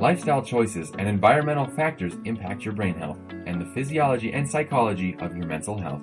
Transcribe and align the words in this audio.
Lifestyle 0.00 0.42
choices 0.42 0.92
and 0.96 1.08
environmental 1.08 1.66
factors 1.66 2.14
impact 2.24 2.64
your 2.64 2.72
brain 2.72 2.94
health 2.94 3.18
and 3.46 3.60
the 3.60 3.66
physiology 3.74 4.32
and 4.32 4.48
psychology 4.48 5.16
of 5.18 5.36
your 5.36 5.46
mental 5.46 5.76
health. 5.76 6.02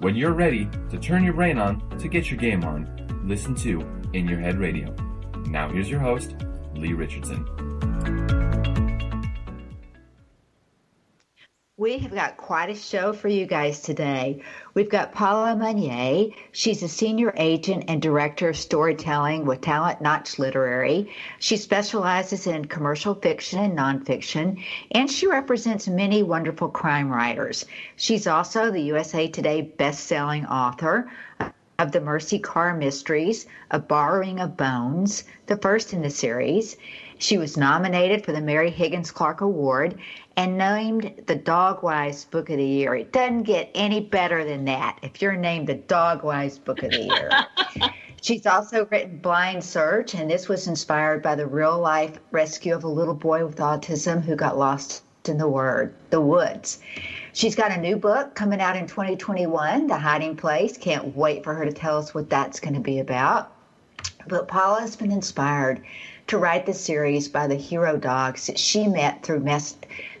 When 0.00 0.14
you're 0.14 0.34
ready 0.34 0.68
to 0.90 0.98
turn 0.98 1.24
your 1.24 1.32
brain 1.32 1.56
on 1.56 1.80
to 1.98 2.08
get 2.08 2.30
your 2.30 2.38
game 2.38 2.64
on, 2.64 3.24
listen 3.24 3.54
to 3.56 3.80
In 4.12 4.28
Your 4.28 4.40
Head 4.40 4.58
Radio. 4.58 4.94
Now, 5.46 5.70
here's 5.70 5.88
your 5.88 6.00
host, 6.00 6.36
Lee 6.74 6.92
Richardson. 6.92 7.46
Have 12.00 12.14
got 12.14 12.38
quite 12.38 12.70
a 12.70 12.74
show 12.74 13.12
for 13.12 13.28
you 13.28 13.44
guys 13.44 13.82
today. 13.82 14.42
We've 14.72 14.88
got 14.88 15.12
Paula 15.12 15.54
Munier. 15.54 16.34
She's 16.50 16.82
a 16.82 16.88
senior 16.88 17.34
agent 17.36 17.84
and 17.88 18.00
director 18.00 18.48
of 18.48 18.56
storytelling 18.56 19.44
with 19.44 19.60
Talcott 19.60 20.00
Notch 20.00 20.38
Literary. 20.38 21.14
She 21.40 21.58
specializes 21.58 22.46
in 22.46 22.64
commercial 22.64 23.14
fiction 23.14 23.58
and 23.58 23.78
nonfiction, 23.78 24.64
and 24.92 25.10
she 25.10 25.26
represents 25.26 25.88
many 25.88 26.22
wonderful 26.22 26.70
crime 26.70 27.10
writers. 27.10 27.66
She's 27.96 28.26
also 28.26 28.70
the 28.70 28.80
USA 28.80 29.28
Today 29.28 29.60
best-selling 29.60 30.46
author 30.46 31.10
of 31.78 31.92
the 31.92 32.00
Mercy 32.00 32.38
Carr 32.38 32.74
Mysteries, 32.74 33.46
A 33.70 33.78
Borrowing 33.78 34.40
of 34.40 34.56
Bones, 34.56 35.24
the 35.46 35.58
first 35.58 35.92
in 35.92 36.00
the 36.00 36.10
series. 36.10 36.78
She 37.20 37.36
was 37.36 37.58
nominated 37.58 38.24
for 38.24 38.32
the 38.32 38.40
Mary 38.40 38.70
Higgins 38.70 39.10
Clark 39.10 39.42
Award 39.42 40.00
and 40.38 40.56
named 40.56 41.22
the 41.26 41.36
Dogwise 41.36 42.24
Book 42.24 42.48
of 42.48 42.56
the 42.56 42.64
Year. 42.64 42.94
It 42.94 43.12
doesn't 43.12 43.42
get 43.42 43.70
any 43.74 44.00
better 44.00 44.42
than 44.42 44.64
that 44.64 44.98
if 45.02 45.20
you're 45.20 45.36
named 45.36 45.66
the 45.66 45.74
Dogwise 45.74 46.58
Book 46.58 46.82
of 46.82 46.92
the 46.92 47.04
Year. 47.04 47.30
She's 48.22 48.46
also 48.46 48.86
written 48.86 49.18
Blind 49.18 49.62
Search, 49.62 50.14
and 50.14 50.30
this 50.30 50.48
was 50.48 50.66
inspired 50.66 51.22
by 51.22 51.34
the 51.34 51.46
real 51.46 51.78
life 51.78 52.18
rescue 52.30 52.74
of 52.74 52.84
a 52.84 52.88
little 52.88 53.14
boy 53.14 53.44
with 53.44 53.56
autism 53.56 54.24
who 54.24 54.34
got 54.34 54.56
lost 54.56 55.02
in 55.28 55.36
the 55.36 55.48
word, 55.48 55.94
the 56.08 56.22
woods. 56.22 56.78
She's 57.34 57.54
got 57.54 57.70
a 57.70 57.76
new 57.76 57.96
book 57.96 58.34
coming 58.34 58.62
out 58.62 58.76
in 58.76 58.86
2021, 58.86 59.88
The 59.88 59.98
Hiding 59.98 60.36
Place. 60.36 60.78
Can't 60.78 61.14
wait 61.14 61.44
for 61.44 61.52
her 61.52 61.66
to 61.66 61.72
tell 61.72 61.98
us 61.98 62.14
what 62.14 62.30
that's 62.30 62.60
going 62.60 62.74
to 62.74 62.80
be 62.80 62.98
about. 63.00 63.52
But 64.26 64.48
Paula 64.48 64.80
has 64.80 64.96
been 64.96 65.12
inspired 65.12 65.82
to 66.30 66.38
write 66.38 66.64
the 66.64 66.72
series 66.72 67.26
by 67.26 67.48
the 67.48 67.56
hero 67.56 67.96
dogs 67.96 68.46
that 68.46 68.56
she 68.56 68.86
met 68.86 69.20
through 69.20 69.40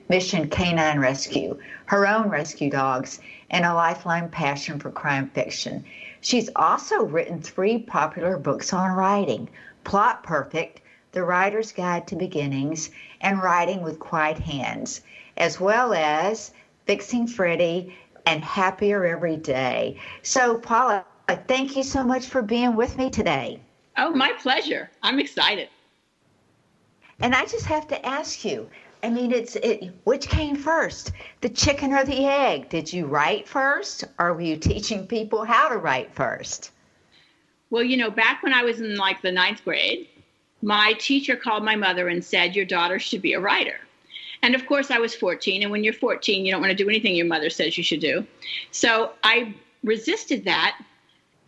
Mission 0.08 0.48
Canine 0.50 0.98
Rescue, 0.98 1.56
her 1.84 2.04
own 2.04 2.28
rescue 2.28 2.68
dogs, 2.68 3.20
and 3.48 3.64
a 3.64 3.72
lifelong 3.72 4.28
passion 4.28 4.80
for 4.80 4.90
crime 4.90 5.30
fiction. 5.30 5.84
She's 6.20 6.50
also 6.56 7.04
written 7.04 7.40
three 7.40 7.78
popular 7.78 8.38
books 8.38 8.72
on 8.72 8.90
writing 8.90 9.48
Plot 9.84 10.24
Perfect, 10.24 10.80
The 11.12 11.22
Writer's 11.22 11.70
Guide 11.70 12.08
to 12.08 12.16
Beginnings, 12.16 12.90
and 13.20 13.40
Writing 13.40 13.80
with 13.80 14.00
Quiet 14.00 14.40
Hands, 14.40 15.00
as 15.36 15.60
well 15.60 15.94
as 15.94 16.50
Fixing 16.86 17.28
Freddie 17.28 17.96
and 18.26 18.42
Happier 18.42 19.04
Every 19.04 19.36
Day. 19.36 19.96
So, 20.22 20.58
Paula, 20.58 21.04
thank 21.46 21.76
you 21.76 21.84
so 21.84 22.02
much 22.02 22.26
for 22.26 22.42
being 22.42 22.74
with 22.74 22.98
me 22.98 23.10
today. 23.10 23.60
Oh, 23.96 24.10
my 24.10 24.32
pleasure. 24.32 24.90
I'm 25.04 25.20
excited. 25.20 25.68
And 27.20 27.34
I 27.34 27.44
just 27.44 27.66
have 27.66 27.86
to 27.88 28.06
ask 28.06 28.44
you, 28.44 28.68
I 29.02 29.10
mean, 29.10 29.32
it's 29.32 29.56
it. 29.56 29.94
Which 30.04 30.28
came 30.28 30.56
first, 30.56 31.12
the 31.40 31.48
chicken 31.48 31.92
or 31.92 32.04
the 32.04 32.26
egg? 32.26 32.68
Did 32.68 32.92
you 32.92 33.06
write 33.06 33.48
first, 33.48 34.04
or 34.18 34.34
were 34.34 34.40
you 34.40 34.56
teaching 34.56 35.06
people 35.06 35.44
how 35.44 35.68
to 35.68 35.76
write 35.76 36.14
first? 36.14 36.70
Well, 37.70 37.82
you 37.82 37.96
know, 37.96 38.10
back 38.10 38.42
when 38.42 38.52
I 38.52 38.62
was 38.62 38.80
in 38.80 38.96
like 38.96 39.22
the 39.22 39.32
ninth 39.32 39.64
grade, 39.64 40.08
my 40.62 40.94
teacher 40.98 41.36
called 41.36 41.64
my 41.64 41.76
mother 41.76 42.08
and 42.08 42.24
said, 42.24 42.56
"Your 42.56 42.66
daughter 42.66 42.98
should 42.98 43.22
be 43.22 43.32
a 43.34 43.40
writer." 43.40 43.80
And 44.42 44.54
of 44.54 44.66
course, 44.66 44.90
I 44.90 44.98
was 44.98 45.14
14, 45.14 45.62
and 45.62 45.70
when 45.70 45.84
you're 45.84 45.92
14, 45.92 46.44
you 46.44 46.52
don't 46.52 46.60
want 46.60 46.70
to 46.70 46.76
do 46.76 46.88
anything 46.88 47.14
your 47.14 47.26
mother 47.26 47.50
says 47.50 47.76
you 47.76 47.84
should 47.84 48.00
do. 48.00 48.26
So 48.70 49.12
I 49.22 49.54
resisted 49.84 50.44
that 50.46 50.80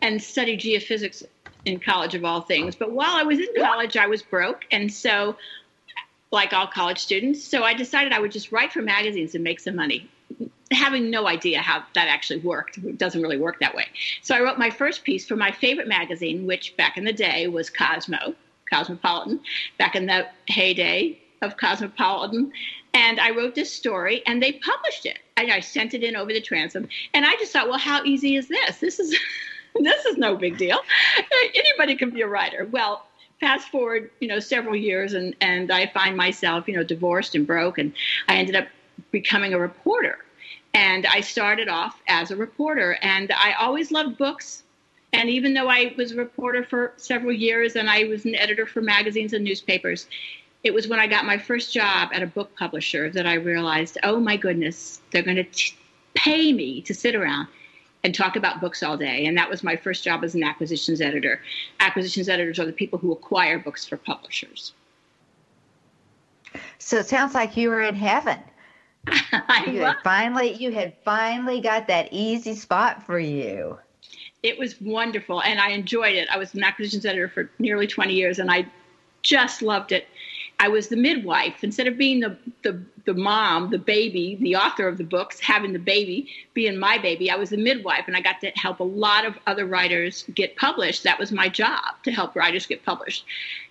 and 0.01 0.21
studied 0.21 0.59
geophysics 0.59 1.23
in 1.65 1.79
college 1.79 2.13
of 2.13 2.25
all 2.25 2.41
things. 2.41 2.75
But 2.75 2.91
while 2.91 3.15
I 3.15 3.23
was 3.23 3.39
in 3.39 3.47
college, 3.57 3.97
I 3.97 4.07
was 4.07 4.21
broke, 4.21 4.65
and 4.71 4.91
so 4.91 5.35
like 6.33 6.51
all 6.51 6.65
college 6.65 6.97
students. 6.97 7.43
So 7.43 7.63
I 7.63 7.75
decided 7.75 8.11
I 8.11 8.19
would 8.19 8.31
just 8.31 8.51
write 8.51 8.73
for 8.73 8.81
magazines 8.81 9.35
and 9.35 9.43
make 9.43 9.59
some 9.59 9.75
money, 9.75 10.09
having 10.71 11.11
no 11.11 11.27
idea 11.27 11.59
how 11.59 11.83
that 11.93 12.07
actually 12.07 12.39
worked. 12.39 12.79
It 12.79 12.97
doesn't 12.97 13.21
really 13.21 13.37
work 13.37 13.59
that 13.59 13.75
way. 13.75 13.85
So 14.23 14.35
I 14.35 14.41
wrote 14.41 14.57
my 14.57 14.71
first 14.71 15.03
piece 15.03 15.27
for 15.27 15.35
my 15.35 15.51
favorite 15.51 15.87
magazine, 15.87 16.47
which 16.47 16.75
back 16.75 16.97
in 16.97 17.05
the 17.05 17.13
day 17.13 17.47
was 17.47 17.69
Cosmo, 17.69 18.33
Cosmopolitan, 18.67 19.41
back 19.77 19.95
in 19.95 20.07
the 20.07 20.25
heyday 20.47 21.19
of 21.43 21.55
Cosmopolitan. 21.55 22.51
And 22.95 23.19
I 23.19 23.29
wrote 23.29 23.53
this 23.53 23.71
story 23.71 24.23
and 24.25 24.41
they 24.41 24.53
published 24.53 25.05
it. 25.05 25.19
And 25.37 25.51
I 25.51 25.59
sent 25.59 25.93
it 25.93 26.03
in 26.03 26.15
over 26.15 26.33
the 26.33 26.41
transom. 26.41 26.89
And 27.13 27.25
I 27.25 27.35
just 27.35 27.53
thought, 27.53 27.69
well, 27.69 27.77
how 27.77 28.03
easy 28.05 28.37
is 28.37 28.47
this? 28.47 28.79
This 28.79 28.99
is 28.99 29.15
this 29.79 30.05
is 30.05 30.17
no 30.17 30.35
big 30.35 30.57
deal. 30.57 30.79
Anybody 31.53 31.95
can 31.95 32.09
be 32.09 32.21
a 32.21 32.27
writer. 32.27 32.67
Well, 32.71 33.05
fast 33.43 33.67
forward, 33.67 34.09
you 34.21 34.27
know, 34.29 34.39
several 34.39 34.73
years, 34.73 35.11
and 35.13 35.35
and 35.41 35.69
I 35.69 35.87
find 35.87 36.15
myself, 36.15 36.65
you 36.65 36.75
know, 36.77 36.83
divorced 36.83 37.35
and 37.35 37.45
broke, 37.45 37.77
and 37.77 37.91
I 38.29 38.37
ended 38.37 38.55
up 38.55 38.67
becoming 39.11 39.53
a 39.53 39.59
reporter. 39.59 40.19
And 40.73 41.05
I 41.05 41.19
started 41.19 41.67
off 41.67 42.01
as 42.07 42.31
a 42.31 42.37
reporter, 42.37 42.97
and 43.01 43.33
I 43.33 43.51
always 43.59 43.91
loved 43.91 44.17
books. 44.17 44.63
And 45.11 45.29
even 45.29 45.53
though 45.53 45.67
I 45.67 45.93
was 45.97 46.13
a 46.13 46.15
reporter 46.15 46.63
for 46.63 46.93
several 46.95 47.33
years 47.33 47.75
and 47.75 47.87
I 47.87 48.05
was 48.05 48.25
an 48.25 48.33
editor 48.33 48.65
for 48.65 48.81
magazines 48.81 49.33
and 49.33 49.43
newspapers, 49.43 50.07
it 50.63 50.73
was 50.73 50.87
when 50.87 50.99
I 50.99 51.05
got 51.05 51.25
my 51.25 51.37
first 51.37 51.71
job 51.71 52.09
at 52.13 52.23
a 52.23 52.27
book 52.27 52.55
publisher 52.57 53.11
that 53.11 53.27
I 53.27 53.35
realized, 53.35 53.97
oh 54.03 54.19
my 54.19 54.37
goodness, 54.37 55.01
they're 55.11 55.21
going 55.21 55.45
to 55.45 55.73
pay 56.15 56.53
me 56.53 56.81
to 56.81 56.93
sit 56.95 57.13
around 57.13 57.47
and 58.03 58.13
talk 58.13 58.35
about 58.35 58.59
books 58.59 58.83
all 58.83 58.97
day. 58.97 59.25
And 59.25 59.37
that 59.37 59.49
was 59.49 59.63
my 59.63 59.75
first 59.75 60.03
job 60.03 60.23
as 60.23 60.35
an 60.35 60.43
acquisitions 60.43 61.01
editor. 61.01 61.41
Acquisitions 61.79 62.27
editors 62.29 62.59
are 62.59 62.65
the 62.65 62.73
people 62.73 62.99
who 62.99 63.11
acquire 63.11 63.57
books 63.57 63.85
for 63.85 63.97
publishers. 63.97 64.73
So 66.79 66.97
it 66.97 67.07
sounds 67.07 67.33
like 67.33 67.55
you 67.55 67.69
were 67.69 67.81
in 67.81 67.95
heaven. 67.95 68.39
you 69.67 69.81
had 69.81 69.97
finally 70.03 70.53
you 70.53 70.71
had 70.71 70.93
finally 71.03 71.59
got 71.59 71.87
that 71.87 72.07
easy 72.11 72.55
spot 72.55 73.05
for 73.05 73.19
you. 73.19 73.77
It 74.43 74.57
was 74.57 74.79
wonderful 74.79 75.41
and 75.41 75.59
I 75.59 75.69
enjoyed 75.69 76.15
it. 76.15 76.27
I 76.29 76.37
was 76.37 76.53
an 76.53 76.63
acquisitions 76.63 77.05
editor 77.05 77.29
for 77.29 77.49
nearly 77.59 77.87
20 77.87 78.13
years 78.13 78.39
and 78.39 78.51
I 78.51 78.65
just 79.21 79.61
loved 79.61 79.91
it. 79.91 80.07
I 80.63 80.69
was 80.69 80.87
the 80.87 80.95
midwife 80.95 81.61
instead 81.61 81.87
of 81.87 81.97
being 81.97 82.21
the, 82.21 82.37
the 82.61 82.81
the 83.03 83.13
mom, 83.13 83.69
the 83.69 83.77
baby, 83.77 84.37
the 84.39 84.55
author 84.55 84.87
of 84.87 84.97
the 84.97 85.03
books, 85.03 85.37
having 85.41 85.73
the 85.73 85.85
baby 85.93 86.29
being 86.53 86.79
my 86.79 86.97
baby. 86.97 87.29
I 87.29 87.35
was 87.35 87.49
the 87.49 87.57
midwife, 87.57 88.05
and 88.07 88.15
I 88.15 88.21
got 88.21 88.39
to 88.39 88.51
help 88.51 88.79
a 88.79 88.85
lot 88.85 89.25
of 89.25 89.37
other 89.45 89.65
writers 89.65 90.23
get 90.33 90.55
published. 90.55 91.03
That 91.03 91.19
was 91.19 91.33
my 91.33 91.49
job 91.49 92.01
to 92.03 92.11
help 92.13 92.33
writers 92.37 92.65
get 92.65 92.85
published, 92.85 93.25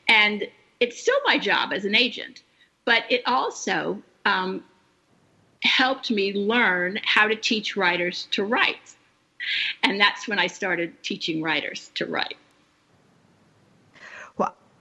and 0.07 0.47
it's 0.81 1.01
still 1.01 1.17
my 1.25 1.39
job 1.39 1.73
as 1.73 1.87
an 1.87 1.95
agent. 1.95 2.43
But 2.85 3.05
it 3.09 3.23
also 3.25 4.03
um, 4.27 4.63
helped 5.63 6.11
me 6.11 6.35
learn 6.35 7.01
how 7.05 7.27
to 7.27 7.37
teach 7.37 7.75
writers 7.75 8.29
to 8.33 8.45
write, 8.45 8.97
and 9.83 9.99
that's 9.99 10.29
when 10.29 10.39
I 10.39 10.47
started 10.47 11.03
teaching 11.03 11.41
writers 11.41 11.91
to 11.95 12.05
write. 12.05 12.37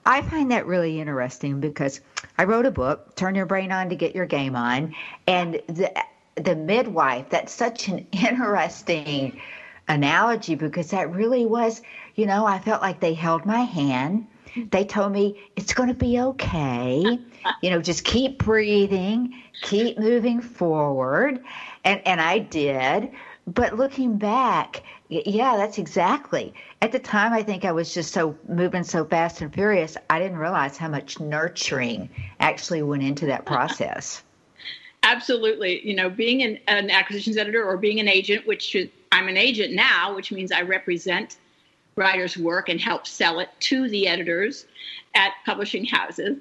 I 0.04 0.22
find 0.22 0.50
that 0.50 0.66
really 0.66 1.00
interesting 1.00 1.60
because 1.60 2.00
I 2.38 2.44
wrote 2.44 2.66
a 2.66 2.70
book, 2.70 3.14
Turn 3.14 3.34
Your 3.34 3.46
Brain 3.46 3.70
On 3.70 3.88
to 3.88 3.96
Get 3.96 4.14
Your 4.14 4.26
Game 4.26 4.56
On, 4.56 4.94
and 5.26 5.60
the 5.68 5.92
the 6.36 6.56
midwife, 6.56 7.28
that's 7.28 7.52
such 7.52 7.88
an 7.88 8.06
interesting 8.12 9.40
analogy 9.88 10.54
because 10.54 10.90
that 10.90 11.12
really 11.12 11.46
was, 11.46 11.82
you 12.14 12.26
know, 12.26 12.46
I 12.46 12.58
felt 12.58 12.82
like 12.82 13.00
they 13.00 13.14
held 13.14 13.44
my 13.44 13.60
hand. 13.60 14.26
They 14.70 14.84
told 14.84 15.12
me 15.12 15.40
it's 15.56 15.72
going 15.72 15.88
to 15.88 15.94
be 15.94 16.20
okay. 16.20 17.18
You 17.62 17.70
know, 17.70 17.80
just 17.80 18.04
keep 18.04 18.38
breathing, 18.38 19.34
keep 19.62 19.98
moving 19.98 20.40
forward. 20.40 21.42
And 21.84 22.06
and 22.06 22.20
I 22.20 22.38
did. 22.38 23.10
But 23.46 23.76
looking 23.76 24.18
back, 24.18 24.82
yeah, 25.08 25.56
that's 25.56 25.78
exactly. 25.78 26.54
At 26.80 26.92
the 26.92 26.98
time, 26.98 27.32
I 27.32 27.42
think 27.42 27.64
I 27.64 27.72
was 27.72 27.92
just 27.92 28.12
so 28.12 28.36
moving 28.48 28.84
so 28.84 29.04
fast 29.04 29.40
and 29.40 29.52
furious, 29.52 29.96
I 30.10 30.20
didn't 30.20 30.38
realize 30.38 30.76
how 30.76 30.88
much 30.88 31.18
nurturing 31.18 32.08
actually 32.38 32.82
went 32.82 33.02
into 33.02 33.26
that 33.26 33.44
process. 33.44 34.22
Absolutely. 35.02 35.84
You 35.86 35.96
know, 35.96 36.08
being 36.08 36.42
an, 36.42 36.60
an 36.68 36.90
acquisitions 36.90 37.36
editor 37.36 37.64
or 37.64 37.76
being 37.76 37.98
an 37.98 38.06
agent, 38.06 38.46
which 38.46 38.76
I'm 39.10 39.26
an 39.26 39.36
agent 39.36 39.74
now, 39.74 40.14
which 40.14 40.30
means 40.30 40.52
I 40.52 40.62
represent 40.62 41.38
writers' 41.96 42.36
work 42.36 42.68
and 42.68 42.80
help 42.80 43.06
sell 43.06 43.40
it 43.40 43.48
to 43.60 43.88
the 43.88 44.06
editors 44.06 44.66
at 45.14 45.32
publishing 45.44 45.84
houses. 45.84 46.38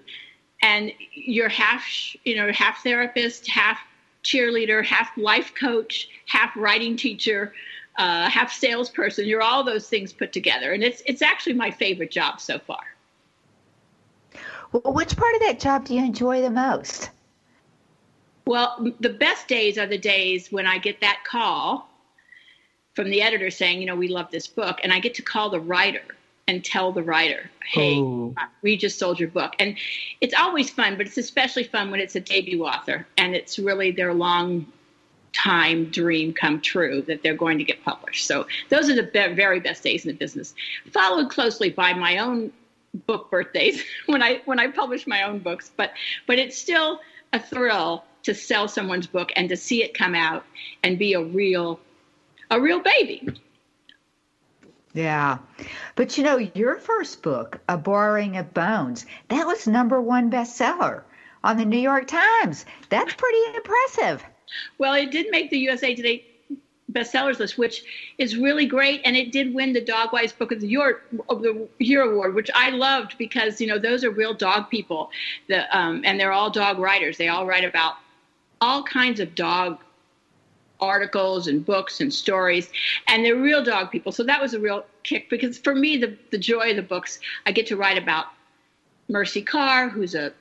And 0.61 0.91
you're 1.13 1.49
half, 1.49 1.83
you 2.23 2.35
know, 2.35 2.51
half 2.53 2.83
therapist, 2.83 3.49
half 3.49 3.79
cheerleader, 4.23 4.83
half 4.85 5.17
life 5.17 5.53
coach, 5.55 6.09
half 6.27 6.55
writing 6.55 6.95
teacher, 6.95 7.53
uh, 7.97 8.29
half 8.29 8.51
salesperson. 8.51 9.25
You're 9.25 9.41
all 9.41 9.63
those 9.63 9.87
things 9.87 10.13
put 10.13 10.31
together, 10.31 10.73
and 10.73 10.83
it's 10.83 11.01
it's 11.05 11.21
actually 11.21 11.53
my 11.53 11.71
favorite 11.71 12.11
job 12.11 12.39
so 12.39 12.59
far. 12.59 12.83
Well, 14.71 14.93
which 14.93 15.17
part 15.17 15.35
of 15.35 15.41
that 15.41 15.59
job 15.59 15.85
do 15.85 15.95
you 15.95 16.03
enjoy 16.03 16.41
the 16.41 16.49
most? 16.49 17.09
Well, 18.45 18.93
the 18.99 19.09
best 19.09 19.47
days 19.47 19.77
are 19.77 19.85
the 19.85 19.97
days 19.97 20.51
when 20.51 20.65
I 20.65 20.77
get 20.77 21.01
that 21.01 21.23
call 21.25 21.89
from 22.93 23.09
the 23.09 23.21
editor 23.21 23.49
saying, 23.49 23.79
you 23.79 23.85
know, 23.85 23.95
we 23.95 24.07
love 24.07 24.31
this 24.31 24.47
book, 24.47 24.79
and 24.83 24.91
I 24.91 24.99
get 24.99 25.13
to 25.15 25.21
call 25.21 25.49
the 25.49 25.59
writer 25.59 26.03
and 26.51 26.65
tell 26.65 26.91
the 26.91 27.01
writer, 27.01 27.49
hey, 27.63 27.97
Ooh. 27.97 28.35
Uh, 28.37 28.45
we 28.61 28.75
just 28.75 28.99
sold 28.99 29.17
your 29.21 29.29
book. 29.29 29.53
And 29.57 29.77
it's 30.19 30.33
always 30.33 30.69
fun, 30.69 30.97
but 30.97 31.07
it's 31.07 31.17
especially 31.17 31.63
fun 31.63 31.91
when 31.91 32.01
it's 32.01 32.15
a 32.17 32.19
debut 32.19 32.65
author 32.65 33.07
and 33.17 33.33
it's 33.33 33.57
really 33.57 33.91
their 33.91 34.13
long 34.13 34.67
time 35.31 35.85
dream 35.85 36.33
come 36.33 36.59
true 36.59 37.03
that 37.03 37.23
they're 37.23 37.37
going 37.37 37.57
to 37.57 37.63
get 37.63 37.81
published. 37.85 38.27
So 38.27 38.47
those 38.67 38.89
are 38.89 38.95
the 38.95 39.03
be- 39.03 39.33
very 39.33 39.61
best 39.61 39.81
days 39.81 40.05
in 40.05 40.11
the 40.11 40.17
business, 40.17 40.53
followed 40.91 41.29
closely 41.29 41.69
by 41.69 41.93
my 41.93 42.17
own 42.17 42.51
book 43.07 43.31
birthdays 43.31 43.81
when 44.07 44.21
I 44.21 44.41
when 44.43 44.59
I 44.59 44.67
publish 44.67 45.07
my 45.07 45.23
own 45.23 45.39
books. 45.39 45.71
But 45.77 45.93
but 46.27 46.37
it's 46.37 46.57
still 46.57 46.99
a 47.31 47.39
thrill 47.39 48.03
to 48.23 48.35
sell 48.35 48.67
someone's 48.67 49.07
book 49.07 49.31
and 49.37 49.47
to 49.47 49.55
see 49.55 49.83
it 49.83 49.93
come 49.93 50.15
out 50.15 50.43
and 50.83 50.99
be 50.99 51.13
a 51.13 51.23
real 51.23 51.79
a 52.49 52.59
real 52.59 52.81
baby. 52.81 53.25
Yeah. 54.93 55.37
But 55.95 56.17
you 56.17 56.23
know, 56.23 56.37
your 56.37 56.77
first 56.77 57.21
book, 57.21 57.59
A 57.69 57.77
Borrowing 57.77 58.37
of 58.37 58.53
Bones, 58.53 59.05
that 59.29 59.47
was 59.47 59.67
number 59.67 60.01
one 60.01 60.29
bestseller 60.29 61.03
on 61.43 61.57
the 61.57 61.65
New 61.65 61.79
York 61.79 62.07
Times. 62.07 62.65
That's 62.89 63.13
pretty 63.13 63.55
impressive. 63.55 64.23
Well, 64.77 64.93
it 64.93 65.11
did 65.11 65.27
make 65.31 65.49
the 65.49 65.59
USA 65.59 65.95
Today 65.95 66.25
bestsellers 66.91 67.39
list, 67.39 67.57
which 67.57 67.83
is 68.17 68.35
really 68.35 68.65
great, 68.65 69.01
and 69.05 69.15
it 69.15 69.31
did 69.31 69.53
win 69.53 69.73
the 69.73 69.81
Dogwise 69.81 70.33
Book 70.37 70.51
of 70.51 70.59
the 70.59 70.67
Year 70.67 71.01
of 71.29 71.41
the 71.41 71.67
Year 71.79 72.01
award, 72.01 72.35
which 72.35 72.49
I 72.53 72.69
loved 72.69 73.17
because 73.17 73.61
you 73.61 73.67
know 73.67 73.79
those 73.79 74.03
are 74.03 74.11
real 74.11 74.33
dog 74.33 74.69
people, 74.69 75.11
the 75.47 75.77
um, 75.77 76.01
and 76.05 76.19
they're 76.19 76.31
all 76.31 76.49
dog 76.49 76.79
writers. 76.79 77.17
They 77.17 77.29
all 77.29 77.45
write 77.45 77.63
about 77.63 77.95
all 78.59 78.83
kinds 78.83 79.19
of 79.19 79.35
dog 79.35 79.79
articles 80.81 81.47
and 81.47 81.65
books 81.65 82.01
and 82.01 82.13
stories, 82.13 82.69
and 83.07 83.23
they're 83.23 83.35
real 83.35 83.63
dog 83.63 83.91
people. 83.91 84.11
So 84.11 84.23
that 84.23 84.41
was 84.41 84.53
a 84.53 84.59
real 84.59 84.85
kick 85.03 85.29
because 85.29 85.57
for 85.57 85.75
me, 85.75 85.97
the, 85.97 86.17
the 86.31 86.37
joy 86.37 86.71
of 86.71 86.75
the 86.75 86.81
books, 86.81 87.19
I 87.45 87.51
get 87.51 87.67
to 87.67 87.77
write 87.77 87.97
about 87.97 88.27
Mercy 89.07 89.41
Carr, 89.41 89.89
who's 89.89 90.15
a 90.15 90.33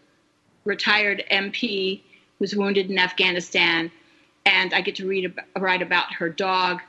retired 0.65 1.25
MP 1.31 2.03
who's 2.39 2.57
wounded 2.57 2.91
in 2.91 2.99
Afghanistan, 2.99 3.91
and 4.47 4.73
I 4.73 4.81
get 4.81 4.97
to 4.97 5.07
read 5.07 5.35
write 5.59 5.83
about 5.83 6.13
her 6.15 6.29
dog, 6.29 6.81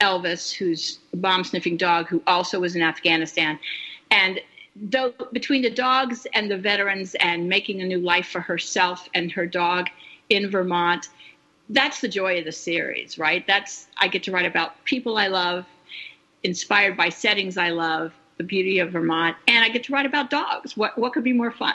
Elvis, 0.00 0.52
who's 0.52 0.98
a 1.12 1.16
bomb 1.16 1.44
sniffing 1.44 1.76
dog 1.76 2.06
who 2.08 2.22
also 2.26 2.60
was 2.60 2.76
in 2.76 2.82
Afghanistan, 2.82 3.58
and 4.10 4.40
though 4.76 5.12
between 5.32 5.62
the 5.62 5.70
dogs 5.70 6.26
and 6.32 6.50
the 6.50 6.56
veterans 6.56 7.14
and 7.16 7.48
making 7.48 7.82
a 7.82 7.84
new 7.84 7.98
life 7.98 8.26
for 8.26 8.40
herself 8.40 9.08
and 9.14 9.30
her 9.32 9.46
dog 9.46 9.88
in 10.30 10.50
Vermont 10.50 11.08
that's 11.68 12.00
the 12.00 12.08
joy 12.08 12.38
of 12.38 12.44
the 12.44 12.52
series, 12.52 13.18
right? 13.18 13.46
That's 13.46 13.86
I 13.98 14.08
get 14.08 14.22
to 14.24 14.32
write 14.32 14.46
about 14.46 14.84
people 14.84 15.16
I 15.18 15.28
love, 15.28 15.64
inspired 16.42 16.96
by 16.96 17.08
settings 17.08 17.56
I 17.56 17.70
love, 17.70 18.12
the 18.36 18.44
beauty 18.44 18.78
of 18.78 18.92
Vermont, 18.92 19.36
and 19.48 19.64
I 19.64 19.68
get 19.68 19.84
to 19.84 19.92
write 19.92 20.06
about 20.06 20.30
dogs. 20.30 20.76
What 20.76 20.98
what 20.98 21.12
could 21.12 21.24
be 21.24 21.32
more 21.32 21.50
fun? 21.50 21.74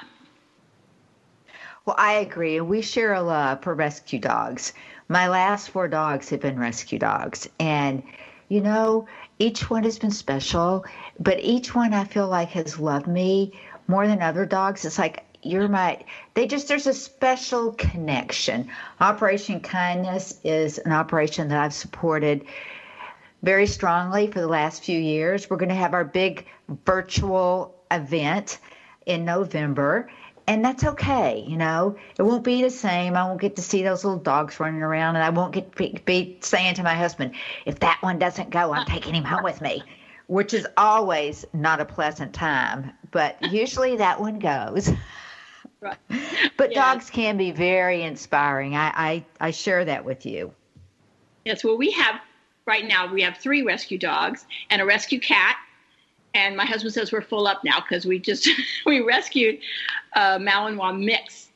Well, 1.86 1.95
I 1.98 2.16
agree, 2.16 2.60
we 2.60 2.81
share 2.81 3.13
a 3.13 3.22
love 3.22 3.63
for 3.63 3.74
rescue 3.74 4.19
dogs. 4.19 4.74
My 5.07 5.30
last 5.30 5.69
four 5.69 5.88
dogs 5.88 6.30
have 6.30 6.42
been 6.42 6.60
rescue 6.60 7.00
dogs, 7.00 7.48
and 7.60 8.04
you 8.50 8.62
know, 8.62 9.07
each 9.40 9.69
one 9.69 9.83
has 9.83 10.00
been 10.00 10.12
special, 10.12 10.86
but 11.19 11.40
each 11.40 11.75
one 11.75 11.94
I 11.94 12.04
feel 12.04 12.28
like 12.28 12.50
has 12.50 12.80
loved 12.80 13.07
me 13.07 13.54
more 13.88 14.07
than 14.07 14.22
other 14.22 14.45
dogs. 14.45 14.83
It's 14.86 15.00
like 15.00 15.24
you're 15.47 15.67
my 15.67 15.97
they 16.33 16.45
just 16.45 16.67
there's 16.67 16.88
a 16.88 16.94
special 16.94 17.71
connection. 17.73 18.69
Operation 18.99 19.59
kindness 19.59 20.39
is 20.44 20.77
an 20.79 20.91
operation 20.91 21.47
that 21.49 21.59
i've 21.59 21.73
supported 21.73 22.45
very 23.44 23.67
strongly 23.67 24.27
for 24.27 24.39
the 24.39 24.47
last 24.47 24.83
few 24.83 24.99
years. 24.99 25.49
We're 25.49 25.57
going 25.57 25.69
to 25.69 25.75
have 25.75 25.94
our 25.94 26.03
big 26.03 26.45
virtual 26.85 27.75
event 27.91 28.59
in 29.05 29.23
november 29.23 30.09
and 30.47 30.63
that's 30.63 30.83
okay 30.83 31.45
you 31.47 31.57
know? 31.57 31.95
It 32.17 32.23
won't 32.23 32.44
be 32.44 32.61
the 32.61 32.69
same. 32.69 33.15
I 33.15 33.23
won't 33.23 33.39
get 33.39 33.55
to 33.55 33.61
see 33.61 33.83
those 33.83 34.03
little 34.03 34.19
dogs 34.19 34.59
running 34.59 34.81
around 34.81 35.15
and 35.15 35.23
i 35.23 35.29
won't 35.29 35.53
get 35.53 35.73
be, 35.75 36.01
be 36.05 36.38
saying 36.41 36.75
to 36.75 36.83
my 36.83 36.94
husband 36.95 37.33
if 37.65 37.79
that 37.79 37.97
one 38.01 38.19
doesn't 38.19 38.49
go 38.49 38.73
i'm 38.73 38.85
taking 38.85 39.13
him 39.13 39.23
home 39.23 39.44
with 39.44 39.61
me 39.61 39.83
which 40.27 40.53
is 40.53 40.67
always 40.75 41.45
not 41.53 41.79
a 41.79 41.85
pleasant 41.85 42.33
time 42.33 42.91
but 43.11 43.41
usually 43.51 43.95
that 43.97 44.19
one 44.19 44.39
goes 44.39 44.91
Right. 45.81 45.97
But 46.57 46.71
yeah. 46.71 46.94
dogs 46.94 47.09
can 47.09 47.38
be 47.38 47.51
very 47.51 48.01
inspiring. 48.01 48.75
I, 48.75 48.91
I, 48.95 49.25
I 49.39 49.51
share 49.51 49.85
that 49.85 50.03
with 50.03 50.25
you. 50.25 50.51
Yes, 51.45 51.63
well, 51.63 51.77
we 51.77 51.91
have 51.91 52.19
right 52.65 52.85
now 52.85 53.12
we 53.12 53.21
have 53.21 53.38
three 53.38 53.63
rescue 53.63 53.97
dogs 53.97 54.45
and 54.69 54.81
a 54.81 54.85
rescue 54.85 55.19
cat. 55.19 55.57
And 56.33 56.56
my 56.56 56.65
husband 56.65 56.94
says 56.94 57.12
we're 57.12 57.21
full 57.21 57.47
up 57.47 57.63
now 57.63 57.79
because 57.79 58.06
we 58.06 58.19
just 58.19 58.50
we 58.85 59.01
rescued 59.01 59.59
a 60.13 60.38
Malinois 60.39 61.00
mix 61.00 61.50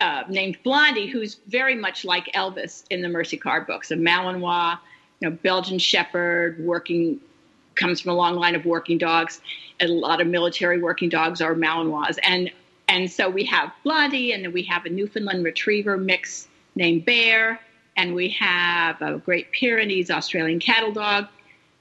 uh, 0.00 0.24
named 0.28 0.58
Blondie, 0.64 1.06
who's 1.06 1.36
very 1.46 1.74
much 1.74 2.04
like 2.04 2.26
Elvis 2.34 2.84
in 2.90 3.02
the 3.02 3.08
Mercy 3.08 3.36
Carr 3.36 3.62
books. 3.62 3.90
A 3.90 3.94
Malinois, 3.94 4.78
you 5.20 5.30
know, 5.30 5.36
Belgian 5.42 5.78
Shepherd, 5.78 6.58
working 6.60 7.20
comes 7.74 8.00
from 8.00 8.12
a 8.12 8.14
long 8.14 8.36
line 8.36 8.54
of 8.54 8.64
working 8.64 8.98
dogs. 8.98 9.40
And 9.80 9.90
a 9.90 9.92
lot 9.92 10.20
of 10.20 10.26
military 10.26 10.80
working 10.80 11.08
dogs 11.08 11.40
are 11.40 11.54
Malinois, 11.54 12.18
and 12.22 12.50
and 12.88 13.10
so 13.10 13.28
we 13.28 13.44
have 13.44 13.72
Blondie, 13.82 14.32
and 14.32 14.44
then 14.44 14.52
we 14.52 14.62
have 14.64 14.84
a 14.86 14.90
Newfoundland 14.90 15.44
Retriever 15.44 15.96
mix 15.96 16.48
named 16.74 17.04
Bear, 17.04 17.60
and 17.96 18.14
we 18.14 18.28
have 18.30 19.00
a 19.02 19.18
Great 19.18 19.50
Pyrenees 19.52 20.10
Australian 20.10 20.60
cattle 20.60 20.92
dog 20.92 21.26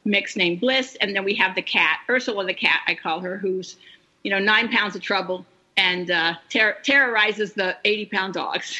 mix 0.05 0.35
named 0.35 0.61
Bliss, 0.61 0.95
and 1.01 1.15
then 1.15 1.23
we 1.23 1.35
have 1.35 1.55
the 1.55 1.61
cat, 1.61 1.99
Ursula 2.09 2.45
the 2.45 2.53
cat, 2.53 2.81
I 2.87 2.95
call 2.95 3.19
her, 3.21 3.37
who's, 3.37 3.77
you 4.23 4.31
know, 4.31 4.39
nine 4.39 4.69
pounds 4.69 4.95
of 4.95 5.01
trouble 5.01 5.45
and 5.77 6.09
uh, 6.09 6.35
ter- 6.49 6.77
terrorizes 6.83 7.53
the 7.53 7.75
80 7.83 8.05
pound 8.05 8.33
dogs. 8.33 8.75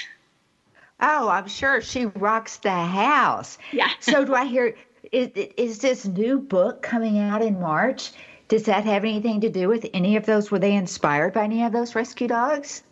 Oh, 1.02 1.28
I'm 1.28 1.48
sure 1.48 1.82
she 1.82 2.06
rocks 2.06 2.58
the 2.58 2.72
house. 2.72 3.58
Yeah. 3.74 3.90
so 4.00 4.24
do 4.24 4.34
I 4.34 4.46
hear? 4.46 4.76
Is, 5.12 5.30
is 5.58 5.80
this 5.80 6.06
new 6.06 6.40
book 6.40 6.82
coming 6.82 7.20
out 7.20 7.42
in 7.42 7.60
March? 7.60 8.12
Does 8.48 8.64
that 8.64 8.84
have 8.86 9.04
anything 9.04 9.42
to 9.42 9.50
do 9.50 9.68
with 9.68 9.88
any 9.94 10.16
of 10.16 10.26
those? 10.26 10.52
Were 10.52 10.60
they 10.60 10.76
inspired 10.76 11.34
by 11.34 11.46
any 11.46 11.64
of 11.64 11.74
those 11.74 11.96
rescue 11.96 12.28
dogs? 12.28 12.84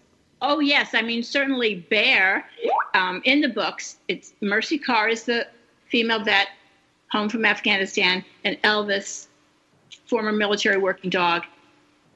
Oh 0.41 0.59
yes, 0.59 0.93
I 0.93 1.01
mean 1.01 1.23
certainly 1.23 1.75
Bear. 1.89 2.49
Um, 2.93 3.21
in 3.23 3.41
the 3.41 3.49
books, 3.49 3.97
it's 4.07 4.33
Mercy 4.41 4.77
Carr 4.77 5.09
is 5.09 5.23
the 5.23 5.47
female 5.89 6.23
vet 6.23 6.47
home 7.13 7.29
from 7.29 7.45
Afghanistan, 7.45 8.25
and 8.43 8.59
Elvis, 8.63 9.27
former 10.07 10.31
military 10.31 10.77
working 10.77 11.11
dog. 11.11 11.43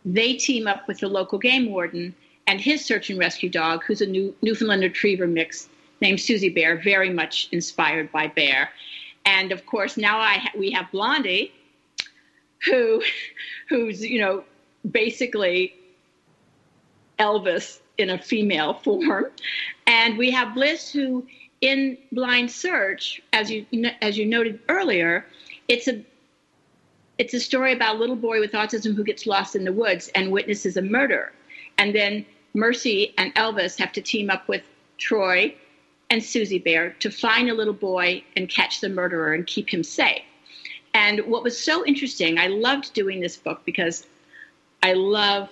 They 0.03 0.33
team 0.33 0.67
up 0.67 0.87
with 0.87 0.99
the 0.99 1.07
local 1.07 1.37
game 1.37 1.71
warden 1.71 2.15
and 2.47 2.59
his 2.59 2.83
search 2.83 3.09
and 3.09 3.19
rescue 3.19 3.49
dog, 3.49 3.83
who's 3.85 4.01
a 4.01 4.05
new 4.05 4.35
Newfoundland 4.41 4.81
Retriever 4.81 5.27
mix 5.27 5.69
named 6.01 6.19
Susie 6.19 6.49
Bear, 6.49 6.81
very 6.81 7.11
much 7.11 7.49
inspired 7.51 8.11
by 8.11 8.27
Bear. 8.27 8.71
And 9.25 9.51
of 9.51 9.65
course, 9.65 9.97
now 9.97 10.17
I 10.19 10.35
ha- 10.35 10.51
we 10.57 10.71
have 10.71 10.91
Blondie, 10.91 11.51
who 12.65 13.01
who's 13.69 14.03
you 14.03 14.19
know 14.19 14.43
basically 14.89 15.73
Elvis 17.19 17.79
in 17.97 18.09
a 18.09 18.21
female 18.21 18.75
form, 18.75 19.25
and 19.85 20.17
we 20.17 20.31
have 20.31 20.53
Bliss 20.53 20.91
who 20.91 21.25
in 21.61 21.97
Blind 22.11 22.51
Search, 22.51 23.21
as 23.33 23.49
you 23.49 23.65
as 24.01 24.17
you 24.17 24.25
noted 24.25 24.59
earlier, 24.69 25.25
it's 25.67 25.87
a 25.87 26.03
it's 27.17 27.33
a 27.33 27.39
story 27.39 27.73
about 27.73 27.95
a 27.95 27.99
little 27.99 28.15
boy 28.15 28.39
with 28.39 28.51
autism 28.51 28.95
who 28.95 29.03
gets 29.03 29.25
lost 29.25 29.55
in 29.55 29.63
the 29.63 29.73
woods 29.73 30.09
and 30.13 30.31
witnesses 30.31 30.77
a 30.77 30.81
murder, 30.81 31.33
and 31.77 31.95
then 31.95 32.25
Mercy 32.53 33.13
and 33.17 33.33
Elvis 33.35 33.77
have 33.79 33.91
to 33.93 34.01
team 34.01 34.29
up 34.29 34.47
with 34.47 34.63
Troy 34.97 35.55
and 36.09 36.23
Susie 36.23 36.59
Bear 36.59 36.91
to 36.99 37.11
find 37.11 37.49
a 37.49 37.53
little 37.53 37.73
boy 37.73 38.23
and 38.35 38.47
catch 38.49 38.81
the 38.81 38.89
murderer 38.89 39.33
and 39.33 39.45
keep 39.45 39.73
him 39.73 39.83
safe. 39.83 40.21
And 40.93 41.19
what 41.21 41.43
was 41.43 41.57
so 41.57 41.85
interesting, 41.85 42.39
I 42.39 42.47
loved 42.47 42.93
doing 42.93 43.19
this 43.19 43.37
book 43.37 43.61
because 43.65 44.05
I 44.83 44.93
love 44.93 45.49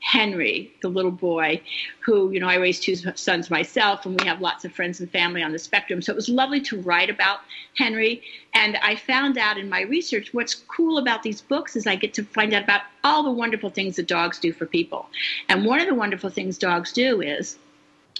Henry, 0.00 0.72
the 0.82 0.88
little 0.88 1.10
boy 1.10 1.60
who, 2.00 2.30
you 2.30 2.38
know, 2.38 2.46
I 2.46 2.56
raised 2.56 2.84
two 2.84 2.94
sons 2.94 3.50
myself, 3.50 4.06
and 4.06 4.20
we 4.20 4.26
have 4.26 4.40
lots 4.40 4.64
of 4.64 4.72
friends 4.72 5.00
and 5.00 5.10
family 5.10 5.42
on 5.42 5.52
the 5.52 5.58
spectrum. 5.58 6.00
So 6.00 6.12
it 6.12 6.16
was 6.16 6.28
lovely 6.28 6.60
to 6.62 6.80
write 6.80 7.10
about 7.10 7.40
Henry. 7.76 8.22
And 8.54 8.76
I 8.76 8.94
found 8.94 9.36
out 9.36 9.58
in 9.58 9.68
my 9.68 9.80
research 9.80 10.32
what's 10.32 10.54
cool 10.54 10.98
about 10.98 11.22
these 11.22 11.40
books 11.40 11.74
is 11.74 11.86
I 11.86 11.96
get 11.96 12.14
to 12.14 12.22
find 12.22 12.54
out 12.54 12.62
about 12.64 12.82
all 13.02 13.24
the 13.24 13.32
wonderful 13.32 13.70
things 13.70 13.96
that 13.96 14.06
dogs 14.06 14.38
do 14.38 14.52
for 14.52 14.66
people. 14.66 15.08
And 15.48 15.64
one 15.64 15.80
of 15.80 15.86
the 15.86 15.94
wonderful 15.94 16.30
things 16.30 16.56
dogs 16.56 16.92
do 16.92 17.20
is 17.20 17.58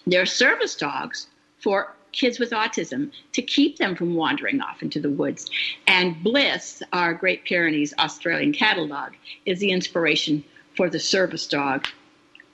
they're 0.06 0.26
service 0.26 0.74
dogs 0.74 1.28
for 1.60 1.94
kids 2.16 2.38
with 2.38 2.50
autism 2.50 3.12
to 3.32 3.42
keep 3.42 3.76
them 3.76 3.94
from 3.94 4.14
wandering 4.14 4.60
off 4.60 4.82
into 4.82 5.00
the 5.00 5.10
woods. 5.10 5.50
And 5.86 6.22
Bliss, 6.22 6.82
our 6.92 7.14
Great 7.14 7.44
Pyrenees 7.44 7.94
Australian 7.98 8.52
cattle 8.52 8.88
dog, 8.88 9.14
is 9.44 9.60
the 9.60 9.70
inspiration 9.70 10.42
for 10.76 10.90
the 10.90 10.98
service 10.98 11.46
dog 11.46 11.86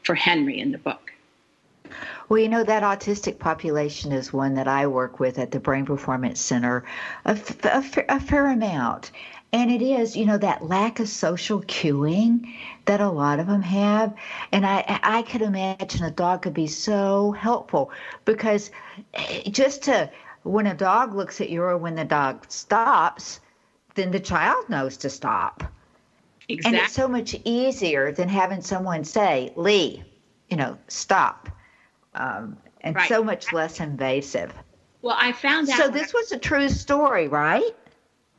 for 0.02 0.14
Henry 0.14 0.58
in 0.58 0.72
the 0.72 0.78
book. 0.78 1.12
Well, 2.28 2.40
you 2.40 2.48
know, 2.48 2.64
that 2.64 2.82
autistic 2.82 3.38
population 3.38 4.12
is 4.12 4.32
one 4.32 4.54
that 4.54 4.68
I 4.68 4.86
work 4.86 5.20
with 5.20 5.38
at 5.38 5.50
the 5.50 5.60
Brain 5.60 5.84
Performance 5.84 6.40
Center 6.40 6.84
a, 7.24 7.38
a, 7.64 7.84
a 8.08 8.20
fair 8.20 8.46
amount. 8.46 9.10
And 9.54 9.70
it 9.70 9.82
is, 9.82 10.16
you 10.16 10.24
know, 10.24 10.38
that 10.38 10.64
lack 10.64 10.98
of 10.98 11.08
social 11.08 11.60
cueing 11.60 12.54
that 12.86 13.02
a 13.02 13.10
lot 13.10 13.38
of 13.38 13.46
them 13.46 13.60
have. 13.60 14.14
And 14.50 14.64
I, 14.64 14.98
I 15.02 15.22
could 15.22 15.42
imagine 15.42 16.04
a 16.04 16.10
dog 16.10 16.42
could 16.42 16.54
be 16.54 16.66
so 16.66 17.32
helpful 17.32 17.90
because 18.24 18.70
just 19.50 19.82
to, 19.84 20.10
when 20.42 20.66
a 20.66 20.74
dog 20.74 21.14
looks 21.14 21.40
at 21.42 21.50
you 21.50 21.62
or 21.62 21.76
when 21.76 21.94
the 21.94 22.04
dog 22.04 22.46
stops, 22.48 23.40
then 23.94 24.10
the 24.10 24.20
child 24.20 24.70
knows 24.70 24.96
to 24.98 25.10
stop. 25.10 25.62
Exactly. 26.48 26.78
And 26.78 26.86
it's 26.86 26.94
so 26.94 27.06
much 27.06 27.36
easier 27.44 28.10
than 28.10 28.30
having 28.30 28.62
someone 28.62 29.04
say, 29.04 29.52
Lee, 29.54 30.02
you 30.48 30.56
know, 30.56 30.78
stop. 30.88 31.50
Um, 32.14 32.56
and 32.80 32.96
right. 32.96 33.08
so 33.08 33.22
much 33.22 33.52
less 33.52 33.80
invasive. 33.80 34.52
Well, 35.02 35.16
I 35.18 35.32
found 35.32 35.68
out. 35.68 35.76
So 35.76 35.88
this 35.88 36.14
was 36.14 36.32
a 36.32 36.38
true 36.38 36.68
story, 36.68 37.28
right? 37.28 37.74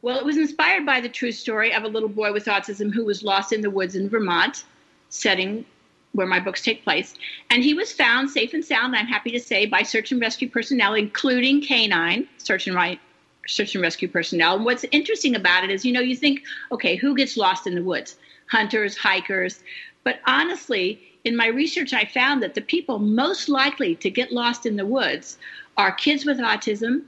Well, 0.03 0.19
it 0.19 0.25
was 0.25 0.35
inspired 0.35 0.85
by 0.85 0.99
the 0.99 1.07
true 1.07 1.31
story 1.31 1.73
of 1.73 1.85
a 1.85 1.87
little 1.87 2.09
boy 2.09 2.33
with 2.33 2.47
autism 2.47 2.93
who 2.93 3.05
was 3.05 3.23
lost 3.23 3.53
in 3.53 3.61
the 3.61 3.69
woods 3.69 3.95
in 3.95 4.09
Vermont, 4.09 4.65
setting 5.07 5.65
where 6.11 6.27
my 6.27 6.41
books 6.41 6.61
take 6.61 6.83
place. 6.83 7.15
And 7.49 7.63
he 7.63 7.73
was 7.73 7.93
found 7.93 8.29
safe 8.29 8.53
and 8.53 8.65
sound, 8.65 8.97
I'm 8.97 9.05
happy 9.05 9.31
to 9.31 9.39
say, 9.39 9.65
by 9.65 9.81
search 9.81 10.11
and 10.11 10.19
rescue 10.19 10.49
personnel, 10.49 10.93
including 10.95 11.61
canine 11.61 12.27
search 12.37 12.67
and, 12.67 12.99
search 13.47 13.75
and 13.75 13.81
rescue 13.81 14.09
personnel. 14.09 14.57
And 14.57 14.65
what's 14.65 14.83
interesting 14.91 15.37
about 15.37 15.63
it 15.63 15.71
is, 15.71 15.85
you 15.85 15.93
know, 15.93 16.01
you 16.01 16.17
think, 16.17 16.43
okay, 16.73 16.97
who 16.97 17.15
gets 17.15 17.37
lost 17.37 17.65
in 17.65 17.73
the 17.73 17.81
woods? 17.81 18.17
Hunters, 18.47 18.97
hikers. 18.97 19.63
But 20.03 20.19
honestly, 20.27 21.01
in 21.23 21.37
my 21.37 21.47
research, 21.47 21.93
I 21.93 22.03
found 22.03 22.43
that 22.43 22.55
the 22.55 22.61
people 22.61 22.99
most 22.99 23.47
likely 23.47 23.95
to 23.95 24.09
get 24.09 24.33
lost 24.33 24.65
in 24.65 24.75
the 24.75 24.85
woods 24.85 25.37
are 25.77 25.93
kids 25.93 26.25
with 26.25 26.39
autism 26.39 27.03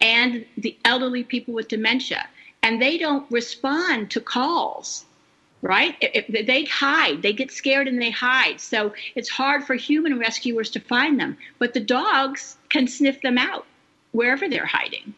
and 0.00 0.46
the 0.56 0.78
elderly 0.86 1.24
people 1.24 1.52
with 1.52 1.68
dementia 1.68 2.26
and 2.62 2.80
they 2.80 2.98
don't 2.98 3.30
respond 3.30 4.10
to 4.10 4.20
calls 4.20 5.04
right? 5.62 5.96
If 6.00 6.46
they 6.46 6.64
hide. 6.64 7.22
They 7.22 7.32
get 7.32 7.50
scared 7.50 7.88
and 7.88 8.00
they 8.00 8.10
hide. 8.10 8.60
So 8.60 8.92
it's 9.14 9.28
hard 9.28 9.64
for 9.64 9.74
human 9.74 10.18
rescuers 10.18 10.70
to 10.70 10.80
find 10.80 11.18
them. 11.18 11.36
But 11.58 11.74
the 11.74 11.80
dogs 11.80 12.56
can 12.68 12.86
sniff 12.86 13.20
them 13.22 13.38
out 13.38 13.66
wherever 14.12 14.48
they're 14.48 14.66
hiding. 14.66 15.14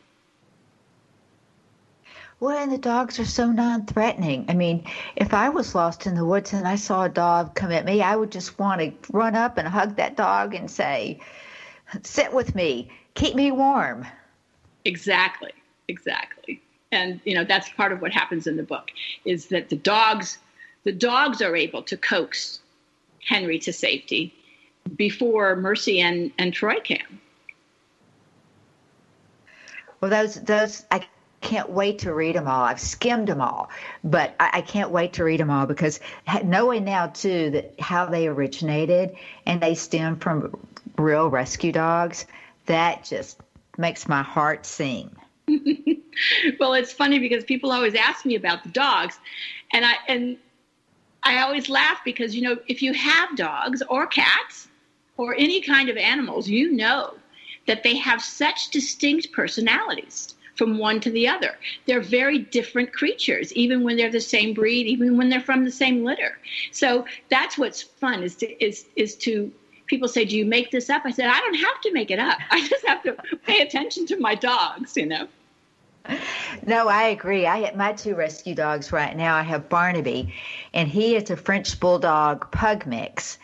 Well, 2.39 2.57
and 2.57 2.73
the 2.73 2.79
dogs 2.79 3.21
are 3.21 3.27
so 3.27 3.53
non 3.53 3.85
threatening. 3.85 4.47
I 4.49 4.55
mean, 4.55 4.87
if 5.15 5.35
I 5.35 5.51
was 5.51 5.75
lost 5.75 6.07
in 6.07 6.15
the 6.15 6.25
woods 6.25 6.55
and 6.55 6.67
I 6.67 6.77
saw 6.77 7.05
a 7.05 7.09
dog 7.11 7.55
come 7.55 7.71
at 7.71 7.85
me, 7.85 8.01
I 8.01 8.17
would 8.17 8.33
just 8.33 8.59
want 8.59 8.81
to 8.81 9.13
run 9.13 9.35
up 9.35 9.59
and 9.59 9.69
hug 9.69 9.97
that 9.97 10.17
dog 10.17 10.55
and 10.55 10.71
say, 10.71 11.21
Sit 12.03 12.33
with 12.33 12.55
me, 12.55 12.91
keep 13.13 13.35
me 13.35 13.53
warm. 13.53 14.07
Exactly, 14.87 15.53
exactly 15.89 16.63
and 16.93 17.21
you 17.25 17.35
know 17.35 17.45
that's 17.45 17.69
part 17.71 17.93
of 17.93 18.01
what 18.01 18.13
happens 18.13 18.47
in 18.47 18.57
the 18.57 18.63
book 18.63 18.91
is 19.25 19.47
that 19.47 19.69
the 19.69 19.77
dogs 19.77 20.39
the 20.85 20.93
dogs 20.93 21.43
are 21.43 21.57
able 21.57 21.83
to 21.83 21.97
coax 21.97 22.61
henry 23.29 23.59
to 23.59 23.73
safety 23.73 24.35
before 24.97 25.57
mercy 25.57 26.01
and 26.01 26.33
and 26.39 26.53
troy 26.53 26.81
can 26.81 27.21
well 30.01 30.11
those 30.11 30.35
those 30.43 30.85
i 30.91 31.05
can't 31.41 31.71
wait 31.71 32.01
to 32.01 32.13
read 32.13 32.37
them 32.37 32.47
all. 32.47 32.65
I've 32.65 32.81
skimmed 32.81 33.29
them 33.29 33.41
all, 33.41 33.71
but 34.05 34.35
I, 34.39 34.51
I, 34.55 34.61
can't 34.61 34.91
wait 34.91 35.15
to 35.15 35.25
read 35.25 35.41
them 35.41 35.51
all 35.51 35.65
because 35.67 35.99
knowing 36.45 36.85
now 36.85 37.07
too 37.07 37.51
that 37.51 37.81
how 37.81 38.07
they 38.07 38.27
originated 38.29 39.17
and 39.47 39.61
they 39.61 39.75
stem 39.75 40.17
from 40.17 40.55
real 40.99 41.31
rescue 41.31 41.73
dogs, 41.73 42.27
that 42.67 43.05
just 43.05 43.41
makes 43.79 44.07
my 44.07 44.23
heart 44.23 44.67
sing. 44.67 45.17
well, 46.61 46.75
it's 46.75 46.93
funny 46.93 47.19
because 47.19 47.45
people 47.45 47.73
always 47.73 47.95
ask 47.95 48.25
me 48.25 48.35
about 48.35 48.63
the 48.63 48.71
dogs, 48.71 49.19
and 49.73 49.85
I 49.85 49.95
and 50.09 50.37
I 51.23 51.43
always 51.43 51.69
laugh 51.69 52.01
because 52.05 52.35
you 52.35 52.43
know 52.43 52.59
if 52.69 52.83
you 52.83 52.93
have 52.93 53.37
dogs 53.37 53.83
or 53.89 54.07
cats 54.07 54.69
or 55.17 55.35
any 55.35 55.61
kind 55.61 55.89
of 55.89 55.97
animals, 55.97 56.49
you 56.49 56.73
know 56.73 57.15
that 57.67 57.83
they 57.83 57.97
have 57.97 58.23
such 58.23 58.71
distinct 58.71 59.33
personalities 59.33 60.35
from 60.57 60.79
one 60.79 61.01
to 61.01 61.11
the 61.11 61.29
other. 61.29 61.57
They're 61.87 62.01
very 62.01 62.39
different 62.39 62.93
creatures, 62.93 63.53
even 63.55 63.83
when 63.83 63.97
they're 63.97 64.11
the 64.11 64.21
same 64.21 64.53
breed, 64.53 64.87
even 64.87 65.17
when 65.17 65.29
they're 65.29 65.41
from 65.41 65.65
the 65.65 65.71
same 65.71 66.05
litter. 66.05 66.39
So 66.71 67.07
that's 67.31 67.57
what's 67.57 67.83
fun 67.83 68.23
is 68.23 68.37
to 68.37 68.65
is 68.65 68.87
is 68.97 69.17
to 69.17 69.53
people 69.91 70.09
say, 70.09 70.25
Do 70.25 70.39
you 70.39 70.47
make 70.47 70.71
this 70.71 70.89
up? 70.89 71.03
I 71.05 71.11
said, 71.11 71.27
I 71.27 71.39
don't 71.41 71.55
have 71.57 71.81
to 71.83 71.93
make 71.93 72.11
it 72.11 72.19
up. 72.19 72.39
I 72.51 72.67
just 72.67 72.87
have 72.87 73.03
to 73.03 73.17
pay 73.45 73.61
attention 73.61 74.07
to 74.07 74.17
my 74.19 74.37
dogs, 74.37 74.97
you 74.97 75.05
know. 75.05 75.29
No, 76.65 76.89
I 76.89 77.09
agree. 77.09 77.47
I 77.47 77.59
have 77.59 77.77
my 77.77 77.93
two 77.93 78.15
rescue 78.15 78.55
dogs 78.55 78.91
right 78.91 79.15
now. 79.15 79.37
I 79.37 79.43
have 79.43 79.69
Barnaby, 79.69 80.33
and 80.73 80.89
he 80.89 81.15
is 81.15 81.31
a 81.31 81.37
French 81.37 81.79
Bulldog 81.79 82.51
Pug 82.51 82.87
mix. 82.87 83.37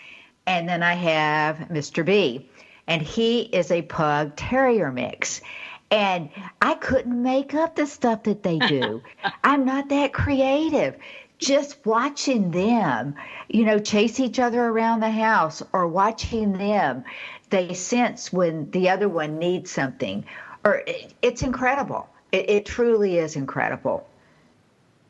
And 0.47 0.67
then 0.69 0.83
I 0.83 0.95
have 0.95 1.59
Mr. 1.71 2.05
B, 2.05 2.49
and 2.87 3.03
he 3.03 3.41
is 3.43 3.71
a 3.71 3.83
Pug 3.83 4.37
Terrier 4.37 4.91
mix. 4.91 5.43
And 5.91 6.31
I 6.62 6.75
couldn't 6.75 7.23
make 7.23 7.55
up 7.55 7.76
the 7.76 7.87
stuff 7.87 8.23
that 8.23 8.43
they 8.43 8.59
do. 8.59 9.03
I'm 9.45 9.65
not 9.65 9.88
that 9.91 10.12
creative. 10.12 10.97
Just 11.38 11.85
watching 11.85 12.50
them, 12.50 13.14
you 13.49 13.64
know, 13.64 13.78
chase 13.78 14.21
each 14.21 14.38
other 14.38 14.62
around 14.62 15.00
the 15.00 15.11
house 15.11 15.62
or 15.73 15.87
watching 15.87 16.52
them, 16.55 17.05
they 17.50 17.75
sense 17.75 18.33
when 18.33 18.71
the 18.71 18.88
other 18.88 19.09
one 19.09 19.38
needs 19.38 19.71
something. 19.71 20.25
Or 20.64 20.83
it's 21.23 21.43
incredible. 21.43 22.09
It, 22.33 22.50
it 22.50 22.66
truly 22.66 23.19
is 23.19 23.37
incredible. 23.37 24.09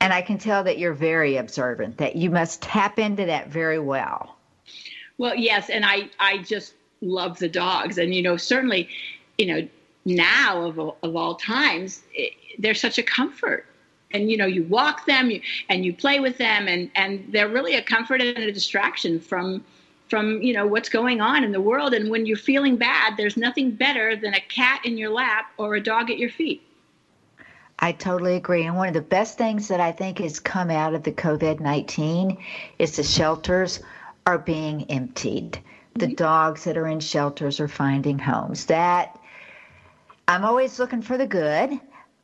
And 0.00 0.12
I 0.12 0.21
can 0.21 0.38
tell 0.38 0.64
that 0.64 0.78
you're 0.78 0.92
very 0.92 1.37
observant, 1.37 1.99
that 1.99 2.16
you 2.16 2.30
must 2.30 2.61
tap 2.61 2.99
into 2.99 3.26
that 3.26 3.49
very 3.49 3.78
well. 3.78 4.37
Well, 5.18 5.35
yes, 5.35 5.71
and 5.71 5.85
I, 5.85 6.11
I 6.21 6.38
just 6.38 6.75
love 7.00 7.38
the 7.38 7.49
dogs. 7.49 7.99
And, 7.99 8.14
you 8.14 8.23
know, 8.23 8.37
certainly, 8.37 8.88
you 9.38 9.47
know, 9.47 9.68
now 10.04 10.66
of, 10.66 10.78
of 10.78 11.16
all 11.16 11.37
times, 11.37 12.02
it, 12.12 12.35
they're 12.59 12.75
such 12.75 12.99
a 12.99 13.02
comfort. 13.02 13.64
And, 14.16 14.30
you 14.30 14.37
know, 14.37 14.46
you 14.46 14.64
walk 14.64 15.06
them 15.06 15.30
you, 15.30 15.40
and 15.68 15.85
you 15.85 15.92
play 15.92 16.20
with 16.20 16.38
them, 16.38 16.68
and, 16.68 16.90
and 16.94 17.28
they're 17.30 17.49
really 17.49 17.75
a 17.75 17.82
comfort 17.82 18.20
and 18.20 18.38
a 18.38 18.50
distraction 18.50 19.20
from, 19.20 19.64
from, 20.08 20.40
you 20.42 20.54
know, 20.54 20.66
what's 20.66 20.88
going 20.88 21.20
on 21.20 21.44
in 21.44 21.52
the 21.52 21.61
world. 21.61 21.94
And 21.94 22.11
when 22.11 22.26
you're 22.26 22.37
feeling 22.37 22.76
bad, 22.76 23.16
there's 23.16 23.37
nothing 23.37 23.70
better 23.70 24.16
than 24.16 24.35
a 24.35 24.40
cat 24.40 24.80
in 24.85 24.96
your 24.96 25.11
lap 25.11 25.52
or 25.58 25.75
a 25.75 25.82
dog 25.82 26.11
at 26.11 26.18
your 26.18 26.30
feet. 26.30 26.62
I 27.78 27.92
totally 27.92 28.37
agree. 28.37 28.64
And 28.64 28.76
one 28.76 28.88
of 28.88 28.94
the 28.94 29.02
best 29.02 29.37
things 29.37 29.68
that 29.68 29.80
I 29.80 29.92
think 29.92 30.18
has 30.18 30.40
come 30.40 30.70
out 30.70 30.94
of 30.94 31.02
the 31.02 31.12
COVID 31.12 31.61
19 31.61 32.38
is 32.78 32.96
the 32.96 33.02
shelters 33.02 33.80
are 34.26 34.38
being 34.38 34.90
emptied. 34.90 35.61
The 35.94 36.06
mm-hmm. 36.06 36.14
dogs 36.14 36.64
that 36.64 36.76
are 36.76 36.87
in 36.87 37.00
shelters 37.00 37.61
are 37.61 37.68
finding 37.68 38.18
homes. 38.18 38.66
That 38.66 39.18
I'm 40.28 40.44
always 40.44 40.78
looking 40.78 41.02
for 41.02 41.18
the 41.18 41.26
good. 41.26 41.78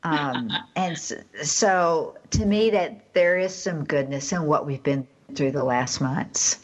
Um, 0.04 0.50
and 0.74 0.98
so, 0.98 1.16
so 1.42 2.16
to 2.30 2.44
me, 2.44 2.70
that 2.70 3.12
there 3.14 3.38
is 3.38 3.54
some 3.54 3.84
goodness 3.84 4.32
in 4.32 4.46
what 4.46 4.66
we've 4.66 4.82
been 4.82 5.06
through 5.34 5.52
the 5.52 5.64
last 5.64 6.00
months. 6.00 6.58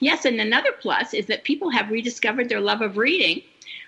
Yes, 0.00 0.24
and 0.24 0.40
another 0.40 0.72
plus 0.72 1.14
is 1.14 1.26
that 1.26 1.44
people 1.44 1.70
have 1.70 1.90
rediscovered 1.90 2.48
their 2.48 2.60
love 2.60 2.80
of 2.80 2.96
reading, 2.96 3.42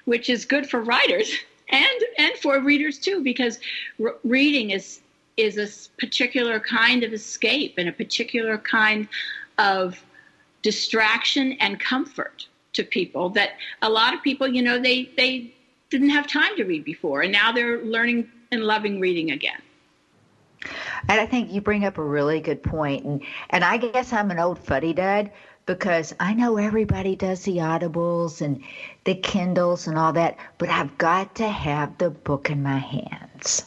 which 0.04 0.28
is 0.28 0.44
good 0.44 0.68
for 0.68 0.80
writers 0.80 1.32
and 1.70 2.02
and 2.18 2.34
for 2.36 2.60
readers 2.60 2.98
too, 2.98 3.22
because 3.22 3.58
re- 3.98 4.12
reading 4.24 4.70
is 4.70 5.00
is 5.36 5.56
a 5.56 5.68
particular 6.00 6.58
kind 6.58 7.04
of 7.04 7.12
escape 7.12 7.74
and 7.78 7.88
a 7.88 7.92
particular 7.92 8.58
kind 8.58 9.08
of 9.58 10.02
distraction 10.62 11.52
and 11.60 11.78
comfort 11.78 12.46
to 12.72 12.82
people 12.82 13.30
that 13.30 13.52
a 13.82 13.88
lot 13.88 14.12
of 14.12 14.22
people, 14.22 14.46
you 14.46 14.62
know, 14.62 14.78
they 14.78 15.10
they 15.16 15.54
didn't 15.90 16.10
have 16.10 16.26
time 16.26 16.54
to 16.56 16.64
read 16.64 16.84
before, 16.84 17.22
and 17.22 17.32
now 17.32 17.50
they're 17.50 17.82
learning 17.84 18.28
and 18.50 18.64
loving 18.64 19.00
reading 19.00 19.30
again. 19.30 19.60
And 21.08 21.20
I 21.20 21.26
think 21.26 21.52
you 21.52 21.60
bring 21.60 21.84
up 21.84 21.98
a 21.98 22.02
really 22.02 22.40
good 22.40 22.62
point. 22.62 23.04
and 23.04 23.22
and 23.50 23.64
I 23.64 23.76
guess 23.76 24.12
I'm 24.12 24.30
an 24.30 24.38
old 24.38 24.58
fuddy 24.58 24.92
dud, 24.92 25.30
because 25.68 26.14
I 26.18 26.32
know 26.32 26.56
everybody 26.56 27.14
does 27.14 27.42
the 27.44 27.58
audibles 27.58 28.40
and 28.40 28.64
the 29.04 29.14
Kindles 29.14 29.86
and 29.86 29.98
all 29.98 30.14
that, 30.14 30.38
but 30.56 30.70
I've 30.70 30.96
got 30.96 31.34
to 31.36 31.48
have 31.48 31.96
the 31.98 32.08
book 32.08 32.48
in 32.48 32.62
my 32.62 32.78
hands. 32.78 33.66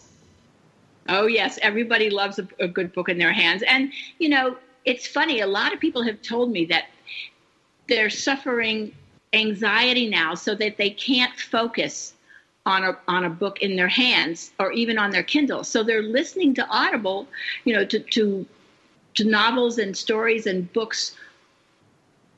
Oh, 1.08 1.28
yes. 1.28 1.60
Everybody 1.62 2.10
loves 2.10 2.40
a, 2.40 2.48
a, 2.60 2.68
good 2.68 2.92
book 2.94 3.08
in 3.08 3.20
their 3.20 3.32
hands. 3.32 3.62
And, 3.62 3.94
you 4.18 4.30
know, 4.30 4.58
it's 4.84 5.06
funny. 5.06 5.42
A 5.42 5.48
lot 5.48 5.74
of 5.74 5.80
people 5.80 6.02
have 6.02 6.22
told 6.24 6.52
me 6.52 6.66
that 6.66 6.86
they're 7.88 8.10
suffering 8.10 8.96
anxiety 9.34 10.10
now 10.10 10.34
so 10.34 10.56
that 10.56 10.78
they 10.78 10.90
can't 10.90 11.38
focus 11.40 12.14
on 12.65 12.84
a, 12.84 12.98
on 13.08 13.25
a 13.25 13.30
book 13.30 13.62
in 13.62 13.75
their 13.75 13.88
hands 13.88 14.51
or 14.60 14.72
even 14.72 14.98
on 14.98 15.12
their 15.12 15.24
Kindle. 15.24 15.63
So 15.63 15.84
they're 15.84 16.03
listening 16.03 16.53
to 16.56 16.68
Audible, 16.68 17.27
you 17.65 17.74
know, 17.74 17.86
to, 17.86 18.00
to, 18.00 18.46
to 19.15 19.24
novels 19.24 19.77
and 19.77 19.96
stories 19.96 20.46
and 20.46 20.72
books 20.74 21.15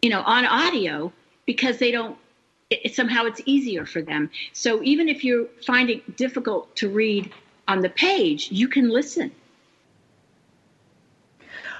you 0.03 0.09
know, 0.09 0.21
on 0.23 0.45
audio 0.45 1.11
because 1.45 1.77
they 1.77 1.89
don't 1.89 2.17
it, 2.69 2.93
somehow 2.93 3.23
it's 3.23 3.41
easier 3.45 3.85
for 3.85 4.01
them. 4.01 4.29
So 4.51 4.83
even 4.83 5.07
if 5.07 5.23
you 5.23 5.49
find 5.65 5.89
it 5.89 6.17
difficult 6.17 6.75
to 6.75 6.89
read 6.89 7.31
on 7.67 7.79
the 7.79 7.89
page, 7.89 8.51
you 8.51 8.67
can 8.67 8.89
listen. 8.89 9.31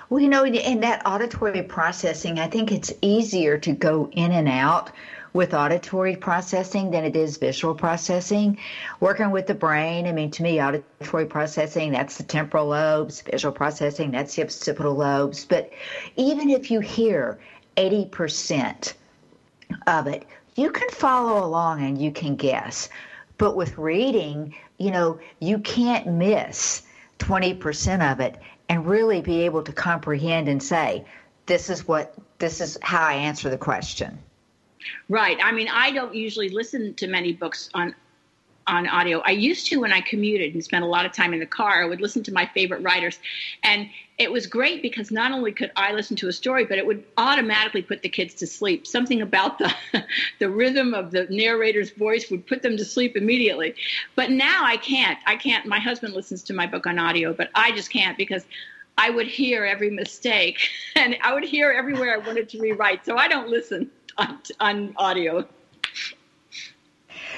Well, 0.10 0.22
you 0.22 0.30
know, 0.30 0.46
in 0.46 0.80
that 0.82 1.02
auditory 1.06 1.64
processing, 1.64 2.40
I 2.40 2.48
think 2.48 2.72
it's 2.72 2.94
easier 3.02 3.58
to 3.58 3.74
go 3.74 4.10
in 4.14 4.32
and 4.32 4.48
out 4.48 4.92
with 5.34 5.54
auditory 5.54 6.16
processing 6.16 6.92
than 6.92 7.04
it 7.04 7.16
is 7.16 7.38
visual 7.38 7.74
processing. 7.74 8.58
Working 9.00 9.32
with 9.32 9.48
the 9.48 9.56
brain, 9.56 10.06
I 10.06 10.12
mean, 10.12 10.30
to 10.32 10.44
me, 10.44 10.62
auditory 10.62 11.26
processing, 11.26 11.92
that's 11.92 12.18
the 12.18 12.24
temporal 12.24 12.68
lobes, 12.68 13.22
visual 13.22 13.52
processing, 13.52 14.12
that's 14.12 14.36
the 14.36 14.44
occipital 14.44 14.94
lobes. 14.94 15.46
But 15.46 15.72
even 16.16 16.50
if 16.50 16.70
you 16.70 16.80
hear 16.80 17.40
80% 17.76 18.94
of 19.88 20.08
it, 20.08 20.26
you 20.56 20.72
can 20.72 20.90
follow 20.90 21.44
along 21.44 21.84
and 21.84 22.00
you 22.00 22.12
can 22.12 22.36
guess. 22.36 22.90
But 23.40 23.56
with 23.56 23.78
reading, 23.78 24.54
you 24.78 24.92
know, 24.92 25.20
you 25.40 25.58
can't 25.58 26.06
miss 26.06 26.84
20% 27.20 28.12
of 28.12 28.20
it 28.20 28.38
and 28.70 28.86
really 28.86 29.22
be 29.22 29.42
able 29.42 29.64
to 29.64 29.72
comprehend 29.72 30.48
and 30.48 30.62
say, 30.62 31.06
this 31.48 31.70
is 31.70 31.88
what, 31.88 32.14
this 32.38 32.62
is 32.62 32.78
how 32.82 33.04
I 33.04 33.14
answer 33.14 33.50
the 33.50 33.58
question. 33.58 34.20
Right. 35.10 35.38
I 35.42 35.52
mean, 35.52 35.68
I 35.70 35.92
don't 35.92 36.14
usually 36.14 36.50
listen 36.50 36.94
to 36.96 37.08
many 37.08 37.34
books 37.34 37.70
on 37.74 37.96
on 38.68 38.88
audio. 38.88 39.20
I 39.20 39.32
used 39.32 39.68
to 39.68 39.78
when 39.78 39.92
I 39.92 40.02
commuted 40.02 40.54
and 40.54 40.64
spent 40.64 40.84
a 40.84 40.88
lot 40.88 41.06
of 41.06 41.12
time 41.12 41.34
in 41.34 41.40
the 41.40 41.46
car. 41.46 41.84
I 41.84 41.86
would 41.86 42.02
listen 42.02 42.24
to 42.24 42.34
my 42.34 42.46
favorite 42.54 42.82
writers, 42.82 43.20
and 43.64 43.90
it 44.18 44.32
was 44.32 44.48
great 44.48 44.82
because 44.82 45.12
not 45.12 45.32
only 45.32 45.52
could 45.52 45.72
I 45.76 45.92
listen 45.94 46.16
to 46.18 46.28
a 46.28 46.34
story, 46.34 46.66
but 46.66 46.78
it 46.78 46.86
would 46.86 47.04
automatically 47.18 47.82
put 47.82 48.02
the 48.02 48.10
kids 48.10 48.34
to 48.36 48.48
sleep. 48.48 48.86
Something 48.86 49.22
about 49.22 49.58
the 49.58 49.74
the 50.40 50.50
rhythm 50.50 50.94
of 50.94 51.12
the 51.12 51.28
narrator's 51.30 51.92
voice 51.92 52.30
would 52.30 52.46
put 52.46 52.62
them 52.62 52.78
to 52.78 52.86
sleep 52.86 53.18
immediately. 53.18 53.76
But 54.16 54.32
now 54.32 54.64
I 54.66 54.78
can't. 54.78 55.20
I 55.26 55.36
can't. 55.36 55.66
My 55.66 55.80
husband 55.80 56.14
listens 56.14 56.44
to 56.44 56.54
my 56.54 56.68
book 56.68 56.88
on 56.88 57.00
audio, 57.00 57.34
but 57.34 57.50
I 57.56 57.72
just 57.72 57.90
can't 57.90 58.18
because 58.18 58.46
I 58.98 59.10
would 59.10 59.28
hear 59.28 59.66
every 59.66 59.90
mistake 59.90 60.70
and 60.96 61.18
I 61.22 61.34
would 61.34 61.44
hear 61.44 61.72
everywhere 61.72 62.14
I 62.14 62.18
wanted 62.18 62.50
to 62.50 62.60
rewrite. 62.60 63.06
So 63.06 63.18
I 63.18 63.28
don't 63.28 63.50
listen 63.50 63.90
on, 64.18 64.40
on 64.60 64.94
audio. 64.98 65.46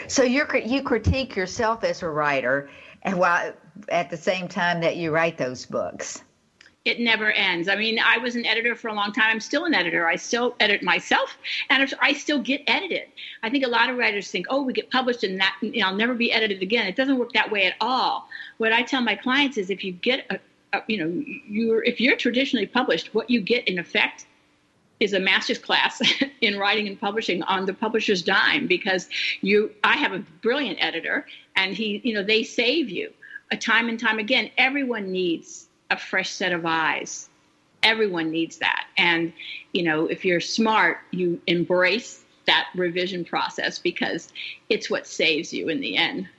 So 0.08 0.24
you 0.24 0.46
you 0.64 0.84
critique 0.84 1.36
yourself 1.36 1.84
as 1.84 2.04
a 2.04 2.10
writer, 2.10 2.70
and 3.04 3.18
while 3.18 3.54
at 3.90 4.10
the 4.10 4.18
same 4.18 4.48
time 4.48 4.82
that 4.82 4.98
you 4.98 5.12
write 5.12 5.38
those 5.38 5.66
books. 5.66 6.24
It 6.86 7.00
never 7.00 7.32
ends. 7.32 7.68
I 7.68 7.76
mean, 7.76 7.98
I 7.98 8.20
was 8.20 8.36
an 8.36 8.46
editor 8.46 8.76
for 8.76 8.90
a 8.90 8.94
long 8.94 9.12
time. 9.12 9.32
I'm 9.32 9.40
still 9.40 9.66
an 9.66 9.74
editor. 9.74 10.08
I 10.08 10.18
still 10.18 10.56
edit 10.60 10.84
myself, 10.84 11.36
and 11.72 11.92
I 12.00 12.14
still 12.14 12.40
get 12.40 12.62
edited. 12.68 13.08
I 13.42 13.50
think 13.50 13.66
a 13.66 13.68
lot 13.68 13.90
of 13.90 13.98
writers 13.98 14.30
think, 14.30 14.46
"Oh, 14.52 14.62
we 14.62 14.74
get 14.74 14.92
published, 14.92 15.24
and 15.24 15.40
that 15.40 15.56
you 15.62 15.82
know, 15.82 15.88
I'll 15.88 15.96
never 15.96 16.14
be 16.14 16.32
edited 16.32 16.62
again." 16.62 16.86
It 16.86 16.96
doesn't 16.96 17.18
work 17.18 17.34
that 17.34 17.50
way 17.50 17.66
at 17.66 17.74
all. 17.82 18.30
What 18.58 18.72
I 18.72 18.84
tell 18.84 19.02
my 19.02 19.16
clients 19.16 19.58
is, 19.58 19.72
if 19.72 19.84
you 19.84 19.94
get 19.94 20.28
a, 20.30 20.40
a 20.78 20.84
you 20.88 20.98
know, 20.98 21.24
you're 21.48 21.84
if 21.84 22.00
you're 22.00 22.18
traditionally 22.18 22.68
published, 22.68 23.16
what 23.16 23.32
you 23.32 23.42
get 23.42 23.68
in 23.68 23.80
effect 23.80 24.28
is 25.00 25.14
a 25.14 25.20
master's 25.20 25.58
class 25.58 26.02
in 26.42 26.58
writing 26.58 26.88
and 26.88 27.00
publishing 27.00 27.44
on 27.44 27.66
the 27.66 27.74
publisher's 27.74 28.22
dime 28.22 28.68
because 28.68 29.10
you 29.42 29.72
I 29.84 29.98
have 29.98 30.14
a 30.14 30.20
brilliant 30.42 30.78
editor 30.82 31.26
and 31.56 31.74
he 31.74 32.02
you 32.04 32.14
know 32.14 32.24
they 32.24 32.44
save 32.44 32.90
you 32.90 33.12
a 33.52 33.58
time 33.58 33.90
and 33.90 34.00
time 34.00 34.20
again. 34.20 34.50
Everyone 34.58 35.12
needs 35.12 35.68
a 35.92 35.98
fresh 35.98 36.30
set 36.30 36.52
of 36.52 36.66
eyes. 36.66 37.30
Everyone 37.84 38.32
needs 38.32 38.58
that. 38.58 38.88
And 38.98 39.34
you 39.74 39.84
know 39.84 40.08
if 40.08 40.26
you're 40.26 40.42
smart 40.42 40.98
you 41.12 41.42
embrace 41.48 42.24
that 42.46 42.68
revision 42.76 43.26
process 43.26 43.80
because 43.80 44.32
it's 44.70 44.90
what 44.90 45.08
saves 45.08 45.52
you 45.52 45.70
in 45.70 45.82
the 45.82 45.98
end 45.98 46.30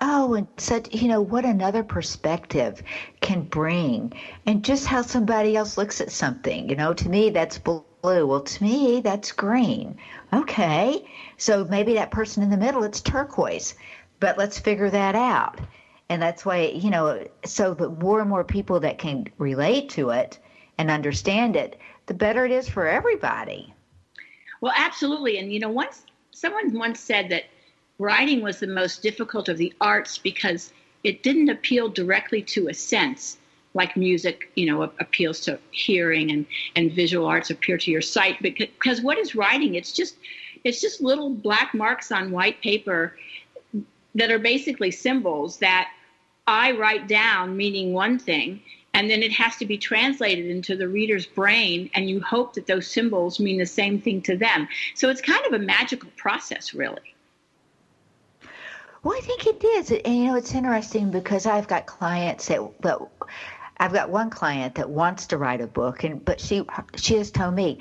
oh, 0.00 0.34
and 0.34 0.46
such, 0.56 0.94
you 0.94 1.08
know, 1.08 1.20
what 1.20 1.44
another 1.44 1.82
perspective 1.82 2.82
can 3.20 3.42
bring, 3.42 4.12
and 4.46 4.64
just 4.64 4.86
how 4.86 5.02
somebody 5.02 5.56
else 5.56 5.76
looks 5.76 6.00
at 6.00 6.10
something. 6.10 6.68
You 6.68 6.76
know, 6.76 6.94
to 6.94 7.08
me, 7.08 7.30
that's 7.30 7.58
blue. 7.58 7.84
Well, 8.02 8.40
to 8.40 8.62
me, 8.62 9.00
that's 9.02 9.32
green. 9.32 9.98
Okay. 10.32 11.06
So 11.36 11.64
maybe 11.64 11.94
that 11.94 12.10
person 12.10 12.42
in 12.42 12.50
the 12.50 12.56
middle, 12.56 12.82
it's 12.82 13.02
turquoise. 13.02 13.74
But 14.20 14.38
let's 14.38 14.58
figure 14.58 14.90
that 14.90 15.14
out. 15.14 15.60
And 16.08 16.20
that's 16.20 16.44
why, 16.44 16.72
you 16.74 16.90
know, 16.90 17.26
so 17.44 17.74
the 17.74 17.88
more 17.88 18.20
and 18.20 18.28
more 18.28 18.44
people 18.44 18.80
that 18.80 18.98
can 18.98 19.28
relate 19.38 19.90
to 19.90 20.10
it 20.10 20.38
and 20.78 20.90
understand 20.90 21.56
it, 21.56 21.78
the 22.06 22.14
better 22.14 22.44
it 22.44 22.52
is 22.52 22.68
for 22.68 22.88
everybody. 22.88 23.72
Well, 24.60 24.72
absolutely. 24.76 25.38
And, 25.38 25.52
you 25.52 25.60
know, 25.60 25.68
once 25.68 26.04
someone 26.32 26.72
once 26.72 27.00
said 27.00 27.28
that 27.28 27.44
writing 28.00 28.40
was 28.40 28.58
the 28.58 28.66
most 28.66 29.02
difficult 29.02 29.48
of 29.48 29.58
the 29.58 29.72
arts 29.80 30.16
because 30.16 30.72
it 31.04 31.22
didn't 31.22 31.50
appeal 31.50 31.88
directly 31.88 32.42
to 32.42 32.68
a 32.68 32.74
sense 32.74 33.36
like 33.74 33.96
music 33.96 34.50
you 34.56 34.66
know 34.66 34.82
appeals 34.82 35.40
to 35.40 35.58
hearing 35.70 36.30
and 36.30 36.46
and 36.74 36.92
visual 36.92 37.26
arts 37.26 37.50
appeal 37.50 37.78
to 37.78 37.90
your 37.90 38.00
sight 38.00 38.42
because 38.42 39.00
what 39.00 39.18
is 39.18 39.34
writing? 39.34 39.74
It's 39.74 39.92
just 39.92 40.16
it's 40.64 40.80
just 40.80 41.00
little 41.00 41.30
black 41.30 41.74
marks 41.74 42.10
on 42.10 42.32
white 42.32 42.60
paper 42.62 43.16
that 44.14 44.30
are 44.32 44.40
basically 44.40 44.90
symbols 44.90 45.58
that 45.58 45.88
i 46.46 46.72
write 46.72 47.06
down 47.06 47.56
meaning 47.56 47.92
one 47.92 48.18
thing 48.18 48.60
and 48.92 49.08
then 49.08 49.22
it 49.22 49.30
has 49.30 49.56
to 49.56 49.66
be 49.66 49.78
translated 49.78 50.46
into 50.46 50.74
the 50.74 50.88
reader's 50.88 51.26
brain 51.26 51.90
and 51.94 52.10
you 52.10 52.20
hope 52.20 52.54
that 52.54 52.66
those 52.66 52.88
symbols 52.88 53.38
mean 53.38 53.58
the 53.58 53.66
same 53.66 54.00
thing 54.00 54.20
to 54.22 54.36
them. 54.36 54.66
So 54.96 55.08
it's 55.10 55.20
kind 55.20 55.46
of 55.46 55.52
a 55.52 55.60
magical 55.60 56.10
process 56.16 56.74
really 56.74 57.14
well, 59.02 59.16
I 59.16 59.20
think 59.20 59.46
it 59.46 59.64
is. 59.64 59.90
And, 59.90 60.16
you 60.16 60.24
know, 60.26 60.36
it's 60.36 60.54
interesting 60.54 61.10
because 61.10 61.46
I've 61.46 61.68
got 61.68 61.86
clients 61.86 62.48
that, 62.48 62.60
that 62.82 62.98
I've 63.78 63.92
got 63.92 64.10
one 64.10 64.28
client 64.30 64.74
that 64.74 64.90
wants 64.90 65.26
to 65.28 65.38
write 65.38 65.62
a 65.62 65.66
book, 65.66 66.04
and 66.04 66.22
but 66.22 66.38
she 66.38 66.62
she 66.96 67.14
has 67.16 67.30
told 67.30 67.54
me, 67.54 67.80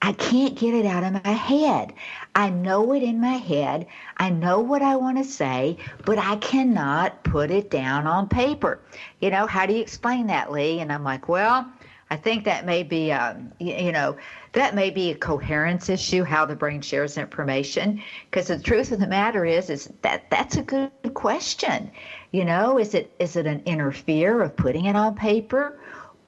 I 0.00 0.12
can't 0.12 0.56
get 0.56 0.74
it 0.74 0.86
out 0.86 1.02
of 1.02 1.24
my 1.24 1.30
head. 1.30 1.94
I 2.34 2.50
know 2.50 2.92
it 2.92 3.02
in 3.02 3.20
my 3.20 3.34
head. 3.34 3.86
I 4.16 4.30
know 4.30 4.60
what 4.60 4.82
I 4.82 4.96
want 4.96 5.18
to 5.18 5.24
say, 5.24 5.78
but 6.04 6.18
I 6.18 6.36
cannot 6.36 7.24
put 7.24 7.50
it 7.50 7.70
down 7.70 8.06
on 8.06 8.28
paper. 8.28 8.80
You 9.20 9.30
know, 9.30 9.46
how 9.46 9.66
do 9.66 9.74
you 9.74 9.80
explain 9.80 10.28
that, 10.28 10.52
Lee? 10.52 10.78
And 10.78 10.92
I'm 10.92 11.04
like, 11.04 11.28
well, 11.28 11.70
I 12.10 12.16
think 12.16 12.44
that 12.44 12.66
may 12.66 12.82
be, 12.82 13.10
um, 13.10 13.52
you 13.58 13.90
know, 13.90 14.16
that 14.52 14.74
may 14.74 14.90
be 14.90 15.10
a 15.10 15.14
coherence 15.14 15.88
issue, 15.88 16.24
how 16.24 16.44
the 16.44 16.54
brain 16.54 16.82
shares 16.82 17.16
information. 17.16 18.02
Because 18.30 18.48
the 18.48 18.58
truth 18.58 18.92
of 18.92 19.00
the 19.00 19.06
matter 19.06 19.44
is, 19.44 19.70
is 19.70 19.90
that 20.02 20.28
that's 20.30 20.56
a 20.56 20.62
good 20.62 20.90
question. 21.14 21.90
You 22.32 22.44
know, 22.44 22.78
is 22.78 22.94
it 22.94 23.12
is 23.18 23.36
it 23.36 23.46
an 23.46 23.62
interfere 23.64 24.42
of 24.42 24.56
putting 24.56 24.84
it 24.84 24.96
on 24.96 25.14
paper, 25.14 25.78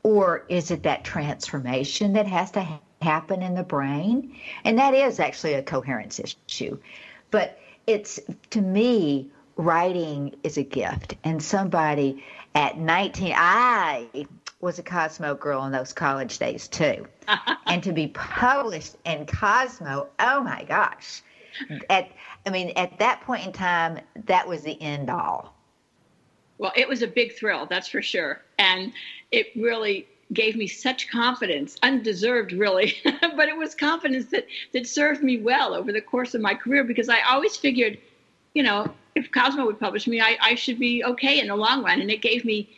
or 0.03 0.45
is 0.49 0.71
it 0.71 0.83
that 0.85 1.05
transformation 1.05 2.15
that 2.15 2.27
has 2.27 2.51
to 2.53 2.63
ha- 2.63 2.81
happen 3.03 3.43
in 3.43 3.55
the 3.55 3.63
brain? 3.63 4.35
And 4.65 4.79
that 4.79 4.95
is 4.95 5.21
actually 5.21 5.55
a 5.55 5.63
coherence 5.63 6.19
issue. 6.19 6.79
But 7.31 7.59
it's 7.87 8.21
to 8.51 8.61
me, 8.63 9.31
writing 9.57 10.35
is 10.43 10.57
a 10.57 10.63
gift, 10.63 11.17
and 11.25 11.43
somebody 11.43 12.25
at 12.55 12.79
19, 12.79 13.35
I 13.37 14.27
was 14.65 14.79
a 14.79 14.83
Cosmo 14.83 15.35
girl 15.35 15.65
in 15.67 15.73
those 15.73 15.93
college 15.93 16.39
days 16.39 16.67
too. 16.67 17.07
and 17.67 17.83
to 17.83 17.93
be 17.93 18.09
published 18.09 18.97
in 19.05 19.27
Cosmo, 19.27 20.09
oh 20.19 20.43
my 20.43 20.65
gosh. 20.65 21.23
At 21.89 22.11
I 22.47 22.51
mean, 22.51 22.73
at 22.75 22.99
that 22.99 23.21
point 23.21 23.47
in 23.47 23.53
time, 23.53 24.01
that 24.25 24.49
was 24.49 24.63
the 24.63 24.81
end 24.83 25.11
all. 25.11 25.55
Well, 26.59 26.73
it 26.75 26.89
was 26.89 27.03
a 27.03 27.07
big 27.07 27.37
thrill, 27.37 27.67
that's 27.67 27.89
for 27.89 28.03
sure. 28.03 28.43
And 28.59 28.93
it 29.31 29.49
really 29.55 30.09
gave 30.33 30.57
me 30.57 30.67
such 30.67 31.11
confidence, 31.11 31.77
undeserved 31.83 32.53
really, 32.53 32.97
but 33.05 33.49
it 33.49 33.57
was 33.57 33.75
confidence 33.75 34.27
that 34.27 34.47
that 34.73 34.87
served 34.87 35.23
me 35.23 35.39
well 35.39 35.75
over 35.75 35.93
the 35.93 36.01
course 36.01 36.35
of 36.35 36.41
my 36.41 36.55
career 36.55 36.85
because 36.85 37.09
I 37.09 37.21
always 37.23 37.57
figured, 37.57 37.99
you 38.55 38.63
know, 38.63 38.93
if 39.15 39.31
Cosmo 39.31 39.67
would 39.67 39.79
publish 39.79 40.07
me, 40.07 40.21
I, 40.21 40.37
I 40.41 40.55
should 40.55 40.79
be 40.79 41.05
okay 41.05 41.39
in 41.39 41.49
the 41.49 41.57
long 41.57 41.85
run. 41.85 42.01
And 42.01 42.11
it 42.11 42.23
gave 42.23 42.45
me 42.45 42.69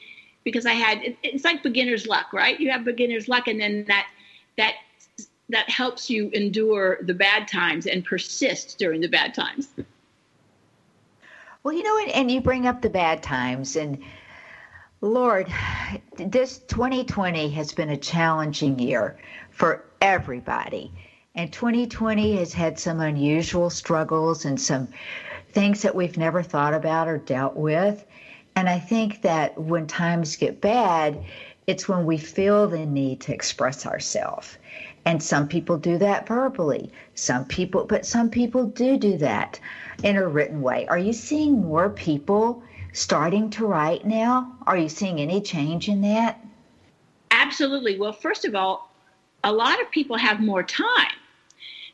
because 0.47 0.65
I 0.65 0.75
had 0.75 1.03
it, 1.03 1.19
it's 1.25 1.45
like 1.45 1.65
beginner's 1.65 2.07
luck, 2.07 2.33
right? 2.33 2.59
You 2.59 2.71
have 2.71 2.85
beginner's 2.85 3.29
luck, 3.29 3.49
and 3.49 3.61
then 3.61 3.85
that 3.89 4.07
that 4.57 4.75
that 5.49 5.69
helps 5.69 6.09
you 6.09 6.31
endure 6.31 6.99
the 7.03 7.13
bad 7.13 7.49
times 7.49 7.87
and 7.87 8.05
persist 8.05 8.79
during 8.79 9.01
the 9.01 9.09
bad 9.09 9.35
times. 9.35 9.69
Well, 11.63 11.75
you 11.75 11.83
know, 11.83 11.99
and, 11.99 12.11
and 12.13 12.31
you 12.31 12.41
bring 12.41 12.65
up 12.65 12.81
the 12.81 12.89
bad 12.89 13.25
times, 13.25 13.75
and 13.75 13.99
Lord, 15.01 15.53
this 16.17 16.59
2020 16.69 17.51
has 17.51 17.73
been 17.73 17.91
a 17.91 17.97
challenging 17.97 18.79
year 18.79 19.19
for 19.51 19.85
everybody. 20.01 20.93
And 21.35 21.53
2020 21.53 22.37
has 22.37 22.55
had 22.55 22.79
some 22.79 23.01
unusual 23.01 23.69
struggles 23.69 24.45
and 24.45 24.59
some 24.59 24.89
things 25.51 25.83
that 25.83 25.95
we've 25.95 26.17
never 26.17 26.43
thought 26.43 26.73
about 26.73 27.09
or 27.09 27.19
dealt 27.19 27.57
with. 27.57 28.07
And 28.57 28.71
I 28.71 28.79
think 28.79 29.21
that 29.23 29.57
when 29.59 29.87
times 29.87 30.35
get 30.37 30.63
bad, 30.63 31.23
it's 31.67 31.89
when 31.89 32.07
we 32.07 32.17
feel 32.17 32.67
the 32.67 32.87
need 32.87 33.21
to 33.23 33.35
express 33.35 33.87
ourselves. 33.87 34.57
And 35.05 35.23
some 35.23 35.47
people 35.47 35.77
do 35.77 35.99
that 35.99 36.27
verbally. 36.27 36.91
Some 37.15 37.45
people, 37.45 37.85
but 37.85 38.07
some 38.07 38.31
people 38.31 38.65
do 38.65 38.97
do 38.97 39.19
that 39.19 39.61
in 40.03 40.17
a 40.17 40.27
written 40.27 40.63
way. 40.63 40.87
Are 40.89 40.99
you 40.99 41.13
seeing 41.13 41.63
more 41.63 41.91
people 41.91 42.63
starting 42.93 43.51
to 43.51 43.67
write 43.67 44.07
now? 44.07 44.57
Are 44.67 44.77
you 44.77 44.89
seeing 44.89 45.21
any 45.21 45.41
change 45.43 45.89
in 45.89 46.01
that? 46.01 46.41
Absolutely. 47.31 47.99
Well, 47.99 48.13
first 48.13 48.45
of 48.45 48.55
all, 48.55 48.91
a 49.45 49.53
lot 49.53 49.81
of 49.81 49.91
people 49.91 50.17
have 50.17 50.41
more 50.41 50.63
time. 50.63 51.13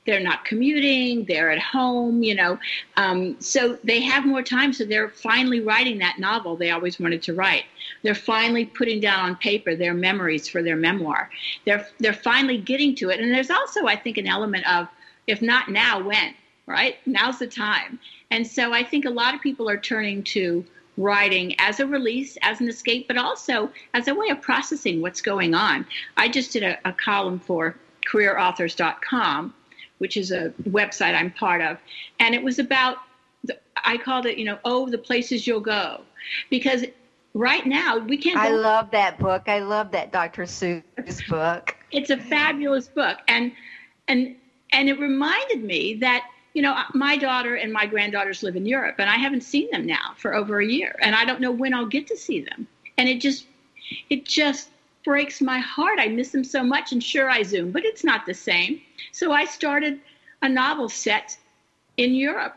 They're 0.05 0.21
not 0.21 0.45
commuting, 0.45 1.25
they're 1.27 1.51
at 1.51 1.61
home, 1.61 2.23
you 2.23 2.35
know. 2.35 2.59
Um, 2.97 3.41
so 3.41 3.79
they 3.85 4.01
have 4.01 4.27
more 4.27 4.43
time, 4.43 4.73
so 4.73 4.85
they're 4.85 5.09
finally 5.09 5.61
writing 5.61 5.99
that 5.99 6.19
novel 6.19 6.57
they 6.57 6.71
always 6.71 6.99
wanted 6.99 7.23
to 7.23 7.35
write. 7.35 7.65
They're 8.03 8.15
finally 8.15 8.67
putting 8.67 9.01
down 9.01 9.21
on 9.21 9.37
paper 9.37 9.77
their 9.77 9.95
memories 9.95 10.49
for 10.49 10.63
their 10.63 10.77
memoir. 10.77 11.31
They're, 11.65 11.87
they're 12.01 12.13
finally 12.13 12.59
getting 12.59 12.95
to 12.97 13.11
it. 13.11 13.21
And 13.21 13.33
there's 13.33 13.51
also, 13.51 13.87
I 13.87 13.97
think, 13.97 14.19
an 14.19 14.27
element 14.27 14.67
of 14.69 14.89
if 15.27 15.43
not 15.43 15.71
now, 15.71 16.03
when, 16.03 16.35
right? 16.67 16.97
Now's 17.07 17.39
the 17.39 17.47
time. 17.47 17.99
And 18.31 18.47
so 18.47 18.73
I 18.73 18.83
think 18.83 19.05
a 19.05 19.11
lot 19.11 19.35
of 19.35 19.41
people 19.41 19.69
are 19.69 19.77
turning 19.77 20.23
to 20.25 20.65
writing 20.97 21.55
as 21.59 21.81
a 21.81 21.87
release, 21.87 22.37
as 22.43 22.61
an 22.61 22.69
escape, 22.69 23.09
but 23.09 23.17
also 23.17 23.71
as 23.95 24.09
a 24.09 24.15
way 24.15 24.29
of 24.29 24.43
processing 24.43 25.01
what's 25.01 25.23
going 25.23 25.55
on. 25.55 25.87
I 26.17 26.29
just 26.29 26.53
did 26.53 26.63
a, 26.63 26.79
a 26.87 26.93
column 26.93 27.39
for 27.39 27.77
careerauthors.com, 28.07 29.55
which 30.03 30.17
is 30.17 30.33
a 30.33 30.51
website 30.65 31.15
I'm 31.15 31.31
part 31.31 31.63
of, 31.63 31.79
and 32.19 32.35
it 32.35 32.43
was 32.43 32.59
about, 32.59 32.97
the, 33.45 33.57
I 33.77 33.99
called 33.99 34.27
it, 34.27 34.37
you 34.37 34.45
know, 34.45 34.59
oh, 34.65 34.91
the 34.91 34.99
places 34.99 35.47
you'll 35.47 35.61
go. 35.61 36.01
Because 36.51 36.85
right 37.35 37.65
now 37.65 37.99
we 37.99 38.17
can't. 38.17 38.37
I 38.37 38.51
love 38.51 38.91
that 38.91 39.17
book. 39.21 39.45
I 39.47 39.61
love 39.61 39.93
that 39.93 40.11
Dr. 40.11 40.43
Seuss 40.43 41.29
book. 41.29 41.77
It's 41.93 42.11
a 42.11 42.17
fabulous 42.17 42.89
book, 42.89 43.19
and 43.29 43.53
and 44.09 44.35
and 44.73 44.89
it 44.89 44.99
reminded 44.99 45.63
me 45.63 45.95
that 46.01 46.25
you 46.53 46.63
know, 46.63 46.77
my 46.95 47.17
daughter 47.17 47.55
and 47.55 47.73
my 47.73 47.87
granddaughters 47.87 48.43
live 48.43 48.57
in 48.57 48.67
Europe, 48.67 48.97
and 48.99 49.09
I 49.09 49.17
haven't 49.17 49.43
seen 49.43 49.71
them 49.71 49.87
now 49.87 50.15
for 50.17 50.35
over 50.35 50.61
a 50.61 50.67
year, 50.67 50.97
and 51.01 51.15
I 51.15 51.25
don't 51.25 51.41
know 51.41 51.53
when 51.53 51.73
I'll 51.73 51.87
get 51.87 52.09
to 52.09 52.17
see 52.17 52.41
them. 52.41 52.67
And 52.99 53.09
it 53.09 53.21
just, 53.21 53.47
it 54.11 54.25
just 54.27 54.69
breaks 55.05 55.41
my 55.41 55.59
heart. 55.59 55.99
I 55.99 56.09
miss 56.09 56.31
them 56.31 56.45
so 56.45 56.63
much, 56.63 56.93
and 56.93 57.03
sure, 57.03 57.31
I 57.31 57.43
Zoom, 57.43 57.73
but 57.73 57.85
it's 57.85 58.05
not 58.05 58.27
the 58.27 58.35
same. 58.35 58.81
So 59.13 59.33
I 59.33 59.45
started 59.45 60.01
a 60.43 60.49
novel 60.49 60.89
set 60.89 61.37
in 61.97 62.15
Europe, 62.15 62.57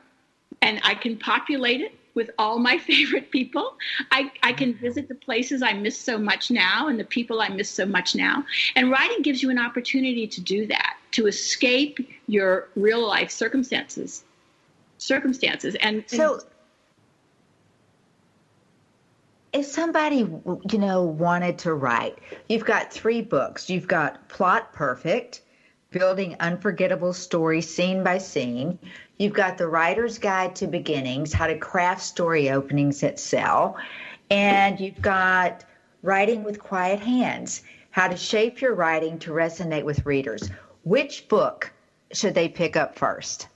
and 0.61 0.79
I 0.83 0.95
can 0.95 1.17
populate 1.17 1.81
it 1.81 1.93
with 2.15 2.31
all 2.39 2.57
my 2.57 2.77
favorite 2.89 3.29
people. 3.29 3.75
I, 4.11 4.31
I 4.41 4.53
can 4.53 4.73
visit 4.73 5.07
the 5.07 5.15
places 5.15 5.61
I 5.61 5.73
miss 5.73 5.99
so 5.99 6.17
much 6.17 6.49
now 6.49 6.87
and 6.87 6.99
the 6.99 7.05
people 7.05 7.41
I 7.41 7.49
miss 7.49 7.69
so 7.69 7.85
much 7.85 8.15
now. 8.15 8.43
And 8.75 8.89
writing 8.89 9.21
gives 9.21 9.43
you 9.43 9.49
an 9.49 9.59
opportunity 9.59 10.25
to 10.27 10.41
do 10.41 10.65
that 10.67 10.97
to 11.11 11.27
escape 11.27 11.99
your 12.27 12.69
real 12.75 13.05
life 13.05 13.31
circumstances 13.31 14.23
circumstances 14.97 15.75
and, 15.81 15.97
and 15.97 16.09
so 16.09 16.39
if 19.55 19.65
somebody 19.65 20.17
you 20.17 20.77
know 20.77 21.03
wanted 21.03 21.57
to 21.57 21.73
write 21.73 22.17
you've 22.49 22.65
got 22.65 22.91
three 22.91 23.21
books. 23.21 23.69
You've 23.69 23.87
got 23.87 24.27
plot 24.27 24.73
perfect 24.73 25.41
building 25.91 26.35
unforgettable 26.41 27.13
stories 27.13 27.73
scene 27.73 28.03
by 28.03 28.17
scene. 28.17 28.77
You've 29.17 29.33
got 29.33 29.57
the 29.57 29.67
writer's 29.67 30.17
guide 30.17 30.53
to 30.57 30.67
beginnings 30.67 31.31
how 31.31 31.47
to 31.47 31.57
craft 31.57 32.01
story 32.01 32.49
openings 32.49 32.99
that 32.99 33.17
sell. 33.17 33.77
And 34.29 34.77
you've 34.77 35.01
got 35.01 35.63
writing 36.03 36.43
with 36.43 36.59
quiet 36.59 36.99
hands 36.99 37.63
how 37.91 38.09
to 38.09 38.17
shape 38.17 38.59
your 38.59 38.75
writing 38.75 39.17
to 39.19 39.31
resonate 39.31 39.85
with 39.85 40.05
readers. 40.05 40.49
Which 40.83 41.29
book 41.29 41.71
should 42.11 42.35
they 42.35 42.49
pick 42.49 42.75
up 42.75 42.99
first? 42.99 43.47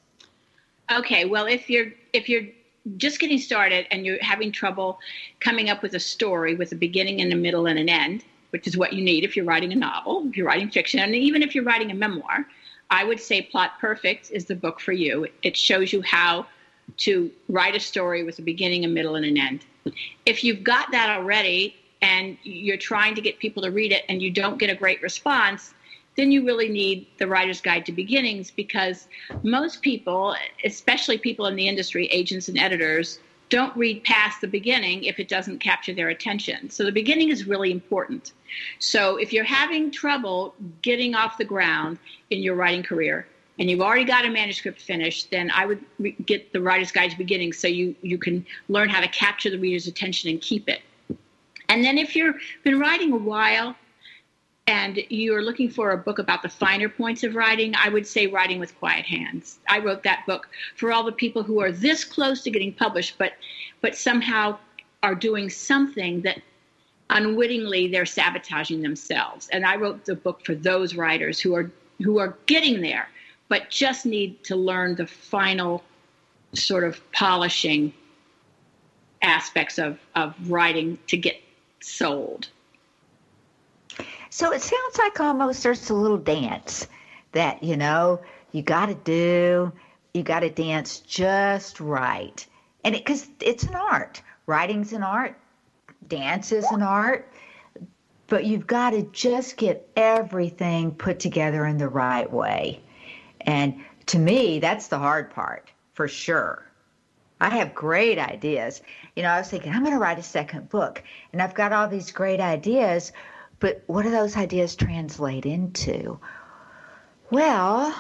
Okay, 0.90 1.26
well, 1.26 1.46
if 1.46 1.70
you're 1.70 1.92
if 2.14 2.30
you're 2.30 2.46
just 2.98 3.20
getting 3.20 3.38
started 3.38 3.86
and 3.92 4.06
you're 4.06 4.22
having 4.24 4.52
trouble 4.52 5.00
coming 5.40 5.70
up 5.70 5.82
with 5.82 5.94
a 5.94 6.00
story 6.00 6.56
with 6.56 6.72
a 6.72 6.76
beginning 6.76 7.22
and 7.22 7.32
a 7.34 7.36
middle 7.36 7.68
and 7.68 7.78
an 7.78 7.90
end, 7.90 8.24
which 8.52 8.68
is 8.68 8.78
what 8.78 8.94
you 8.94 9.04
need 9.04 9.24
if 9.24 9.36
you're 9.36 9.46
writing 9.46 9.72
a 9.72 9.76
novel, 9.76 10.26
if 10.28 10.38
you're 10.38 10.48
writing 10.48 10.70
fiction, 10.70 11.00
and 11.00 11.14
even 11.16 11.44
if 11.44 11.54
you're 11.54 11.64
writing 11.64 11.92
a 11.92 11.96
memoir, 11.96 12.48
I 12.90 13.04
would 13.04 13.20
say 13.20 13.42
Plot 13.42 13.74
Perfect 13.80 14.32
is 14.32 14.46
the 14.46 14.56
book 14.56 14.80
for 14.80 14.94
you. 14.94 15.28
It 15.44 15.56
shows 15.56 15.94
you 15.94 16.02
how 16.02 16.48
to 16.98 17.32
write 17.48 17.76
a 17.76 17.80
story 17.80 18.24
with 18.24 18.40
a 18.40 18.42
beginning, 18.42 18.84
a 18.86 18.88
middle, 18.88 19.16
and 19.16 19.26
an 19.26 19.38
end. 19.38 19.66
If 20.26 20.44
you've 20.44 20.64
got 20.64 20.92
that 20.92 21.10
already 21.10 21.76
and 22.02 22.38
you're 22.44 22.78
trying 22.78 23.14
to 23.16 23.22
get 23.22 23.40
people 23.40 23.62
to 23.64 23.70
read 23.70 23.92
it 23.92 24.06
and 24.10 24.22
you 24.22 24.32
don't 24.32 24.58
get 24.58 24.70
a 24.70 24.76
great 24.76 25.02
response, 25.02 25.74
then 26.20 26.34
you 26.34 26.46
really 26.46 26.68
need 26.68 27.08
the 27.18 27.28
writer's 27.28 27.62
guide 27.62 27.86
to 27.86 27.94
beginnings 27.94 28.52
because 28.52 29.08
most 29.44 29.82
people, 29.82 30.36
especially 30.66 31.18
people 31.18 31.46
in 31.46 31.56
the 31.56 31.68
industry, 31.68 32.08
agents 32.08 32.50
and 32.50 32.58
editors, 32.58 33.20
don't 33.48 33.76
read 33.78 34.04
past 34.04 34.42
the 34.42 34.48
beginning 34.48 35.06
if 35.06 35.18
it 35.18 35.30
doesn't 35.30 35.60
capture 35.60 35.94
their 35.94 36.10
attention. 36.10 36.70
So 36.70 36.84
the 36.84 36.92
beginning 36.92 37.30
is 37.30 37.48
really 37.48 37.72
important. 37.72 38.34
So 38.80 39.16
if 39.16 39.32
you're 39.32 39.46
having 39.46 39.92
trouble 39.92 40.54
getting 40.82 41.16
off 41.16 41.38
the 41.38 41.46
ground 41.46 41.98
in 42.30 42.44
your 42.44 42.56
writing 42.56 42.84
career, 42.84 43.26
and 43.58 43.70
you've 43.70 43.82
already 43.82 44.06
got 44.06 44.26
a 44.26 44.30
manuscript 44.30 44.82
finished, 44.82 45.32
then 45.32 45.50
I 45.52 45.66
would 45.66 45.84
re- 46.00 46.16
get 46.26 46.52
the 46.54 46.62
writer's 46.62 46.92
guide 46.92 47.12
to 47.12 47.18
beginning 47.18 47.54
so 47.54 47.68
you, 47.68 47.96
you 48.02 48.18
can 48.18 48.46
learn 48.68 48.90
how 48.90 49.00
to 49.00 49.08
capture 49.08 49.50
the 49.50 49.60
reader's 49.60 49.88
attention 49.88 50.30
and 50.30 50.42
keep 50.42 50.70
it. 50.70 50.82
And 51.70 51.84
then 51.84 51.98
if 51.98 52.16
you've 52.16 52.36
been 52.64 52.80
writing 52.80 53.14
a 53.14 53.18
while, 53.18 53.76
and 54.68 55.00
you're 55.10 55.42
looking 55.42 55.70
for 55.70 55.92
a 55.92 55.98
book 55.98 56.20
about 56.20 56.42
the 56.42 56.50
finer 56.50 56.90
points 56.90 57.24
of 57.24 57.36
writing, 57.36 57.74
I 57.76 57.90
would 57.90 58.06
say 58.06 58.28
Writing 58.28 58.60
with 58.60 58.78
Quiet 58.78 59.06
Hands. 59.06 59.60
I 59.68 59.80
wrote 59.80 60.04
that 60.04 60.26
book 60.28 60.48
for 60.76 60.92
all 60.92 61.04
the 61.04 61.12
people 61.12 61.44
who 61.44 61.60
are 61.60 61.72
this 61.72 62.04
close 62.04 62.44
to 62.44 62.52
getting 62.52 62.74
published, 62.74 63.18
but 63.18 63.34
but 63.82 63.96
somehow 63.96 64.58
are 65.02 65.16
doing 65.16 65.50
something 65.50 66.22
that 66.22 66.42
unwittingly 67.10 67.88
they're 67.88 68.06
sabotaging 68.06 68.82
themselves. 68.82 69.50
And 69.50 69.66
I 69.66 69.76
wrote 69.76 70.06
the 70.06 70.16
book 70.16 70.46
for 70.46 70.54
those 70.54 70.96
writers 70.96 71.40
who 71.40 71.56
are 71.56 71.72
who 72.04 72.20
are 72.20 72.38
getting 72.46 72.82
there, 72.82 73.10
but 73.48 73.70
just 73.70 74.06
need 74.06 74.44
to 74.46 74.56
learn 74.56 74.96
the 74.96 75.08
final 75.08 75.84
sort 76.54 76.84
of 76.84 77.00
polishing 77.12 77.94
aspects 79.22 79.78
of, 79.78 80.00
of 80.16 80.36
writing 80.50 80.98
to 81.08 81.18
get 81.18 81.42
sold. 81.82 82.50
So 84.30 84.52
it 84.52 84.62
sounds 84.62 84.98
like 84.98 85.20
almost 85.20 85.64
there's 85.64 85.90
a 85.90 85.94
little 85.94 86.18
dance 86.18 86.88
that, 87.32 87.64
you 87.64 87.78
know, 87.78 88.22
you 88.52 88.62
got 88.62 88.88
to 88.88 88.96
do. 88.96 89.72
You 90.14 90.24
got 90.24 90.40
to 90.42 90.50
dance 90.50 91.00
just 91.00 91.80
right. 91.80 92.46
And 92.84 92.96
it, 92.96 93.06
because 93.06 93.28
it's 93.42 93.64
an 93.64 93.76
art. 93.76 94.22
Writing's 94.48 94.94
an 94.94 95.04
art, 95.04 95.38
dance 96.08 96.52
is 96.52 96.66
an 96.72 96.82
art, 96.82 97.32
but 98.26 98.46
you've 98.46 98.66
got 98.66 98.92
to 98.92 99.04
just 99.12 99.58
get 99.58 99.88
everything 99.96 100.90
put 100.90 101.20
together 101.20 101.68
in 101.68 101.78
the 101.78 101.88
right 101.88 102.32
way. 102.32 102.82
And 103.42 103.84
to 104.08 104.18
me, 104.18 104.58
that's 104.58 104.88
the 104.88 104.98
hard 104.98 105.30
part 105.30 105.70
for 105.94 106.08
sure. 106.08 106.66
I 107.40 107.50
have 107.50 107.76
great 107.76 108.18
ideas. 108.18 108.82
You 109.16 109.22
know, 109.22 109.30
I 109.30 109.38
was 109.38 109.50
thinking, 109.50 109.72
I'm 109.72 109.84
going 109.84 109.94
to 109.94 110.00
write 110.00 110.18
a 110.18 110.24
second 110.24 110.68
book, 110.70 111.04
and 111.32 111.44
I've 111.44 111.54
got 111.54 111.72
all 111.72 111.88
these 111.88 112.12
great 112.12 112.40
ideas, 112.40 113.12
but 113.60 113.84
what 113.88 114.04
do 114.04 114.12
those 114.12 114.38
ideas 114.38 114.76
translate 114.76 115.46
into? 115.46 116.20
Well, 117.32 117.96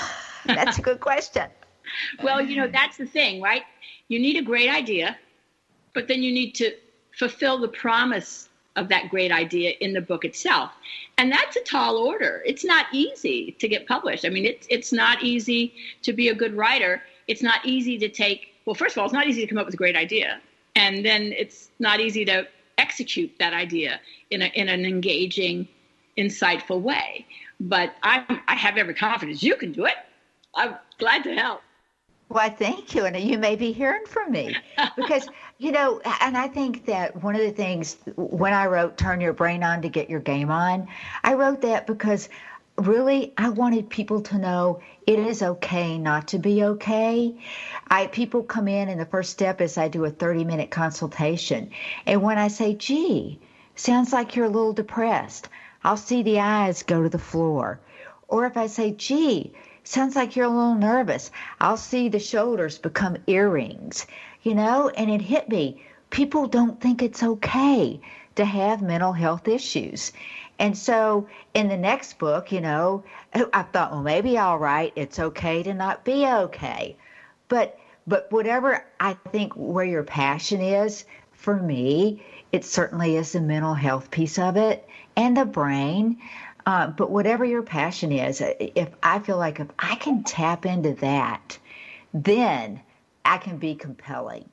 that's 0.46 0.78
a 0.78 0.82
good 0.82 1.00
question. 1.00 1.48
well, 2.22 2.40
you 2.40 2.56
know, 2.56 2.68
that's 2.68 2.96
the 2.96 3.06
thing, 3.06 3.40
right? 3.40 3.62
You 4.08 4.18
need 4.18 4.36
a 4.36 4.42
great 4.42 4.68
idea, 4.68 5.16
but 5.94 6.08
then 6.08 6.22
you 6.22 6.32
need 6.32 6.54
to 6.56 6.72
fulfill 7.18 7.58
the 7.58 7.68
promise 7.68 8.48
of 8.76 8.88
that 8.88 9.10
great 9.10 9.32
idea 9.32 9.70
in 9.80 9.92
the 9.92 10.00
book 10.00 10.24
itself. 10.24 10.70
And 11.16 11.32
that's 11.32 11.56
a 11.56 11.60
tall 11.60 11.96
order. 11.96 12.42
It's 12.46 12.64
not 12.64 12.86
easy 12.92 13.56
to 13.58 13.68
get 13.68 13.88
published. 13.88 14.24
I 14.24 14.28
mean, 14.28 14.44
it's 14.44 14.66
it's 14.70 14.92
not 14.92 15.22
easy 15.22 15.74
to 16.02 16.12
be 16.12 16.28
a 16.28 16.34
good 16.34 16.56
writer. 16.56 17.02
It's 17.26 17.42
not 17.42 17.66
easy 17.66 17.98
to 17.98 18.08
take 18.08 18.54
well, 18.64 18.74
first 18.74 18.96
of 18.96 19.00
all, 19.00 19.06
it's 19.06 19.14
not 19.14 19.26
easy 19.26 19.40
to 19.40 19.46
come 19.46 19.58
up 19.58 19.64
with 19.64 19.74
a 19.74 19.78
great 19.78 19.96
idea. 19.96 20.40
And 20.76 21.04
then 21.04 21.32
it's 21.32 21.70
not 21.78 22.00
easy 22.00 22.24
to 22.26 22.46
execute 22.78 23.32
that 23.38 23.52
idea 23.52 24.00
in, 24.30 24.42
a, 24.42 24.46
in 24.46 24.68
an 24.68 24.84
engaging, 24.84 25.68
insightful 26.16 26.80
way. 26.80 27.26
But 27.60 27.94
I, 28.02 28.40
I 28.46 28.54
have 28.54 28.76
every 28.76 28.94
confidence 28.94 29.42
you 29.42 29.56
can 29.56 29.72
do 29.72 29.84
it. 29.84 29.96
I'm 30.54 30.76
glad 30.98 31.24
to 31.24 31.34
help. 31.34 31.62
Why, 32.28 32.50
thank 32.50 32.94
you. 32.94 33.06
And 33.06 33.16
you 33.18 33.38
may 33.38 33.56
be 33.56 33.72
hearing 33.72 34.04
from 34.06 34.30
me 34.30 34.54
because, 34.96 35.28
you 35.58 35.72
know, 35.72 36.00
and 36.20 36.36
I 36.36 36.46
think 36.46 36.84
that 36.84 37.22
one 37.22 37.34
of 37.34 37.40
the 37.40 37.50
things 37.50 37.96
when 38.16 38.52
I 38.52 38.66
wrote 38.66 38.98
Turn 38.98 39.20
Your 39.20 39.32
Brain 39.32 39.64
On 39.64 39.80
to 39.80 39.88
Get 39.88 40.10
Your 40.10 40.20
Game 40.20 40.50
On, 40.50 40.86
I 41.24 41.34
wrote 41.34 41.62
that 41.62 41.86
because 41.86 42.28
really 42.78 43.32
I 43.36 43.50
wanted 43.50 43.90
people 43.90 44.22
to 44.22 44.38
know 44.38 44.80
it 45.06 45.18
is 45.18 45.42
okay 45.42 45.98
not 45.98 46.28
to 46.28 46.38
be 46.38 46.64
okay. 46.64 47.36
I 47.88 48.06
people 48.06 48.42
come 48.42 48.68
in 48.68 48.88
and 48.88 49.00
the 49.00 49.06
first 49.06 49.30
step 49.30 49.60
is 49.60 49.76
I 49.76 49.88
do 49.88 50.04
a 50.04 50.10
30 50.10 50.44
minute 50.44 50.70
consultation. 50.70 51.70
And 52.06 52.22
when 52.22 52.38
I 52.38 52.48
say, 52.48 52.74
"Gee, 52.74 53.40
sounds 53.74 54.12
like 54.12 54.36
you're 54.36 54.46
a 54.46 54.50
little 54.50 54.72
depressed." 54.72 55.48
I'll 55.84 55.96
see 55.96 56.22
the 56.22 56.40
eyes 56.40 56.82
go 56.82 57.02
to 57.02 57.08
the 57.08 57.18
floor. 57.18 57.80
Or 58.26 58.46
if 58.46 58.56
I 58.56 58.66
say, 58.66 58.90
gee, 58.90 59.52
sounds 59.84 60.16
like 60.16 60.36
you're 60.36 60.46
a 60.46 60.50
little 60.50 60.74
nervous, 60.74 61.30
I'll 61.60 61.76
see 61.76 62.08
the 62.08 62.18
shoulders 62.18 62.78
become 62.78 63.16
earrings, 63.26 64.06
you 64.42 64.54
know, 64.54 64.88
and 64.88 65.08
it 65.08 65.22
hit 65.22 65.48
me. 65.48 65.82
People 66.10 66.46
don't 66.46 66.80
think 66.80 67.00
it's 67.00 67.22
okay 67.22 68.00
to 68.34 68.44
have 68.44 68.82
mental 68.82 69.12
health 69.12 69.48
issues. 69.48 70.12
And 70.58 70.76
so 70.76 71.28
in 71.54 71.68
the 71.68 71.76
next 71.76 72.18
book, 72.18 72.50
you 72.50 72.60
know, 72.60 73.04
I 73.34 73.62
thought, 73.62 73.92
well, 73.92 74.02
maybe 74.02 74.36
I'll 74.36 74.58
write 74.58 74.92
it's 74.96 75.18
okay 75.18 75.62
to 75.62 75.74
not 75.74 76.04
be 76.04 76.26
okay. 76.26 76.96
But 77.48 77.78
but 78.06 78.32
whatever 78.32 78.84
I 78.98 79.14
think 79.30 79.52
where 79.54 79.84
your 79.84 80.02
passion 80.02 80.60
is, 80.62 81.04
for 81.32 81.56
me, 81.56 82.24
it 82.52 82.64
certainly 82.64 83.16
is 83.16 83.32
the 83.32 83.40
mental 83.40 83.74
health 83.74 84.10
piece 84.10 84.38
of 84.38 84.56
it 84.56 84.88
and 85.16 85.36
the 85.36 85.44
brain. 85.44 86.18
Uh, 86.66 86.88
but 86.88 87.10
whatever 87.10 87.44
your 87.44 87.62
passion 87.62 88.10
is, 88.12 88.42
if 88.42 88.88
I 89.02 89.18
feel 89.20 89.38
like 89.38 89.60
if 89.60 89.68
I 89.78 89.94
can 89.96 90.22
tap 90.24 90.66
into 90.66 90.94
that, 90.94 91.58
then 92.12 92.80
I 93.24 93.38
can 93.38 93.58
be 93.58 93.74
compelling. 93.74 94.48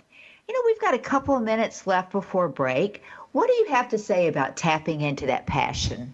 You 0.47 0.53
know, 0.53 0.61
we've 0.65 0.79
got 0.79 0.93
a 0.93 0.99
couple 0.99 1.35
of 1.35 1.43
minutes 1.43 1.87
left 1.87 2.11
before 2.11 2.47
break. 2.47 3.01
What 3.35 3.47
do 3.49 3.53
you 3.53 3.65
have 3.65 3.89
to 3.89 3.97
say 3.97 4.27
about 4.29 4.55
tapping 4.55 5.01
into 5.01 5.25
that 5.25 5.45
passion? 5.45 6.13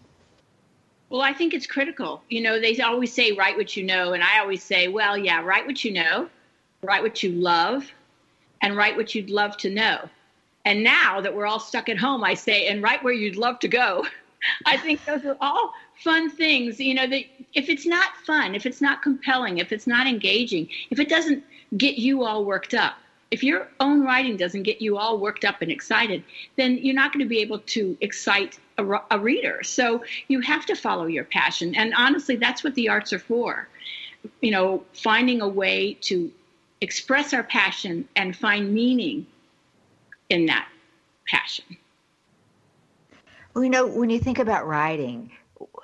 Well, 1.11 1.21
I 1.21 1.33
think 1.33 1.53
it's 1.53 1.67
critical. 1.67 2.23
You 2.29 2.41
know, 2.41 2.59
they 2.59 2.75
always 2.79 3.13
say 3.13 3.33
write 3.33 3.57
what 3.57 3.77
you 3.77 3.83
know, 3.83 4.13
and 4.13 4.23
I 4.23 4.39
always 4.39 4.63
say, 4.63 4.87
well, 4.87 5.15
yeah, 5.15 5.39
write 5.43 5.67
what 5.67 5.83
you 5.83 5.91
know, 5.91 6.27
write 6.81 7.03
what 7.03 7.21
you 7.21 7.31
love, 7.33 7.85
and 8.63 8.75
write 8.75 8.97
what 8.97 9.13
you'd 9.13 9.29
love 9.29 9.55
to 9.57 9.69
know. 9.69 10.09
And 10.65 10.83
now 10.83 11.21
that 11.21 11.35
we're 11.35 11.45
all 11.45 11.59
stuck 11.59 11.89
at 11.89 11.99
home, 11.99 12.23
I 12.23 12.33
say, 12.33 12.65
and 12.69 12.81
write 12.81 13.03
where 13.03 13.13
you'd 13.13 13.35
love 13.35 13.59
to 13.59 13.67
go. 13.67 14.03
I 14.65 14.77
think 14.77 15.05
those 15.05 15.23
are 15.23 15.37
all 15.39 15.75
fun 16.03 16.31
things. 16.31 16.79
You 16.79 16.95
know, 16.95 17.05
that 17.05 17.23
if 17.53 17.69
it's 17.69 17.85
not 17.85 18.17
fun, 18.25 18.55
if 18.55 18.65
it's 18.65 18.81
not 18.81 19.03
compelling, 19.03 19.59
if 19.59 19.71
it's 19.71 19.85
not 19.85 20.07
engaging, 20.07 20.69
if 20.89 20.99
it 20.99 21.07
doesn't 21.07 21.43
get 21.77 21.99
you 21.99 22.23
all 22.23 22.45
worked 22.45 22.73
up, 22.73 22.95
if 23.31 23.43
your 23.43 23.69
own 23.79 24.03
writing 24.03 24.35
doesn't 24.35 24.63
get 24.63 24.81
you 24.81 24.97
all 24.97 25.17
worked 25.17 25.45
up 25.45 25.61
and 25.61 25.71
excited, 25.71 26.23
then 26.57 26.77
you're 26.77 26.93
not 26.93 27.13
going 27.13 27.23
to 27.25 27.29
be 27.29 27.39
able 27.39 27.59
to 27.59 27.97
excite 28.01 28.59
a, 28.77 28.85
a, 29.09 29.17
reader. 29.17 29.63
So 29.63 30.03
you 30.27 30.41
have 30.41 30.65
to 30.65 30.75
follow 30.75 31.05
your 31.05 31.23
passion. 31.23 31.73
And 31.75 31.93
honestly, 31.95 32.35
that's 32.35 32.61
what 32.63 32.75
the 32.75 32.89
arts 32.89 33.13
are 33.13 33.19
for. 33.19 33.69
You 34.41 34.51
know, 34.51 34.83
finding 34.93 35.41
a 35.41 35.47
way 35.47 35.93
to 36.01 36.29
express 36.81 37.33
our 37.33 37.43
passion 37.43 38.07
and 38.17 38.35
find 38.35 38.73
meaning 38.73 39.25
in 40.29 40.47
that 40.47 40.67
passion. 41.27 41.77
Well, 43.53 43.63
you 43.63 43.69
know, 43.69 43.87
when 43.87 44.09
you 44.09 44.19
think 44.19 44.39
about 44.39 44.67
writing, 44.67 45.31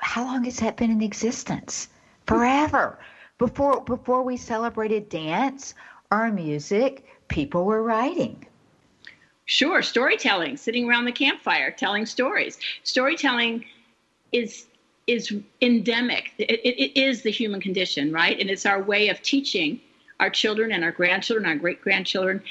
how 0.02 0.26
long 0.26 0.44
has 0.44 0.58
that 0.58 0.78
been 0.78 0.92
in 0.92 1.02
existence? 1.02 1.88
Forever. 2.26 3.00
Before 3.38 3.82
before 3.82 4.24
we 4.24 4.36
celebrated 4.36 5.10
dance 5.10 5.76
or 6.12 6.32
music, 6.32 7.06
people 7.28 7.66
were 7.66 7.84
writing. 7.84 8.46
Sure, 9.46 9.82
storytelling, 9.82 10.58
sitting 10.58 10.90
around 10.90 11.06
the 11.06 11.12
campfire, 11.12 11.72
telling 11.72 12.06
stories. 12.06 12.60
Storytelling 12.84 13.66
is 14.32 14.66
is 15.08 15.34
endemic. 15.62 16.34
It, 16.38 16.52
it, 16.52 16.84
it 16.84 17.00
is 17.00 17.22
the 17.22 17.32
human 17.32 17.62
condition, 17.62 18.12
right? 18.12 18.38
And 18.38 18.50
it's 18.50 18.66
our 18.66 18.82
way 18.82 19.08
of 19.08 19.22
teaching 19.22 19.80
our 20.20 20.30
children 20.30 20.74
and 20.74 20.84
our 20.84 20.92
grandchildren, 20.92 21.46
our 21.46 21.56
great 21.56 21.82
grandchildren, 21.82 22.44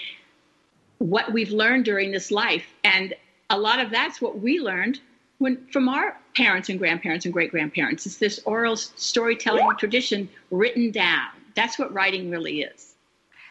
what 0.99 1.33
we've 1.33 1.51
learned 1.51 1.85
during 1.85 2.12
this 2.12 2.31
life. 2.31 2.65
And 2.83 3.15
a 3.51 3.59
lot 3.59 3.79
of 3.79 3.91
that's 3.91 4.23
what 4.23 4.41
we 4.41 4.59
learned 4.59 5.01
when 5.39 5.67
from 5.67 5.89
our 5.89 6.19
parents 6.35 6.71
and 6.71 6.79
grandparents 6.79 7.27
and 7.27 7.33
great 7.35 7.51
grandparents. 7.51 8.07
It's 8.07 8.17
this 8.17 8.41
oral 8.47 8.77
storytelling 8.77 9.69
tradition 9.77 10.29
written 10.51 10.91
down. 10.91 11.29
That's 11.55 11.79
what 11.79 11.93
writing 11.93 12.31
really 12.31 12.62
is. 12.62 12.96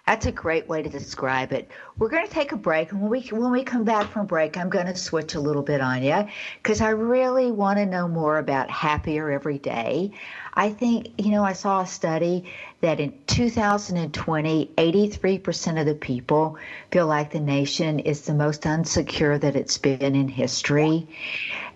That's 0.08 0.28
a 0.28 0.32
great 0.32 0.68
way 0.70 0.84
to 0.84 0.90
describe 0.90 1.52
it. 1.52 1.72
We're 1.98 2.10
going 2.10 2.28
to 2.28 2.32
take 2.32 2.52
a 2.52 2.58
break, 2.58 2.92
and 2.92 3.02
when 3.02 3.10
we 3.10 3.22
when 3.32 3.52
we 3.52 3.64
come 3.64 3.84
back 3.84 4.12
from 4.12 4.28
break, 4.28 4.56
I'm 4.56 4.70
going 4.70 4.86
to 4.86 4.96
switch 4.96 5.34
a 5.34 5.40
little 5.40 5.64
bit 5.64 5.82
on 5.82 6.04
you 6.04 6.28
because 6.62 6.80
I 6.80 6.90
really 6.90 7.52
want 7.52 7.80
to 7.80 7.88
know 7.88 8.08
more 8.08 8.38
about 8.38 8.70
happier 8.70 9.32
every 9.32 9.58
day. 9.58 10.12
I 10.54 10.70
think 10.70 11.08
you 11.18 11.32
know 11.32 11.44
I 11.44 11.54
saw 11.54 11.82
a 11.82 11.88
study 11.88 12.46
that 12.82 13.00
in 13.00 13.14
2020, 13.26 14.72
83% 14.78 15.80
of 15.80 15.88
the 15.88 15.96
people 15.96 16.60
feel 16.92 17.08
like 17.08 17.32
the 17.32 17.40
nation 17.40 17.98
is 17.98 18.22
the 18.22 18.36
most 18.36 18.62
unsecure 18.62 19.42
that 19.42 19.56
it's 19.56 19.80
been 19.80 20.14
in 20.16 20.28
history. 20.28 21.08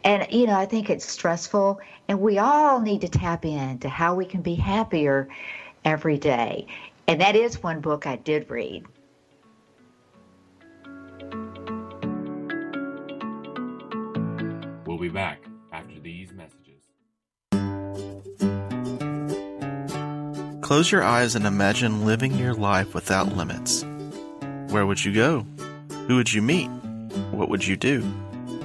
And 0.03 0.27
you 0.31 0.45
know 0.45 0.55
I 0.55 0.67
think 0.67 0.91
it's 0.91 1.09
stressful, 1.09 1.81
and 2.07 2.21
we 2.21 2.37
all 2.37 2.79
need 2.79 3.01
to 3.01 3.09
tap 3.09 3.43
into 3.43 3.89
how 3.89 4.13
we 4.13 4.25
can 4.25 4.43
be 4.43 4.53
happier 4.53 5.29
every 5.83 6.17
day. 6.17 6.67
And 7.09 7.19
that 7.21 7.35
is 7.35 7.63
one 7.63 7.81
book 7.81 8.05
I 8.05 8.17
did 8.17 8.51
read. 8.51 8.85
We'll 14.85 14.99
be 14.99 15.09
back 15.09 15.43
after 15.73 15.99
these 15.99 16.31
messages. 16.33 16.83
Close 20.61 20.91
your 20.91 21.01
eyes 21.01 21.33
and 21.33 21.47
imagine 21.47 22.05
living 22.05 22.35
your 22.35 22.53
life 22.53 22.93
without 22.93 23.35
limits. 23.35 23.83
Where 24.67 24.85
would 24.85 25.03
you 25.03 25.11
go? 25.11 25.47
Who 26.07 26.17
would 26.17 26.31
you 26.31 26.43
meet? 26.43 26.67
What 27.31 27.49
would 27.49 27.65
you 27.65 27.75
do? 27.75 28.03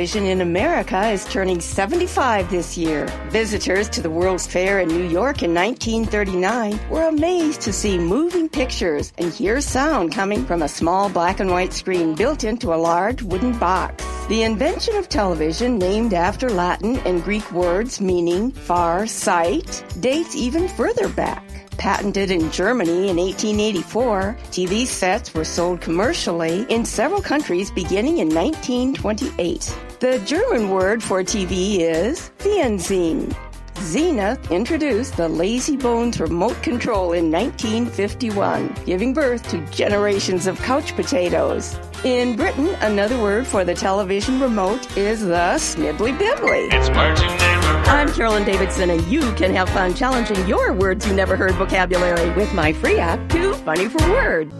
Television 0.00 0.24
in 0.24 0.40
America 0.40 1.08
is 1.08 1.26
turning 1.26 1.60
75 1.60 2.50
this 2.50 2.78
year. 2.78 3.04
Visitors 3.28 3.86
to 3.90 4.00
the 4.00 4.08
World's 4.08 4.46
Fair 4.46 4.80
in 4.80 4.88
New 4.88 5.06
York 5.06 5.42
in 5.42 5.52
1939 5.52 6.80
were 6.88 7.06
amazed 7.06 7.60
to 7.60 7.70
see 7.70 7.98
moving 7.98 8.48
pictures 8.48 9.12
and 9.18 9.30
hear 9.30 9.60
sound 9.60 10.14
coming 10.14 10.46
from 10.46 10.62
a 10.62 10.68
small 10.68 11.10
black 11.10 11.38
and 11.38 11.50
white 11.50 11.74
screen 11.74 12.14
built 12.14 12.44
into 12.44 12.72
a 12.72 12.80
large 12.80 13.20
wooden 13.22 13.58
box. 13.58 14.02
The 14.28 14.42
invention 14.44 14.96
of 14.96 15.10
television, 15.10 15.76
named 15.76 16.14
after 16.14 16.48
Latin 16.48 16.96
and 17.00 17.22
Greek 17.22 17.52
words 17.52 18.00
meaning 18.00 18.52
far 18.52 19.06
sight, 19.06 19.84
dates 20.00 20.34
even 20.34 20.66
further 20.66 21.10
back. 21.10 21.49
Patented 21.80 22.30
in 22.30 22.52
Germany 22.52 23.08
in 23.08 23.16
1884, 23.16 24.36
TV 24.50 24.86
sets 24.86 25.32
were 25.32 25.46
sold 25.46 25.80
commercially 25.80 26.66
in 26.68 26.84
several 26.84 27.22
countries 27.22 27.70
beginning 27.70 28.18
in 28.18 28.28
1928. 28.28 29.74
The 29.98 30.18
German 30.26 30.68
word 30.68 31.02
for 31.02 31.22
TV 31.22 31.78
is 31.78 32.30
Fernsehen. 32.36 33.34
Zenith 33.82 34.50
introduced 34.50 35.16
the 35.16 35.26
Lazy 35.28 35.76
Bones 35.76 36.20
remote 36.20 36.62
control 36.62 37.12
in 37.12 37.30
1951, 37.30 38.74
giving 38.84 39.14
birth 39.14 39.48
to 39.48 39.64
generations 39.70 40.46
of 40.46 40.58
couch 40.58 40.94
potatoes. 40.94 41.78
In 42.04 42.36
Britain, 42.36 42.68
another 42.82 43.18
word 43.18 43.46
for 43.46 43.64
the 43.64 43.74
television 43.74 44.38
remote 44.38 44.96
is 44.98 45.22
the 45.22 45.56
Snibbly 45.56 46.16
Bibbly. 46.16 46.68
It's 46.70 46.90
words 46.90 47.22
you 47.22 47.28
never 47.28 47.66
heard. 47.66 47.88
I'm 47.88 48.12
Carolyn 48.12 48.44
Davidson, 48.44 48.90
and 48.90 49.02
you 49.06 49.32
can 49.32 49.54
have 49.54 49.70
fun 49.70 49.94
challenging 49.94 50.46
your 50.46 50.74
words 50.74 51.06
you 51.06 51.14
never 51.14 51.34
heard 51.34 51.52
vocabulary 51.54 52.30
with 52.34 52.52
my 52.52 52.74
free 52.74 52.98
app, 52.98 53.30
Too 53.30 53.54
Funny 53.54 53.88
for 53.88 53.98
Words. 54.10 54.54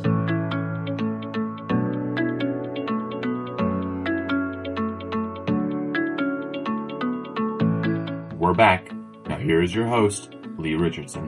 We're 8.38 8.54
back. 8.54 8.90
Here 9.40 9.62
is 9.62 9.74
your 9.74 9.86
host, 9.86 10.34
Lee 10.58 10.74
Richardson. 10.74 11.24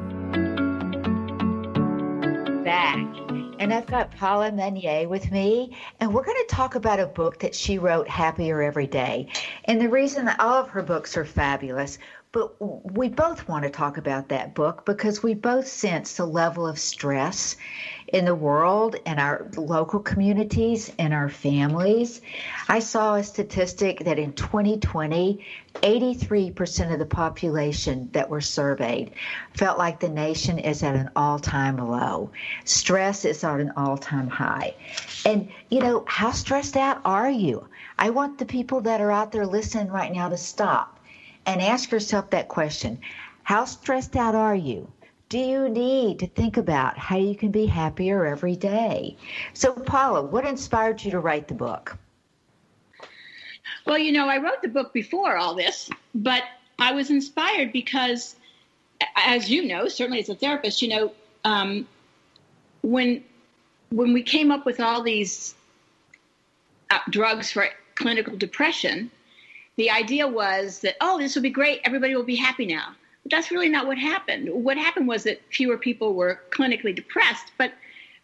Back. 2.63 2.99
And 3.59 3.73
I've 3.73 3.87
got 3.87 4.15
Paula 4.15 4.51
Munier 4.51 5.09
with 5.09 5.31
me, 5.33 5.75
and 5.99 6.13
we're 6.13 6.23
going 6.23 6.37
to 6.47 6.55
talk 6.55 6.75
about 6.75 7.01
a 7.01 7.07
book 7.07 7.39
that 7.39 7.55
she 7.55 7.79
wrote, 7.79 8.07
Happier 8.07 8.61
Every 8.61 8.87
Day. 8.87 9.29
And 9.65 9.81
the 9.81 9.89
reason 9.89 10.27
that 10.27 10.41
all 10.41 10.63
of 10.63 10.69
her 10.69 10.83
books 10.83 11.17
are 11.17 11.25
fabulous, 11.25 11.99
but 12.33 12.55
we 12.59 13.11
both 13.11 13.47
want 13.47 13.63
to 13.65 13.71
talk 13.71 13.99
about 13.99 14.31
that 14.31 14.55
book 14.55 14.87
because 14.87 15.23
we 15.23 15.35
both 15.35 15.69
sense 15.69 16.17
the 16.17 16.25
level 16.25 16.67
of 16.67 16.79
stress 16.79 17.57
in 18.09 18.25
the 18.25 18.35
world, 18.35 18.97
in 19.05 19.19
our 19.19 19.47
local 19.55 20.01
communities, 20.01 20.91
in 20.99 21.13
our 21.13 21.29
families. 21.29 22.23
I 22.69 22.79
saw 22.79 23.17
a 23.17 23.23
statistic 23.23 24.05
that 24.05 24.19
in 24.19 24.33
2020, 24.33 25.45
83% 25.75 26.93
of 26.93 26.99
the 26.99 27.07
population 27.07 28.09
that 28.13 28.31
were 28.31 28.41
surveyed 28.41 29.13
felt 29.53 29.77
like 29.77 30.01
the 30.01 30.09
nation 30.09 30.59
is 30.59 30.83
at 30.83 30.97
an 30.97 31.11
all 31.15 31.39
time 31.39 31.77
low. 31.77 32.31
Stress 32.65 33.27
is 33.27 33.45
at 33.45 33.61
an 33.61 33.73
all 33.77 33.99
time 33.99 34.29
high. 34.29 34.75
And, 35.27 35.51
you 35.69 35.81
know, 35.81 36.05
how 36.07 36.31
stressed 36.31 36.79
out 36.79 37.03
are 37.05 37.31
you? 37.31 37.69
I 37.99 38.09
want 38.09 38.39
the 38.39 38.47
people 38.47 38.81
that 38.83 39.03
are 39.03 39.13
out 39.13 39.33
there 39.33 39.47
listening 39.47 39.89
right 39.89 40.13
now 40.13 40.31
to 40.31 40.39
stop 40.39 40.99
and 41.47 41.61
ask 41.61 41.91
yourself 41.91 42.31
that 42.31 42.49
question 42.49 43.01
How 43.43 43.65
stressed 43.65 44.17
out 44.17 44.35
are 44.35 44.55
you? 44.55 44.91
Do 45.29 45.39
you 45.39 45.69
need 45.69 46.19
to 46.19 46.27
think 46.27 46.59
about 46.59 46.99
how 46.99 47.17
you 47.17 47.35
can 47.35 47.51
be 47.51 47.65
happier 47.65 48.27
every 48.27 48.55
day? 48.55 49.17
So, 49.55 49.73
Paula, 49.73 50.23
what 50.23 50.47
inspired 50.47 51.03
you 51.03 51.11
to 51.13 51.21
write 51.21 51.49
the 51.49 51.55
book? 51.55 51.97
Well, 53.87 53.99
you 53.99 54.13
know, 54.13 54.29
I 54.29 54.37
wrote 54.37 54.61
the 54.61 54.69
book 54.69 54.93
before 54.93 55.37
all 55.37 55.55
this, 55.55 55.89
but 56.15 56.43
I 56.79 56.93
was 56.93 57.11
inspired 57.11 57.73
because, 57.73 58.37
as 59.17 59.51
you 59.51 59.65
know, 59.65 59.89
certainly 59.89 60.21
as 60.21 60.29
a 60.29 60.35
therapist, 60.35 60.83
you 60.83 60.89
know, 60.89 61.13
um, 61.45 61.89
when 62.83 63.25
when 63.91 64.13
we 64.13 64.23
came 64.23 64.51
up 64.51 64.67
with 64.67 64.81
all 64.81 65.03
these 65.03 65.55
uh, 66.91 66.99
drugs 67.11 67.51
for 67.53 67.67
clinical 67.95 68.37
depression, 68.37 69.11
the 69.77 69.91
idea 69.91 70.27
was 70.29 70.81
that, 70.81 70.97
oh, 71.01 71.19
this 71.19 71.35
will 71.35 71.43
be 71.43 71.51
great. 71.51 71.81
Everybody 71.85 72.15
will 72.15 72.23
be 72.23 72.37
happy 72.37 72.67
now. 72.67 72.95
But 73.23 73.31
that's 73.31 73.51
really 73.51 73.69
not 73.69 73.87
what 73.87 73.99
happened. 73.99 74.49
What 74.53 74.77
happened 74.77 75.09
was 75.09 75.25
that 75.25 75.41
fewer 75.51 75.79
people 75.79 76.15
were 76.15 76.41
clinically 76.51 76.95
depressed, 76.95 77.53
but 77.57 77.73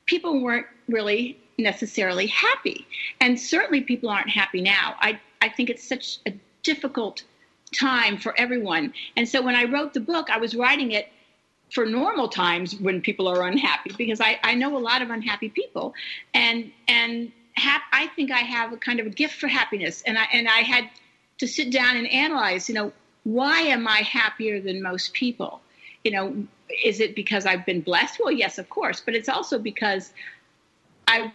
people 0.07 0.43
weren't 0.43 0.67
really 0.89 1.39
necessarily 1.59 2.27
happy. 2.27 2.87
And 3.21 3.39
certainly 3.39 3.81
people 3.83 4.09
aren't 4.09 4.31
happy 4.31 4.61
now. 4.61 4.97
I, 5.01 5.21
I 5.41 5.49
think 5.49 5.71
it's 5.71 5.87
such 5.87 6.19
a 6.27 6.33
difficult 6.63 7.23
time 7.75 8.19
for 8.19 8.39
everyone. 8.39 8.93
And 9.17 9.29
so 9.29 9.43
when 9.43 9.55
I 9.55 9.65
wrote 9.65 9.95
the 9.95 10.01
book, 10.01 10.31
I 10.31 10.39
was 10.39 10.55
writing 10.55 10.93
it 10.93 11.09
for 11.73 11.85
normal 11.85 12.29
times 12.29 12.75
when 12.77 13.01
people 13.03 13.29
are 13.29 13.47
unhappy 13.47 13.93
because 13.97 14.21
I, 14.21 14.41
I 14.43 14.55
know 14.55 14.77
a 14.77 14.81
lot 14.81 15.03
of 15.03 15.11
unhappy 15.11 15.51
people. 15.51 15.95
And, 16.33 16.73
and 16.89 17.31
I 17.93 18.09
think 18.17 18.31
I 18.31 18.39
have 18.39 18.73
a 18.73 18.77
kind 18.77 19.01
of 19.01 19.07
a 19.07 19.11
gift 19.11 19.35
for 19.35 19.49
happiness. 19.49 20.03
And 20.07 20.19
I, 20.19 20.27
and 20.33 20.49
I 20.49 20.61
had 20.61 20.89
to 21.39 21.47
sit 21.47 21.71
down 21.71 21.97
and 21.97 22.07
analyze, 22.09 22.69
you 22.69 22.75
know, 22.75 22.93
why 23.25 23.61
am 23.61 23.87
I 23.87 23.99
happier 23.99 24.61
than 24.61 24.83
most 24.83 25.13
people? 25.13 25.61
You 26.05 26.11
know, 26.13 26.47
is 26.85 27.01
it 27.01 27.15
because 27.15 27.47
I've 27.47 27.67
been 27.67 27.81
blessed? 27.81 28.21
Well, 28.21 28.33
yes, 28.33 28.59
of 28.59 28.69
course, 28.69 29.01
but 29.01 29.15
it's 29.15 29.29
also 29.29 29.59
because 29.59 30.13
I, 31.07 31.33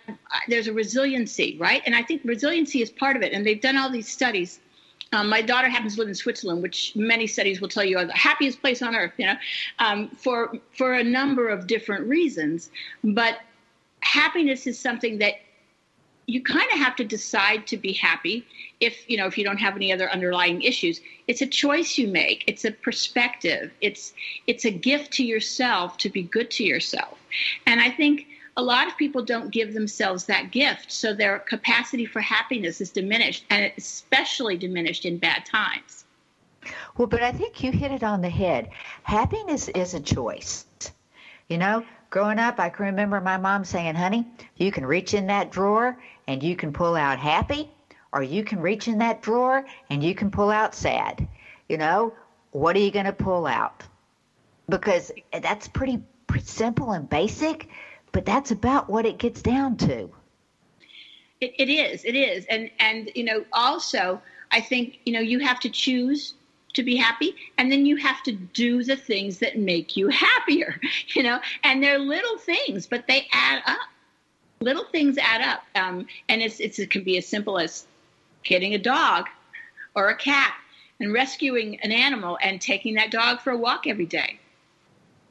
there's 0.47 0.67
a 0.67 0.73
resiliency, 0.73 1.57
right? 1.59 1.81
And 1.85 1.95
I 1.95 2.03
think 2.03 2.21
resiliency 2.23 2.81
is 2.81 2.89
part 2.89 3.15
of 3.15 3.23
it. 3.23 3.33
And 3.33 3.45
they've 3.45 3.59
done 3.59 3.77
all 3.77 3.91
these 3.91 4.07
studies. 4.07 4.59
Um, 5.11 5.29
my 5.29 5.41
daughter 5.41 5.69
happens 5.69 5.95
to 5.95 6.01
live 6.01 6.09
in 6.09 6.15
Switzerland, 6.15 6.61
which 6.61 6.95
many 6.95 7.27
studies 7.27 7.61
will 7.61 7.67
tell 7.67 7.83
you 7.83 7.97
are 7.97 8.05
the 8.05 8.13
happiest 8.13 8.61
place 8.61 8.81
on 8.81 8.95
earth. 8.95 9.13
You 9.17 9.27
know, 9.27 9.35
um, 9.79 10.09
for 10.09 10.53
for 10.71 10.93
a 10.93 11.03
number 11.03 11.49
of 11.49 11.67
different 11.67 12.07
reasons. 12.07 12.71
But 13.03 13.39
happiness 14.01 14.65
is 14.67 14.79
something 14.79 15.19
that 15.19 15.35
you 16.25 16.41
kind 16.41 16.69
of 16.71 16.79
have 16.79 16.95
to 16.95 17.03
decide 17.03 17.67
to 17.67 17.77
be 17.77 17.93
happy 17.93 18.45
if 18.79 19.09
you 19.09 19.17
know 19.17 19.27
if 19.27 19.37
you 19.37 19.43
don't 19.43 19.57
have 19.57 19.75
any 19.75 19.91
other 19.91 20.09
underlying 20.09 20.61
issues. 20.61 21.01
It's 21.27 21.41
a 21.41 21.47
choice 21.47 21.97
you 21.97 22.07
make. 22.07 22.43
It's 22.47 22.65
a 22.65 22.71
perspective. 22.71 23.71
It's 23.81 24.13
it's 24.47 24.65
a 24.65 24.71
gift 24.71 25.11
to 25.13 25.25
yourself 25.25 25.97
to 25.97 26.09
be 26.09 26.23
good 26.23 26.49
to 26.51 26.63
yourself. 26.63 27.17
And 27.65 27.79
i 27.79 27.89
think 27.89 28.27
a 28.55 28.61
lot 28.61 28.87
of 28.87 28.95
people 28.97 29.23
don't 29.23 29.49
give 29.49 29.73
themselves 29.73 30.25
that 30.25 30.51
gift 30.51 30.91
so 30.91 31.13
their 31.13 31.39
capacity 31.39 32.05
for 32.05 32.21
happiness 32.21 32.81
is 32.81 32.91
diminished 32.91 33.45
and 33.49 33.71
especially 33.77 34.55
diminished 34.57 35.05
in 35.05 35.17
bad 35.17 35.45
times. 35.45 36.05
Well 36.97 37.07
but 37.07 37.23
i 37.23 37.31
think 37.31 37.63
you 37.63 37.71
hit 37.71 37.91
it 37.91 38.03
on 38.03 38.21
the 38.21 38.29
head. 38.29 38.69
Happiness 39.03 39.67
is 39.69 39.93
a 39.93 39.99
choice. 39.99 40.65
You 41.49 41.57
know 41.57 41.83
growing 42.13 42.37
up 42.37 42.59
i 42.59 42.69
can 42.69 42.85
remember 42.85 43.19
my 43.19 43.37
mom 43.37 43.65
saying 43.65 43.95
honey 43.95 44.23
you 44.57 44.71
can 44.71 44.85
reach 44.85 45.15
in 45.15 45.25
that 45.25 45.49
drawer 45.49 45.97
and 46.27 46.41
you 46.41 46.55
can 46.55 46.71
pull 46.71 46.95
out 46.95 47.19
happy, 47.19 47.69
or 48.11 48.23
you 48.23 48.43
can 48.43 48.59
reach 48.61 48.87
in 48.87 48.99
that 48.99 49.21
drawer 49.21 49.65
and 49.89 50.03
you 50.03 50.13
can 50.13 50.31
pull 50.31 50.49
out 50.49 50.75
sad. 50.75 51.27
You 51.67 51.77
know, 51.77 52.13
what 52.51 52.75
are 52.75 52.79
you 52.79 52.91
going 52.91 53.05
to 53.05 53.13
pull 53.13 53.47
out? 53.47 53.83
Because 54.69 55.11
that's 55.41 55.67
pretty, 55.67 55.99
simple 56.41 56.93
and 56.93 57.07
basic, 57.07 57.67
but 58.11 58.25
that's 58.25 58.49
about 58.49 58.89
what 58.89 59.05
it 59.05 59.19
gets 59.19 59.43
down 59.43 59.77
to. 59.77 60.09
It, 61.39 61.53
it 61.59 61.69
is. 61.69 62.03
It 62.03 62.15
is. 62.15 62.45
And 62.49 62.71
and 62.79 63.11
you 63.13 63.23
know, 63.23 63.45
also, 63.53 64.19
I 64.51 64.59
think 64.59 64.97
you 65.05 65.13
know 65.13 65.19
you 65.19 65.39
have 65.39 65.59
to 65.59 65.69
choose 65.69 66.33
to 66.73 66.83
be 66.83 66.95
happy 66.95 67.35
and 67.57 67.71
then 67.71 67.85
you 67.85 67.95
have 67.97 68.21
to 68.23 68.31
do 68.31 68.83
the 68.83 68.95
things 68.95 69.39
that 69.39 69.57
make 69.57 69.95
you 69.95 70.09
happier 70.09 70.79
you 71.15 71.23
know 71.23 71.39
and 71.63 71.83
they're 71.83 71.99
little 71.99 72.37
things 72.37 72.87
but 72.87 73.05
they 73.07 73.27
add 73.31 73.61
up 73.65 73.77
little 74.63 74.85
things 74.85 75.17
add 75.17 75.41
up. 75.41 75.63
Um, 75.75 76.07
and 76.29 76.41
it's, 76.41 76.59
it's, 76.59 76.79
it 76.79 76.89
can 76.89 77.03
be 77.03 77.17
as 77.17 77.27
simple 77.27 77.59
as 77.59 77.85
getting 78.43 78.73
a 78.73 78.77
dog 78.77 79.27
or 79.95 80.09
a 80.09 80.15
cat 80.15 80.53
and 80.99 81.13
rescuing 81.13 81.79
an 81.81 81.91
animal 81.91 82.37
and 82.41 82.61
taking 82.61 82.95
that 82.95 83.11
dog 83.11 83.41
for 83.41 83.51
a 83.51 83.57
walk 83.57 83.87
every 83.87 84.05
day. 84.05 84.39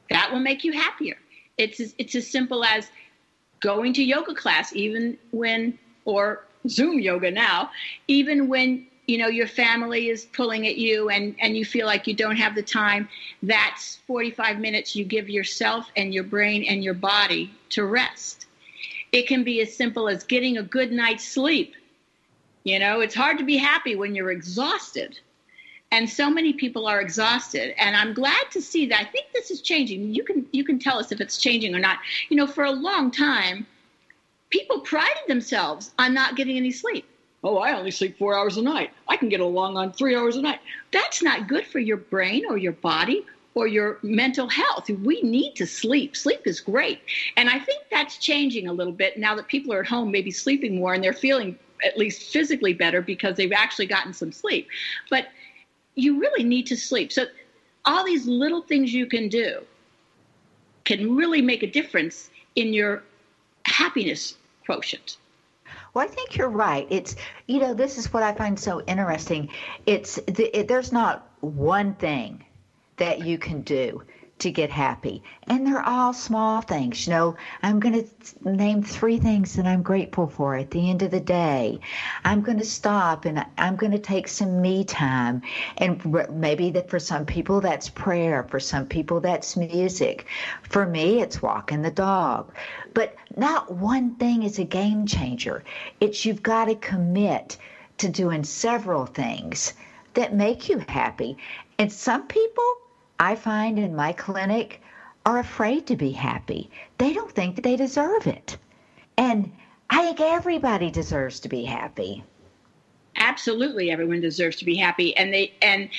That 0.09 0.31
will 0.31 0.39
make 0.39 0.63
you 0.63 0.73
happier. 0.73 1.15
It's 1.57 1.79
as, 1.79 1.95
it's 1.97 2.15
as 2.15 2.27
simple 2.27 2.63
as 2.63 2.87
going 3.59 3.93
to 3.93 4.03
yoga 4.03 4.35
class, 4.35 4.75
even 4.75 5.17
when, 5.31 5.77
or 6.05 6.43
Zoom 6.67 6.99
yoga 6.99 7.31
now, 7.31 7.71
even 8.07 8.47
when 8.47 8.87
you 9.07 9.17
know 9.17 9.27
your 9.27 9.47
family 9.47 10.09
is 10.09 10.25
pulling 10.25 10.65
at 10.65 10.77
you 10.77 11.09
and 11.09 11.35
and 11.41 11.57
you 11.57 11.65
feel 11.65 11.85
like 11.85 12.07
you 12.07 12.13
don't 12.13 12.37
have 12.37 12.55
the 12.55 12.63
time 12.63 13.09
that's 13.41 13.97
45 14.07 14.59
minutes 14.59 14.95
you 14.95 15.03
give 15.03 15.29
yourself 15.29 15.91
and 15.97 16.13
your 16.13 16.23
brain 16.23 16.63
and 16.69 16.85
your 16.85 16.93
body 16.93 17.53
to 17.69 17.83
rest 17.83 18.45
it 19.13 19.27
can 19.27 19.43
be 19.43 19.61
as 19.61 19.73
simple 19.73 20.09
as 20.09 20.23
getting 20.23 20.57
a 20.57 20.63
good 20.63 20.91
night's 20.91 21.25
sleep. 21.25 21.75
You 22.63 22.79
know, 22.79 22.99
it's 22.99 23.15
hard 23.15 23.37
to 23.37 23.45
be 23.45 23.57
happy 23.57 23.95
when 23.95 24.15
you're 24.15 24.31
exhausted. 24.31 25.19
And 25.91 26.09
so 26.09 26.29
many 26.29 26.53
people 26.53 26.87
are 26.87 26.99
exhausted. 26.99 27.79
And 27.79 27.95
I'm 27.95 28.15
glad 28.15 28.49
to 28.51 28.61
see 28.61 28.87
that. 28.87 28.99
I 28.99 29.05
think 29.05 29.27
this 29.31 29.51
is 29.51 29.61
changing. 29.61 30.13
You 30.13 30.23
can 30.23 30.47
you 30.51 30.63
can 30.63 30.79
tell 30.79 30.97
us 30.97 31.11
if 31.11 31.21
it's 31.21 31.37
changing 31.37 31.75
or 31.75 31.79
not. 31.79 31.99
You 32.29 32.37
know, 32.37 32.47
for 32.47 32.63
a 32.63 32.71
long 32.71 33.11
time, 33.11 33.67
people 34.49 34.79
prided 34.79 35.23
themselves 35.27 35.91
on 35.99 36.15
not 36.15 36.35
getting 36.35 36.57
any 36.57 36.71
sleep. 36.71 37.05
Oh, 37.43 37.57
I 37.57 37.77
only 37.77 37.91
sleep 37.91 38.17
four 38.17 38.35
hours 38.35 38.57
a 38.57 38.61
night. 38.63 38.91
I 39.07 39.17
can 39.17 39.29
get 39.29 39.41
along 39.41 39.77
on 39.77 39.91
three 39.91 40.15
hours 40.15 40.37
a 40.37 40.41
night. 40.41 40.59
That's 40.91 41.21
not 41.21 41.47
good 41.47 41.67
for 41.67 41.77
your 41.77 41.97
brain 41.97 42.45
or 42.49 42.57
your 42.57 42.71
body 42.71 43.25
or 43.55 43.67
your 43.67 43.99
mental 44.01 44.47
health. 44.47 44.89
We 44.89 45.21
need 45.21 45.55
to 45.55 45.65
sleep. 45.65 46.15
Sleep 46.15 46.41
is 46.45 46.59
great. 46.59 47.01
And 47.37 47.49
I 47.49 47.59
think 47.59 47.83
that's 47.91 48.17
changing 48.17 48.67
a 48.67 48.73
little 48.73 48.93
bit 48.93 49.17
now 49.17 49.35
that 49.35 49.47
people 49.47 49.73
are 49.73 49.81
at 49.81 49.87
home, 49.87 50.11
maybe 50.11 50.31
sleeping 50.31 50.75
more, 50.75 50.93
and 50.93 51.03
they're 51.03 51.13
feeling 51.13 51.57
at 51.85 51.97
least 51.97 52.31
physically 52.31 52.73
better 52.73 53.01
because 53.01 53.35
they've 53.35 53.51
actually 53.51 53.85
gotten 53.85 54.13
some 54.13 54.31
sleep. 54.31 54.67
But 55.09 55.27
you 55.95 56.19
really 56.19 56.43
need 56.43 56.65
to 56.67 56.77
sleep. 56.77 57.11
So, 57.11 57.25
all 57.85 58.05
these 58.05 58.25
little 58.25 58.61
things 58.61 58.93
you 58.93 59.05
can 59.05 59.27
do 59.27 59.61
can 60.85 61.15
really 61.15 61.41
make 61.41 61.63
a 61.63 61.67
difference 61.67 62.29
in 62.55 62.73
your 62.73 63.03
happiness 63.65 64.37
quotient. 64.65 65.17
Well, 65.93 66.05
I 66.05 66.07
think 66.07 66.37
you're 66.37 66.49
right. 66.49 66.87
It's 66.89 67.15
you 67.47 67.59
know 67.59 67.73
this 67.73 67.97
is 67.97 68.11
what 68.13 68.23
I 68.23 68.33
find 68.33 68.59
so 68.59 68.81
interesting. 68.81 69.49
It's 69.85 70.15
the, 70.27 70.57
it, 70.57 70.67
there's 70.67 70.91
not 70.91 71.27
one 71.41 71.93
thing 71.95 72.43
that 72.97 73.25
you 73.25 73.37
can 73.37 73.61
do 73.61 74.03
to 74.39 74.51
get 74.51 74.69
happy. 74.69 75.23
And 75.47 75.65
they're 75.65 75.87
all 75.87 76.11
small 76.11 76.59
things. 76.59 77.07
You 77.07 77.13
know, 77.13 77.35
I'm 77.61 77.79
going 77.79 78.03
to 78.03 78.49
name 78.49 78.83
three 78.83 79.17
things 79.17 79.53
that 79.53 79.65
I'm 79.65 79.81
grateful 79.81 80.27
for 80.27 80.55
at 80.55 80.71
the 80.71 80.89
end 80.89 81.01
of 81.01 81.11
the 81.11 81.21
day. 81.21 81.79
I'm 82.25 82.41
going 82.41 82.57
to 82.57 82.65
stop 82.65 83.23
and 83.23 83.45
I'm 83.57 83.77
going 83.77 83.93
to 83.93 83.99
take 83.99 84.27
some 84.27 84.61
me 84.61 84.83
time. 84.83 85.43
And 85.77 86.03
maybe 86.29 86.71
that 86.71 86.89
for 86.89 86.99
some 86.99 87.25
people 87.25 87.61
that's 87.61 87.89
prayer, 87.89 88.43
for 88.43 88.59
some 88.59 88.85
people 88.85 89.21
that's 89.21 89.55
music. 89.55 90.25
For 90.63 90.85
me, 90.85 91.21
it's 91.21 91.41
walking 91.41 91.81
the 91.81 91.91
dog. 91.91 92.51
But 92.93 93.15
not 93.37 93.73
one 93.73 94.15
thing 94.15 94.43
is 94.43 94.59
a 94.59 94.65
game 94.65 95.05
changer. 95.05 95.63
It's 96.01 96.25
you've 96.25 96.43
got 96.43 96.65
to 96.65 96.75
commit 96.75 97.57
to 97.99 98.09
doing 98.09 98.43
several 98.43 99.05
things 99.05 99.73
that 100.15 100.35
make 100.35 100.67
you 100.67 100.83
happy. 100.89 101.37
And 101.79 101.91
some 101.91 102.27
people 102.27 102.63
I 103.19 103.35
find 103.35 103.79
in 103.79 103.95
my 103.95 104.13
clinic 104.13 104.81
are 105.25 105.39
afraid 105.39 105.87
to 105.87 105.95
be 105.95 106.11
happy. 106.11 106.69
They 106.97 107.13
don't 107.13 107.31
think 107.31 107.55
that 107.55 107.63
they 107.63 107.75
deserve 107.77 108.27
it. 108.27 108.57
And 109.17 109.51
I 109.89 110.03
think 110.03 110.19
everybody 110.21 110.91
deserves 110.91 111.39
to 111.41 111.49
be 111.49 111.63
happy. 111.65 112.23
absolutely 113.15 113.91
everyone 113.91 114.21
deserves 114.21 114.55
to 114.57 114.65
be 114.65 114.75
happy 114.75 115.15
and 115.17 115.33
they 115.33 115.53
and 115.61 115.89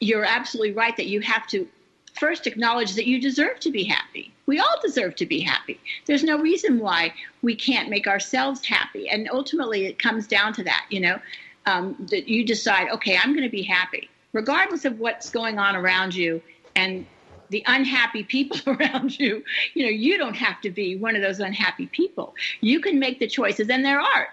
you're 0.00 0.24
absolutely 0.24 0.72
right 0.72 0.96
that 0.96 1.06
you 1.06 1.20
have 1.20 1.46
to 1.46 1.66
first 2.14 2.46
acknowledge 2.46 2.94
that 2.94 3.06
you 3.06 3.20
deserve 3.20 3.60
to 3.60 3.70
be 3.70 3.84
happy 3.84 4.32
we 4.46 4.58
all 4.58 4.76
deserve 4.82 5.14
to 5.14 5.26
be 5.26 5.40
happy 5.40 5.78
there's 6.06 6.24
no 6.24 6.38
reason 6.38 6.78
why 6.78 7.12
we 7.42 7.54
can't 7.54 7.90
make 7.90 8.06
ourselves 8.06 8.64
happy 8.64 9.08
and 9.08 9.28
ultimately 9.30 9.86
it 9.86 9.98
comes 9.98 10.26
down 10.26 10.52
to 10.52 10.64
that 10.64 10.86
you 10.90 11.00
know 11.00 11.18
um, 11.66 11.96
that 12.10 12.28
you 12.28 12.44
decide 12.46 12.88
okay 12.90 13.16
i'm 13.18 13.32
going 13.32 13.44
to 13.44 13.50
be 13.50 13.62
happy 13.62 14.08
regardless 14.32 14.84
of 14.84 14.98
what's 14.98 15.30
going 15.30 15.58
on 15.58 15.76
around 15.76 16.14
you 16.14 16.40
and 16.76 17.06
the 17.50 17.62
unhappy 17.66 18.24
people 18.24 18.58
around 18.74 19.18
you 19.18 19.44
you 19.74 19.84
know 19.84 19.90
you 19.90 20.18
don't 20.18 20.34
have 20.34 20.60
to 20.60 20.70
be 20.70 20.96
one 20.96 21.14
of 21.14 21.22
those 21.22 21.40
unhappy 21.40 21.86
people 21.86 22.34
you 22.60 22.80
can 22.80 22.98
make 22.98 23.18
the 23.18 23.26
choices 23.26 23.68
and 23.68 23.84
there 23.84 24.00
are 24.00 24.28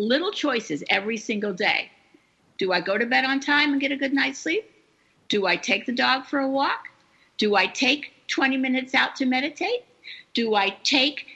little 0.00 0.32
choices 0.32 0.82
every 0.88 1.16
single 1.16 1.52
day. 1.52 1.90
Do 2.58 2.72
I 2.72 2.80
go 2.80 2.98
to 2.98 3.06
bed 3.06 3.24
on 3.24 3.38
time 3.38 3.72
and 3.72 3.80
get 3.80 3.92
a 3.92 3.96
good 3.96 4.12
night's 4.12 4.38
sleep? 4.38 4.70
Do 5.28 5.46
I 5.46 5.56
take 5.56 5.86
the 5.86 5.92
dog 5.92 6.24
for 6.26 6.40
a 6.40 6.48
walk? 6.48 6.88
Do 7.36 7.54
I 7.54 7.66
take 7.66 8.12
20 8.28 8.56
minutes 8.56 8.94
out 8.94 9.14
to 9.16 9.26
meditate? 9.26 9.84
Do 10.34 10.54
I 10.54 10.70
take 10.82 11.26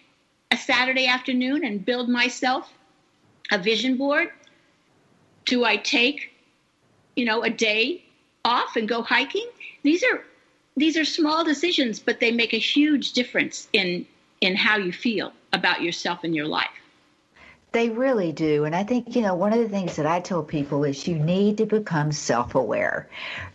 a 0.50 0.56
Saturday 0.56 1.06
afternoon 1.06 1.64
and 1.64 1.84
build 1.84 2.08
myself 2.08 2.72
a 3.52 3.58
vision 3.58 3.96
board? 3.96 4.30
Do 5.44 5.64
I 5.64 5.76
take, 5.76 6.30
you 7.16 7.24
know, 7.24 7.42
a 7.42 7.50
day 7.50 8.04
off 8.44 8.76
and 8.76 8.88
go 8.88 9.02
hiking? 9.02 9.48
These 9.82 10.02
are 10.04 10.24
these 10.76 10.96
are 10.96 11.04
small 11.04 11.44
decisions, 11.44 12.00
but 12.00 12.20
they 12.20 12.32
make 12.32 12.52
a 12.52 12.58
huge 12.58 13.12
difference 13.12 13.68
in 13.72 14.06
in 14.40 14.56
how 14.56 14.76
you 14.76 14.92
feel 14.92 15.32
about 15.52 15.80
yourself 15.80 16.24
and 16.24 16.34
your 16.34 16.46
life. 16.46 16.68
They 17.72 17.88
really 17.88 18.30
do. 18.30 18.64
And 18.64 18.76
I 18.76 18.84
think, 18.84 19.16
you 19.16 19.22
know, 19.22 19.34
one 19.34 19.52
of 19.52 19.58
the 19.58 19.68
things 19.68 19.96
that 19.96 20.06
I 20.06 20.20
tell 20.20 20.42
people 20.42 20.84
is 20.84 21.08
you 21.08 21.18
need 21.18 21.58
to 21.58 21.66
become 21.66 22.12
self 22.12 22.54
aware. 22.54 23.08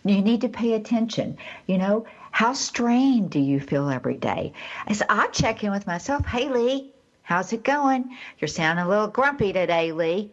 You 0.04 0.22
need 0.22 0.42
to 0.42 0.50
pay 0.50 0.74
attention. 0.74 1.38
You 1.68 1.78
know, 1.78 2.06
how 2.32 2.54
strained 2.54 3.32
do 3.32 3.40
you 3.40 3.60
feel 3.60 3.90
every 3.90 4.18
day? 4.18 4.54
I 4.88 5.00
I 5.10 5.28
check 5.28 5.64
in 5.64 5.72
with 5.72 5.88
myself. 5.88 6.26
Hey, 6.26 6.50
Lee, 6.50 6.92
how's 7.24 7.54
it 7.54 7.64
going? 7.64 8.18
You're 8.40 8.48
sounding 8.48 8.86
a 8.86 8.90
little 8.90 9.08
grumpy 9.08 9.54
today, 9.54 9.92
Lee. 9.92 10.32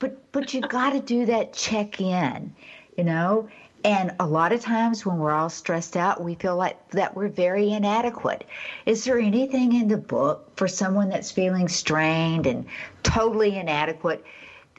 But 0.00 0.32
but 0.32 0.54
you 0.54 0.60
got 0.60 0.90
to 0.90 1.00
do 1.00 1.26
that 1.26 1.52
check 1.52 2.00
in, 2.00 2.54
you 2.96 3.04
know. 3.04 3.48
And 3.84 4.12
a 4.18 4.26
lot 4.26 4.52
of 4.52 4.60
times 4.60 5.06
when 5.06 5.18
we're 5.18 5.32
all 5.32 5.50
stressed 5.50 5.96
out, 5.96 6.22
we 6.22 6.34
feel 6.34 6.56
like 6.56 6.90
that 6.90 7.14
we're 7.14 7.28
very 7.28 7.70
inadequate. 7.72 8.44
Is 8.86 9.04
there 9.04 9.18
anything 9.18 9.72
in 9.72 9.88
the 9.88 9.96
book 9.96 10.56
for 10.56 10.66
someone 10.66 11.08
that's 11.08 11.30
feeling 11.30 11.68
strained 11.68 12.46
and 12.46 12.66
totally 13.02 13.56
inadequate? 13.56 14.24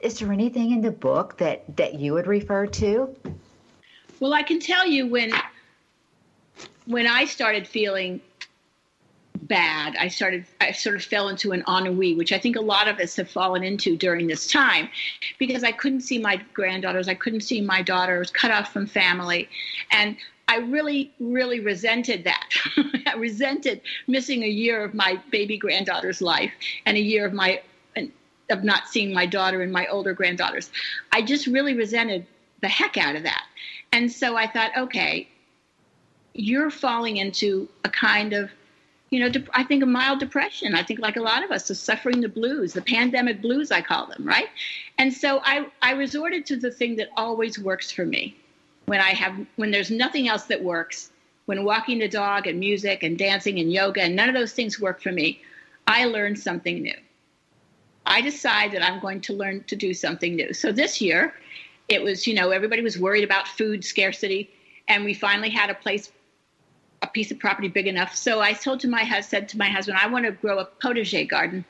Is 0.01 0.19
there 0.19 0.31
anything 0.31 0.71
in 0.71 0.81
the 0.81 0.91
book 0.91 1.37
that, 1.37 1.77
that 1.77 1.95
you 1.95 2.13
would 2.13 2.27
refer 2.27 2.65
to? 2.67 3.15
Well, 4.19 4.33
I 4.33 4.43
can 4.43 4.59
tell 4.59 4.85
you 4.85 5.07
when 5.07 5.31
when 6.85 7.05
I 7.05 7.25
started 7.25 7.67
feeling 7.67 8.19
bad. 9.49 9.95
I 9.99 10.07
started, 10.07 10.45
I 10.61 10.71
sort 10.71 10.95
of 10.95 11.03
fell 11.03 11.27
into 11.27 11.51
an 11.51 11.63
ennui, 11.67 12.15
which 12.15 12.31
I 12.31 12.39
think 12.39 12.55
a 12.55 12.61
lot 12.61 12.87
of 12.87 12.99
us 12.99 13.17
have 13.17 13.29
fallen 13.29 13.63
into 13.63 13.97
during 13.97 14.27
this 14.27 14.47
time, 14.47 14.87
because 15.37 15.63
I 15.63 15.73
couldn't 15.73 16.01
see 16.01 16.19
my 16.19 16.41
granddaughters, 16.53 17.09
I 17.09 17.15
couldn't 17.15 17.41
see 17.41 17.59
my 17.59 17.81
daughters, 17.81 18.31
cut 18.31 18.51
off 18.51 18.71
from 18.71 18.87
family, 18.87 19.49
and 19.91 20.15
I 20.47 20.57
really, 20.57 21.11
really 21.19 21.59
resented 21.59 22.23
that. 22.23 22.49
I 23.05 23.15
resented 23.15 23.81
missing 24.07 24.43
a 24.43 24.47
year 24.47 24.83
of 24.83 24.93
my 24.93 25.19
baby 25.31 25.57
granddaughter's 25.57 26.21
life 26.21 26.51
and 26.85 26.95
a 26.95 27.01
year 27.01 27.25
of 27.25 27.33
my 27.33 27.61
of 28.49 28.63
not 28.63 28.87
seeing 28.87 29.13
my 29.13 29.27
daughter 29.27 29.61
and 29.61 29.71
my 29.71 29.85
older 29.87 30.11
granddaughters. 30.11 30.71
I 31.11 31.21
just 31.21 31.45
really 31.45 31.75
resented 31.75 32.25
the 32.61 32.67
heck 32.67 32.97
out 32.97 33.15
of 33.15 33.21
that. 33.21 33.45
And 33.91 34.11
so 34.11 34.35
I 34.35 34.47
thought, 34.47 34.71
okay, 34.75 35.29
you're 36.33 36.71
falling 36.71 37.17
into 37.17 37.69
a 37.83 37.89
kind 37.89 38.33
of 38.33 38.49
you 39.09 39.19
know, 39.19 39.31
I 39.53 39.63
think 39.63 39.81
a 39.81 39.87
mild 39.87 40.19
depression. 40.19 40.75
I 40.75 40.83
think 40.83 40.99
like 40.99 41.15
a 41.15 41.21
lot 41.21 41.43
of 41.43 41.51
us 41.51 41.69
is 41.69 41.79
suffering 41.79 42.21
the 42.21 42.29
blues, 42.29 42.73
the 42.73 42.81
pandemic 42.81 43.41
blues, 43.41 43.71
I 43.71 43.81
call 43.81 44.05
them, 44.05 44.27
right? 44.27 44.47
And 44.97 45.11
so 45.11 45.41
I, 45.43 45.67
I 45.81 45.93
resorted 45.93 46.45
to 46.47 46.57
the 46.57 46.71
thing 46.71 46.95
that 46.97 47.09
always 47.17 47.57
works 47.57 47.91
for 47.91 48.05
me 48.05 48.35
when 48.85 48.99
I 48.99 49.11
have, 49.11 49.35
when 49.55 49.71
there's 49.71 49.89
nothing 49.89 50.27
else 50.27 50.43
that 50.45 50.63
works, 50.63 51.11
when 51.45 51.63
walking 51.63 51.99
the 51.99 52.07
dog 52.07 52.45
and 52.45 52.59
music 52.59 53.01
and 53.01 53.17
dancing 53.17 53.59
and 53.59 53.71
yoga 53.71 54.01
and 54.01 54.15
none 54.15 54.29
of 54.29 54.35
those 54.35 54.53
things 54.53 54.79
work 54.79 55.01
for 55.01 55.11
me, 55.11 55.41
I 55.87 56.05
learn 56.05 56.35
something 56.35 56.81
new. 56.81 56.97
I 58.05 58.21
decide 58.21 58.71
that 58.73 58.83
I'm 58.83 58.99
going 58.99 59.21
to 59.21 59.33
learn 59.33 59.63
to 59.65 59.75
do 59.75 59.93
something 59.93 60.35
new. 60.35 60.53
So 60.53 60.71
this 60.71 61.01
year, 61.01 61.33
it 61.87 62.03
was, 62.03 62.27
you 62.27 62.35
know, 62.35 62.51
everybody 62.51 62.83
was 62.83 62.99
worried 62.99 63.23
about 63.23 63.47
food 63.47 63.83
scarcity. 63.83 64.51
And 64.87 65.03
we 65.03 65.13
finally 65.13 65.49
had 65.49 65.69
a 65.69 65.75
place 65.75 66.11
a 67.01 67.07
piece 67.07 67.31
of 67.31 67.39
property 67.39 67.67
big 67.67 67.87
enough. 67.87 68.15
So 68.15 68.39
I 68.41 68.53
told 68.53 68.79
to 68.81 68.87
my 68.87 69.21
said 69.21 69.49
to 69.49 69.57
my 69.57 69.69
husband, 69.69 69.97
I 70.01 70.07
want 70.07 70.25
to 70.25 70.31
grow 70.31 70.59
a 70.59 70.67
potager 70.81 71.27
garden. 71.27 71.65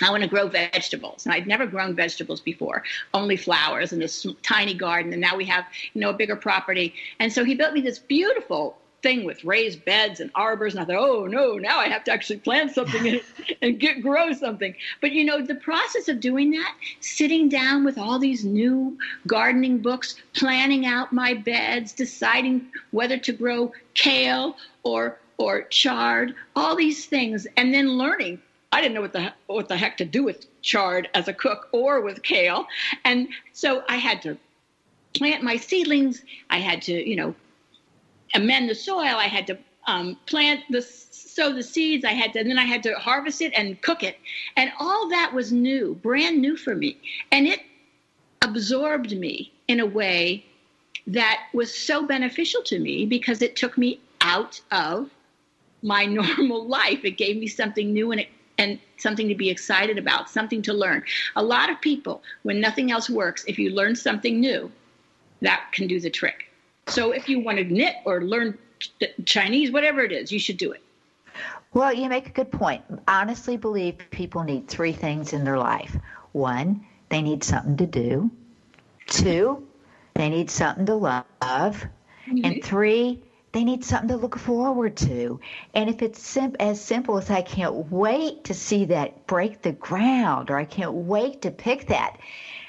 I 0.00 0.10
want 0.10 0.22
to 0.22 0.28
grow 0.28 0.46
vegetables. 0.48 1.26
And 1.26 1.34
I'd 1.34 1.46
never 1.46 1.66
grown 1.66 1.94
vegetables 1.94 2.40
before, 2.40 2.84
only 3.14 3.36
flowers 3.36 3.92
in 3.92 3.98
this 3.98 4.26
tiny 4.42 4.74
garden. 4.74 5.12
And 5.12 5.20
now 5.20 5.36
we 5.36 5.44
have, 5.46 5.64
you 5.92 6.00
know, 6.00 6.10
a 6.10 6.14
bigger 6.14 6.36
property. 6.36 6.94
And 7.18 7.32
so 7.32 7.44
he 7.44 7.54
built 7.54 7.72
me 7.72 7.80
this 7.80 7.98
beautiful 7.98 8.78
thing 9.02 9.24
with 9.24 9.44
raised 9.44 9.84
beds 9.84 10.20
and 10.20 10.30
arbors. 10.34 10.74
And 10.74 10.82
I 10.82 10.86
thought, 10.86 11.02
oh 11.02 11.26
no, 11.26 11.56
now 11.56 11.78
I 11.78 11.88
have 11.88 12.04
to 12.04 12.12
actually 12.12 12.38
plant 12.38 12.72
something 12.72 13.06
and, 13.06 13.20
and 13.62 13.78
get 13.78 14.02
grow 14.02 14.32
something. 14.32 14.74
But 15.00 15.12
you 15.12 15.24
know, 15.24 15.44
the 15.44 15.54
process 15.54 16.08
of 16.08 16.20
doing 16.20 16.50
that, 16.52 16.74
sitting 17.00 17.48
down 17.48 17.84
with 17.84 17.98
all 17.98 18.18
these 18.18 18.44
new 18.44 18.98
gardening 19.26 19.78
books, 19.78 20.16
planning 20.34 20.86
out 20.86 21.12
my 21.12 21.34
beds, 21.34 21.92
deciding 21.92 22.66
whether 22.90 23.18
to 23.18 23.32
grow 23.32 23.72
kale 23.94 24.56
or 24.82 25.18
or 25.38 25.62
chard, 25.62 26.34
all 26.56 26.74
these 26.74 27.06
things, 27.06 27.46
and 27.56 27.72
then 27.72 27.96
learning. 27.96 28.42
I 28.72 28.80
didn't 28.80 28.94
know 28.94 29.00
what 29.00 29.12
the 29.12 29.32
what 29.46 29.68
the 29.68 29.76
heck 29.76 29.96
to 29.98 30.04
do 30.04 30.24
with 30.24 30.46
chard 30.62 31.08
as 31.14 31.28
a 31.28 31.32
cook 31.32 31.68
or 31.72 32.00
with 32.00 32.22
kale, 32.22 32.66
and 33.04 33.28
so 33.52 33.82
I 33.88 33.96
had 33.96 34.20
to 34.22 34.36
plant 35.14 35.42
my 35.42 35.56
seedlings. 35.56 36.22
I 36.50 36.58
had 36.58 36.82
to, 36.82 36.92
you 36.92 37.16
know, 37.16 37.34
amend 38.34 38.68
the 38.68 38.74
soil. 38.74 39.16
I 39.16 39.26
had 39.26 39.46
to 39.48 39.58
um, 39.86 40.18
plant 40.26 40.60
the 40.70 40.82
sow 40.82 41.52
the 41.52 41.62
seeds. 41.62 42.04
I 42.04 42.12
had 42.12 42.32
to, 42.34 42.40
and 42.40 42.50
then 42.50 42.58
I 42.58 42.64
had 42.64 42.82
to 42.84 42.94
harvest 42.94 43.40
it 43.42 43.52
and 43.54 43.80
cook 43.82 44.02
it, 44.02 44.18
and 44.56 44.70
all 44.78 45.08
that 45.10 45.32
was 45.32 45.52
new, 45.52 45.94
brand 46.02 46.40
new 46.40 46.56
for 46.56 46.74
me, 46.74 46.98
and 47.32 47.46
it 47.46 47.60
absorbed 48.42 49.16
me 49.16 49.52
in 49.66 49.80
a 49.80 49.86
way 49.86 50.44
that 51.06 51.46
was 51.54 51.74
so 51.74 52.06
beneficial 52.06 52.62
to 52.62 52.78
me 52.78 53.06
because 53.06 53.42
it 53.42 53.56
took 53.56 53.78
me 53.78 54.00
out 54.20 54.60
of 54.70 55.10
my 55.82 56.04
normal 56.20 56.66
life. 56.66 57.04
It 57.04 57.12
gave 57.12 57.36
me 57.36 57.46
something 57.46 57.92
new 57.92 58.12
and 58.12 58.20
it, 58.20 58.28
and 58.58 58.78
something 58.96 59.28
to 59.28 59.34
be 59.34 59.48
excited 59.48 59.98
about, 59.98 60.28
something 60.28 60.60
to 60.62 60.72
learn. 60.72 61.02
A 61.36 61.42
lot 61.42 61.70
of 61.70 61.80
people, 61.80 62.22
when 62.42 62.60
nothing 62.60 62.90
else 62.90 63.08
works, 63.08 63.44
if 63.46 63.58
you 63.58 63.70
learn 63.70 63.94
something 63.94 64.40
new, 64.40 64.70
that 65.40 65.68
can 65.72 65.86
do 65.86 66.00
the 66.00 66.10
trick. 66.10 66.47
So 66.88 67.12
if 67.12 67.28
you 67.28 67.40
want 67.40 67.58
to 67.58 67.64
knit 67.64 67.96
or 68.04 68.22
learn 68.22 68.58
Chinese, 69.24 69.70
whatever 69.70 70.00
it 70.02 70.12
is, 70.12 70.32
you 70.32 70.38
should 70.38 70.56
do 70.56 70.72
it. 70.72 70.82
Well, 71.74 71.92
you 71.92 72.08
make 72.08 72.28
a 72.28 72.32
good 72.32 72.50
point. 72.50 72.82
Honestly 73.06 73.56
believe 73.56 73.98
people 74.10 74.42
need 74.42 74.68
three 74.68 74.92
things 74.92 75.32
in 75.32 75.44
their 75.44 75.58
life. 75.58 75.96
One, 76.32 76.84
they 77.10 77.22
need 77.22 77.44
something 77.44 77.76
to 77.76 77.86
do. 77.86 78.30
Two, 79.06 79.66
they 80.14 80.28
need 80.28 80.50
something 80.50 80.86
to 80.86 80.94
love. 80.94 81.24
Mm-hmm. 81.40 82.44
And 82.44 82.64
three, 82.64 83.22
they 83.52 83.64
need 83.64 83.84
something 83.84 84.08
to 84.08 84.16
look 84.16 84.38
forward 84.38 84.96
to. 84.98 85.40
And 85.74 85.88
if 85.90 86.02
it's 86.02 86.20
sim- 86.20 86.56
as 86.58 86.80
simple 86.80 87.18
as 87.18 87.30
I 87.30 87.42
can't 87.42 87.90
wait 87.90 88.44
to 88.44 88.54
see 88.54 88.86
that 88.86 89.26
break 89.26 89.62
the 89.62 89.72
ground, 89.72 90.50
or 90.50 90.58
I 90.58 90.64
can't 90.64 90.92
wait 90.92 91.42
to 91.42 91.50
pick 91.50 91.88
that 91.88 92.18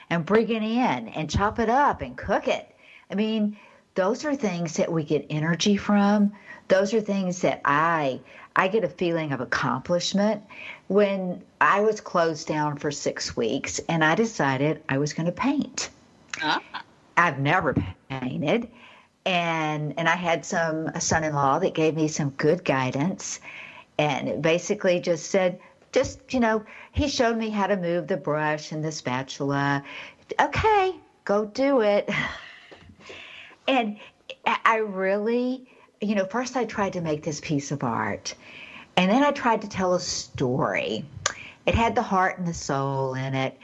and 0.10 0.26
bring 0.26 0.50
it 0.50 0.64
in 0.64 1.08
and 1.10 1.30
chop 1.30 1.60
it 1.60 1.70
up 1.70 2.02
and 2.02 2.18
cook 2.18 2.48
it. 2.48 2.70
I 3.12 3.16
mean, 3.16 3.58
those 4.00 4.24
are 4.24 4.34
things 4.34 4.78
that 4.78 4.90
we 4.90 5.04
get 5.04 5.26
energy 5.30 5.76
from. 5.76 6.32
Those 6.70 6.94
are 6.94 7.02
things 7.02 7.42
that 7.42 7.60
I 7.66 8.22
I 8.56 8.70
get 8.70 8.86
a 8.86 8.88
feeling 8.88 9.34
of 9.34 9.42
accomplishment. 9.42 10.42
When 10.88 11.44
I 11.60 11.82
was 11.82 12.00
closed 12.00 12.48
down 12.48 12.78
for 12.78 12.92
six 12.92 13.36
weeks 13.36 13.82
and 13.90 14.02
I 14.02 14.16
decided 14.16 14.82
I 14.88 15.00
was 15.00 15.12
going 15.12 15.26
to 15.26 15.34
paint. 15.34 15.90
Ah. 16.42 16.62
I've 17.18 17.40
never 17.40 17.76
painted. 18.10 18.70
And 19.26 19.94
and 20.00 20.08
I 20.08 20.16
had 20.16 20.46
some 20.46 20.88
a 20.88 21.02
son-in-law 21.02 21.60
that 21.60 21.74
gave 21.74 21.98
me 21.98 22.08
some 22.08 22.30
good 22.30 22.64
guidance 22.64 23.42
and 23.98 24.42
basically 24.42 25.02
just 25.02 25.30
said 25.30 25.60
just, 25.92 26.22
you 26.34 26.40
know, 26.40 26.64
he 26.94 27.10
showed 27.10 27.36
me 27.36 27.50
how 27.50 27.68
to 27.68 27.76
move 27.76 28.08
the 28.08 28.16
brush 28.16 28.72
and 28.72 28.82
the 28.82 28.94
spatula. 28.94 29.84
Okay, 30.40 30.96
go 31.26 31.44
do 31.44 31.82
it. 31.82 32.10
and 33.70 33.98
I 34.46 34.78
really, 34.78 35.70
you 36.02 36.16
know, 36.16 36.26
first 36.26 36.58
I 36.58 36.66
tried 36.66 36.94
to 36.94 37.02
make 37.02 37.24
this 37.24 37.40
piece 37.40 37.72
of 37.72 37.84
art, 37.84 38.34
and 38.98 39.12
then 39.12 39.24
I 39.24 39.32
tried 39.32 39.62
to 39.62 39.70
tell 39.70 39.94
a 39.94 40.00
story. 40.00 41.06
It 41.68 41.76
had 41.76 41.94
the 41.94 42.02
heart 42.02 42.40
and 42.40 42.48
the 42.48 42.54
soul 42.54 43.14
in 43.14 43.36
it. 43.36 43.58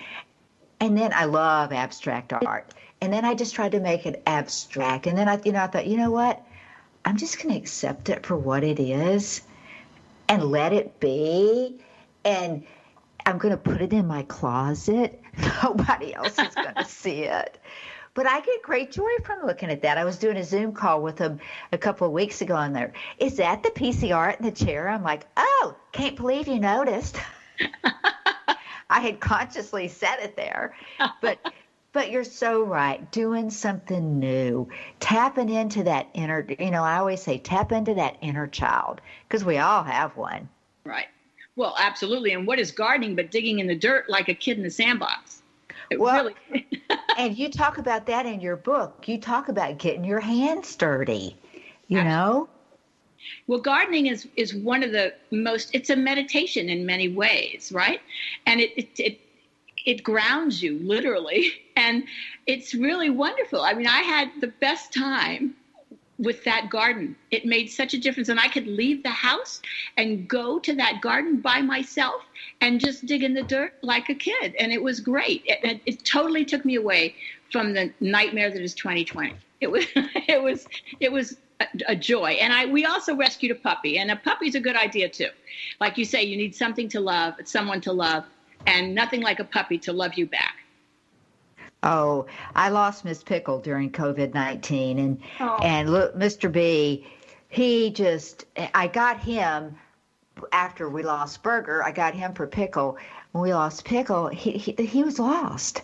And 0.79 0.95
then 0.95 1.11
I 1.13 1.25
love 1.25 1.73
abstract 1.73 2.33
art. 2.33 2.71
And 3.01 3.11
then 3.11 3.25
I 3.25 3.33
just 3.33 3.55
tried 3.55 3.71
to 3.71 3.79
make 3.79 4.05
it 4.05 4.21
abstract. 4.27 5.07
And 5.07 5.17
then 5.17 5.27
I, 5.27 5.41
you 5.43 5.51
know, 5.51 5.63
I 5.63 5.67
thought, 5.67 5.87
you 5.87 5.97
know 5.97 6.11
what? 6.11 6.45
I'm 7.03 7.17
just 7.17 7.41
going 7.41 7.53
to 7.53 7.59
accept 7.59 8.09
it 8.09 8.25
for 8.25 8.37
what 8.37 8.63
it 8.63 8.79
is 8.79 9.41
and 10.29 10.43
let 10.43 10.71
it 10.71 10.99
be. 10.99 11.79
And 12.23 12.63
I'm 13.25 13.39
going 13.39 13.53
to 13.53 13.57
put 13.57 13.81
it 13.81 13.91
in 13.91 14.05
my 14.05 14.23
closet. 14.23 15.19
Nobody 15.63 16.13
else 16.13 16.37
is 16.37 16.53
going 16.53 16.75
to 16.75 16.85
see 16.85 17.23
it. 17.23 17.59
But 18.15 18.27
I 18.27 18.39
get 18.39 18.61
great 18.63 18.91
joy 18.93 19.11
from 19.23 19.45
looking 19.45 19.69
at 19.69 19.81
that. 19.81 19.97
I 19.97 20.05
was 20.05 20.17
doing 20.17 20.37
a 20.37 20.43
Zoom 20.43 20.71
call 20.71 21.01
with 21.01 21.17
them 21.17 21.39
a 21.73 21.77
couple 21.77 22.07
of 22.07 22.13
weeks 22.13 22.41
ago 22.41 22.55
on 22.55 22.71
there. 22.71 22.93
Is 23.19 23.35
that 23.37 23.61
the 23.61 23.69
PCR 23.69 24.39
in 24.39 24.45
the 24.45 24.51
chair? 24.51 24.87
I'm 24.87 25.03
like, 25.03 25.27
oh, 25.35 25.75
can't 25.91 26.15
believe 26.15 26.47
you 26.47 26.59
noticed. 26.59 27.17
I 28.89 29.01
had 29.01 29.19
consciously 29.19 29.89
set 29.89 30.21
it 30.21 30.37
there. 30.37 30.75
But 31.21 31.39
but 31.91 32.09
you're 32.09 32.23
so 32.23 32.63
right. 32.63 33.11
Doing 33.11 33.49
something 33.49 34.17
new, 34.17 34.69
tapping 35.01 35.49
into 35.49 35.83
that 35.83 36.07
inner, 36.13 36.47
you 36.57 36.71
know, 36.71 36.83
I 36.83 36.97
always 36.97 37.21
say 37.21 37.37
tap 37.37 37.73
into 37.73 37.95
that 37.95 38.17
inner 38.21 38.47
child 38.47 39.01
because 39.27 39.43
we 39.43 39.57
all 39.57 39.83
have 39.83 40.15
one. 40.15 40.47
Right. 40.85 41.07
Well, 41.57 41.75
absolutely. 41.77 42.31
And 42.31 42.47
what 42.47 42.59
is 42.59 42.71
gardening 42.71 43.15
but 43.15 43.29
digging 43.31 43.59
in 43.59 43.67
the 43.67 43.75
dirt 43.75 44.09
like 44.09 44.29
a 44.29 44.33
kid 44.33 44.57
in 44.57 44.63
the 44.63 44.71
sandbox? 44.71 45.41
It 45.89 45.99
well, 45.99 46.31
really... 46.49 46.65
and 47.17 47.37
you 47.37 47.49
talk 47.49 47.77
about 47.77 48.05
that 48.07 48.25
in 48.25 48.39
your 48.41 48.55
book. 48.55 49.07
You 49.07 49.17
talk 49.17 49.49
about 49.49 49.77
getting 49.77 50.03
your 50.03 50.19
hands 50.19 50.75
dirty, 50.75 51.35
you 51.87 51.99
absolutely. 51.99 52.03
know? 52.03 52.49
Well, 53.47 53.59
gardening 53.59 54.07
is 54.07 54.27
is 54.35 54.53
one 54.53 54.83
of 54.83 54.91
the 54.91 55.13
most. 55.31 55.71
It's 55.73 55.89
a 55.89 55.95
meditation 55.95 56.69
in 56.69 56.85
many 56.85 57.09
ways, 57.09 57.71
right? 57.73 58.01
And 58.45 58.59
it 58.61 58.71
it, 58.77 58.99
it 58.99 59.19
it 59.85 60.03
grounds 60.03 60.61
you 60.61 60.79
literally 60.79 61.51
and 61.75 62.03
it's 62.47 62.73
really 62.73 63.09
wonderful 63.09 63.61
i 63.61 63.73
mean 63.73 63.87
i 63.87 64.01
had 64.01 64.29
the 64.41 64.47
best 64.47 64.93
time 64.93 65.53
with 66.17 66.43
that 66.45 66.69
garden. 66.69 67.15
It 67.31 67.45
made 67.45 67.69
such 67.69 67.93
a 67.93 67.97
difference 67.97 68.29
and 68.29 68.39
i 68.39 68.47
could 68.47 68.67
leave 68.67 69.03
the 69.03 69.09
house 69.09 69.61
and 69.97 70.27
go 70.27 70.59
to 70.59 70.73
that 70.75 71.01
garden 71.01 71.41
by 71.41 71.61
myself 71.61 72.21
and 72.61 72.79
just 72.79 73.05
dig 73.05 73.23
in 73.23 73.33
the 73.33 73.43
dirt 73.43 73.73
like 73.81 74.09
a 74.09 74.15
kid 74.15 74.55
and 74.59 74.71
it 74.71 74.81
was 74.81 74.99
great. 74.99 75.43
It, 75.45 75.59
it, 75.63 75.81
it 75.85 76.05
totally 76.05 76.45
took 76.45 76.63
me 76.65 76.75
away 76.75 77.15
from 77.51 77.73
the 77.73 77.91
nightmare 77.99 78.49
that 78.49 78.61
is 78.61 78.73
2020 78.73 79.35
it 79.61 79.71
was 79.71 79.85
it 79.95 80.41
was 80.41 80.67
it 80.99 81.11
was 81.11 81.37
a, 81.59 81.67
a 81.89 81.95
joy. 81.95 82.31
And 82.41 82.53
i 82.53 82.65
we 82.65 82.85
also 82.85 83.15
rescued 83.15 83.51
a 83.51 83.55
puppy 83.55 83.97
and 83.97 84.11
a 84.11 84.15
puppy's 84.15 84.55
a 84.55 84.59
good 84.59 84.75
idea 84.75 85.09
too. 85.09 85.29
Like 85.79 85.97
you 85.97 86.05
say 86.05 86.23
you 86.23 86.37
need 86.37 86.55
something 86.55 86.89
to 86.89 86.99
love 86.99 87.35
someone 87.43 87.81
to 87.81 87.91
love 87.91 88.25
and 88.67 88.95
nothing 88.95 89.21
like 89.21 89.39
a 89.39 89.43
puppy 89.43 89.77
to 89.79 89.93
love 89.93 90.15
you 90.15 90.25
back. 90.25 90.64
Oh, 91.85 92.25
I 92.55 92.69
lost 92.69 93.05
Miss 93.05 93.23
Pickle 93.23 93.59
during 93.59 93.91
COVID 93.91 94.33
nineteen, 94.33 94.97
and 94.97 95.21
oh. 95.39 95.59
and 95.61 95.91
look, 95.91 96.15
Mr. 96.15 96.51
B, 96.51 97.05
he 97.47 97.91
just 97.91 98.45
I 98.73 98.87
got 98.87 99.19
him 99.19 99.77
after 100.51 100.89
we 100.89 101.03
lost 101.03 101.43
Burger. 101.43 101.83
I 101.83 101.91
got 101.91 102.15
him 102.15 102.33
for 102.33 102.47
Pickle. 102.47 102.97
When 103.31 103.43
we 103.43 103.53
lost 103.53 103.85
Pickle, 103.85 104.27
he 104.27 104.51
he, 104.53 104.71
he 104.73 105.03
was 105.03 105.19
lost, 105.19 105.83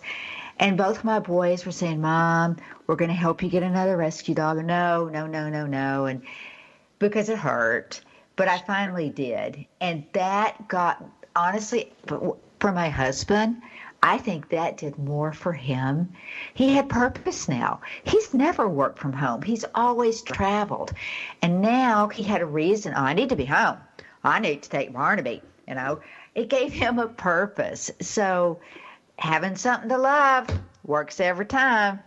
and 0.58 0.76
both 0.76 1.04
my 1.04 1.20
boys 1.20 1.64
were 1.64 1.72
saying, 1.72 2.00
"Mom, 2.00 2.56
we're 2.88 2.96
going 2.96 3.08
to 3.10 3.14
help 3.14 3.40
you 3.40 3.48
get 3.48 3.62
another 3.62 3.96
rescue 3.96 4.34
dog." 4.34 4.62
No, 4.64 5.08
no, 5.08 5.28
no, 5.28 5.48
no, 5.48 5.66
no, 5.66 6.06
and 6.06 6.22
because 6.98 7.28
it 7.28 7.38
hurt, 7.38 8.00
but 8.34 8.48
I 8.48 8.58
finally 8.58 9.08
did, 9.08 9.66
and 9.80 10.04
that 10.14 10.66
got 10.66 11.04
honestly 11.36 11.92
for 12.06 12.72
my 12.72 12.88
husband, 12.88 13.62
I 14.02 14.18
think 14.18 14.48
that 14.48 14.78
did 14.78 14.98
more 14.98 15.32
for 15.32 15.52
him. 15.52 16.12
He 16.54 16.74
had 16.74 16.88
purpose 16.88 17.48
now. 17.48 17.80
He's 18.02 18.34
never 18.34 18.68
worked 18.68 18.98
from 18.98 19.12
home. 19.12 19.42
He's 19.42 19.64
always 19.74 20.22
traveled. 20.22 20.92
And 21.40 21.62
now 21.62 22.08
he 22.08 22.24
had 22.24 22.42
a 22.42 22.46
reason. 22.46 22.94
Oh, 22.96 23.02
I 23.02 23.14
need 23.14 23.28
to 23.28 23.36
be 23.36 23.44
home. 23.44 23.78
I 24.24 24.40
need 24.40 24.62
to 24.62 24.70
take 24.70 24.92
Barnaby. 24.92 25.42
You 25.68 25.74
know, 25.74 26.00
it 26.34 26.48
gave 26.48 26.72
him 26.72 26.98
a 26.98 27.06
purpose. 27.06 27.90
So 28.00 28.58
having 29.18 29.54
something 29.54 29.88
to 29.88 29.98
love 29.98 30.48
works 30.84 31.20
every 31.20 31.46
time. 31.46 32.00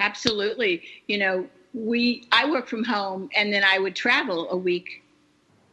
Absolutely. 0.00 0.82
You 1.06 1.18
know, 1.18 1.46
we 1.74 2.26
I 2.32 2.50
work 2.50 2.66
from 2.66 2.84
home 2.84 3.28
and 3.36 3.52
then 3.52 3.64
I 3.64 3.78
would 3.78 3.94
travel 3.94 4.48
a 4.50 4.56
week 4.56 5.02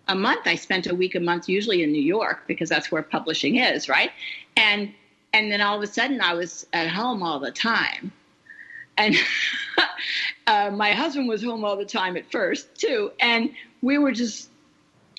a 0.08 0.16
month. 0.16 0.46
I 0.46 0.56
spent 0.56 0.88
a 0.88 0.96
week 0.96 1.16
a 1.16 1.20
month, 1.20 1.48
usually 1.48 1.84
in 1.84 1.92
New 1.92 2.02
York, 2.02 2.44
because 2.48 2.70
that's 2.70 2.92
where 2.92 3.02
publishing 3.02 3.56
is, 3.56 3.88
right? 3.88 4.12
And 4.58 4.94
and 5.36 5.52
then 5.52 5.60
all 5.60 5.76
of 5.76 5.84
a 5.84 5.88
sudden, 5.88 6.22
I 6.22 6.34
was 6.34 6.66
at 6.72 6.88
home 6.88 7.22
all 7.22 7.40
the 7.42 7.52
time, 7.52 8.14
and 8.98 9.18
uh, 10.48 10.72
my 10.72 10.94
husband 10.94 11.28
was 11.28 11.44
home 11.44 11.66
all 11.66 11.76
the 11.76 11.84
time 11.84 12.16
at 12.16 12.32
first 12.32 12.74
too, 12.80 13.12
and 13.20 13.52
we 13.82 13.98
were 13.98 14.14
just 14.14 14.50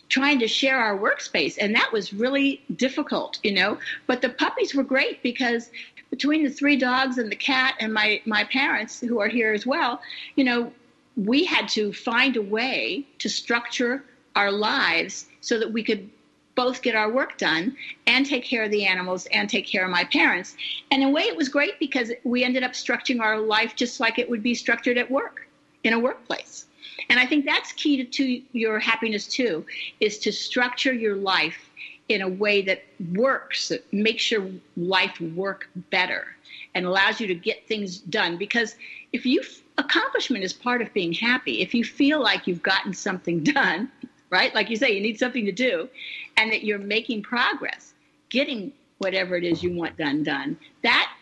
trying 0.08 0.38
to 0.38 0.48
share 0.48 0.78
our 0.78 0.96
workspace, 0.98 1.58
and 1.60 1.74
that 1.74 1.92
was 1.92 2.14
really 2.14 2.62
difficult, 2.76 3.38
you 3.42 3.52
know. 3.52 3.78
But 4.06 4.22
the 4.22 4.30
puppies 4.30 4.74
were 4.74 4.84
great 4.84 5.22
because 5.22 5.70
between 6.08 6.44
the 6.44 6.50
three 6.50 6.76
dogs 6.76 7.18
and 7.18 7.30
the 7.30 7.36
cat 7.36 7.74
and 7.78 7.92
my 7.92 8.22
my 8.24 8.44
parents 8.44 9.00
who 9.00 9.20
are 9.20 9.28
here 9.28 9.52
as 9.52 9.66
well, 9.66 10.00
you 10.34 10.44
know, 10.44 10.72
we 11.14 11.44
had 11.44 11.68
to 11.68 11.92
find 11.92 12.38
a 12.38 12.42
way 12.42 13.06
to 13.18 13.28
structure 13.28 14.02
our 14.34 14.50
lives 14.50 15.26
so 15.42 15.58
that 15.58 15.70
we 15.70 15.82
could 15.82 16.08
both 16.56 16.82
get 16.82 16.96
our 16.96 17.10
work 17.10 17.38
done 17.38 17.76
and 18.06 18.26
take 18.26 18.44
care 18.44 18.64
of 18.64 18.70
the 18.72 18.84
animals 18.84 19.26
and 19.26 19.48
take 19.48 19.66
care 19.66 19.84
of 19.84 19.90
my 19.90 20.04
parents. 20.04 20.56
And 20.90 21.02
in 21.02 21.08
a 21.08 21.12
way, 21.12 21.22
it 21.22 21.36
was 21.36 21.48
great 21.48 21.78
because 21.78 22.10
we 22.24 22.42
ended 22.42 22.64
up 22.64 22.72
structuring 22.72 23.20
our 23.20 23.38
life 23.38 23.76
just 23.76 24.00
like 24.00 24.18
it 24.18 24.28
would 24.28 24.42
be 24.42 24.54
structured 24.54 24.98
at 24.98 25.10
work, 25.10 25.46
in 25.84 25.92
a 25.92 25.98
workplace. 25.98 26.66
And 27.08 27.20
I 27.20 27.26
think 27.26 27.44
that's 27.44 27.72
key 27.72 27.98
to, 27.98 28.04
to 28.04 28.42
your 28.52 28.80
happiness 28.80 29.26
too, 29.26 29.64
is 30.00 30.18
to 30.20 30.32
structure 30.32 30.92
your 30.92 31.16
life 31.16 31.70
in 32.08 32.22
a 32.22 32.28
way 32.28 32.62
that 32.62 32.84
works, 33.14 33.68
that 33.68 33.92
makes 33.92 34.30
your 34.30 34.48
life 34.76 35.20
work 35.20 35.68
better 35.90 36.26
and 36.74 36.86
allows 36.86 37.20
you 37.20 37.26
to 37.26 37.34
get 37.34 37.66
things 37.68 37.98
done. 37.98 38.36
Because 38.36 38.76
if 39.12 39.26
you 39.26 39.42
accomplishment 39.78 40.44
is 40.44 40.52
part 40.52 40.80
of 40.80 40.92
being 40.92 41.12
happy. 41.12 41.60
If 41.60 41.74
you 41.74 41.84
feel 41.84 42.20
like 42.20 42.46
you've 42.46 42.62
gotten 42.62 42.92
something 42.94 43.42
done, 43.44 43.90
right? 44.30 44.54
Like 44.54 44.70
you 44.70 44.76
say, 44.76 44.92
you 44.92 45.00
need 45.00 45.18
something 45.18 45.44
to 45.44 45.52
do, 45.52 45.88
and 46.36 46.50
that 46.52 46.64
you're 46.64 46.78
making 46.78 47.22
progress, 47.22 47.94
getting 48.28 48.72
whatever 48.98 49.36
it 49.36 49.44
is 49.44 49.62
you 49.62 49.72
want 49.72 49.96
done 49.96 50.22
done. 50.22 50.56
That, 50.82 51.12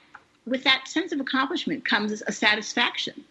with 0.46 0.64
that 0.64 0.88
sense 0.88 1.12
of 1.12 1.20
accomplishment, 1.20 1.84
comes 1.84 2.22
a 2.26 2.32
satisfaction. 2.32 3.24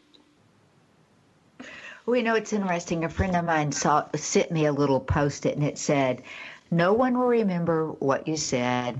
Well, 2.06 2.18
you 2.18 2.24
know, 2.24 2.36
it's 2.36 2.52
interesting. 2.52 3.06
A 3.06 3.10
friend 3.10 3.36
of 3.36 3.46
mine 3.46 3.72
saw, 3.72 4.06
sent 4.16 4.52
me 4.52 4.66
a 4.66 4.74
little 4.74 5.00
post 5.00 5.46
it, 5.46 5.56
and 5.56 5.66
it 5.66 5.78
said, 5.78 6.22
No 6.70 6.92
one 6.94 7.18
will 7.18 7.28
remember 7.28 7.88
what 7.92 8.28
you 8.28 8.36
said. 8.36 9.00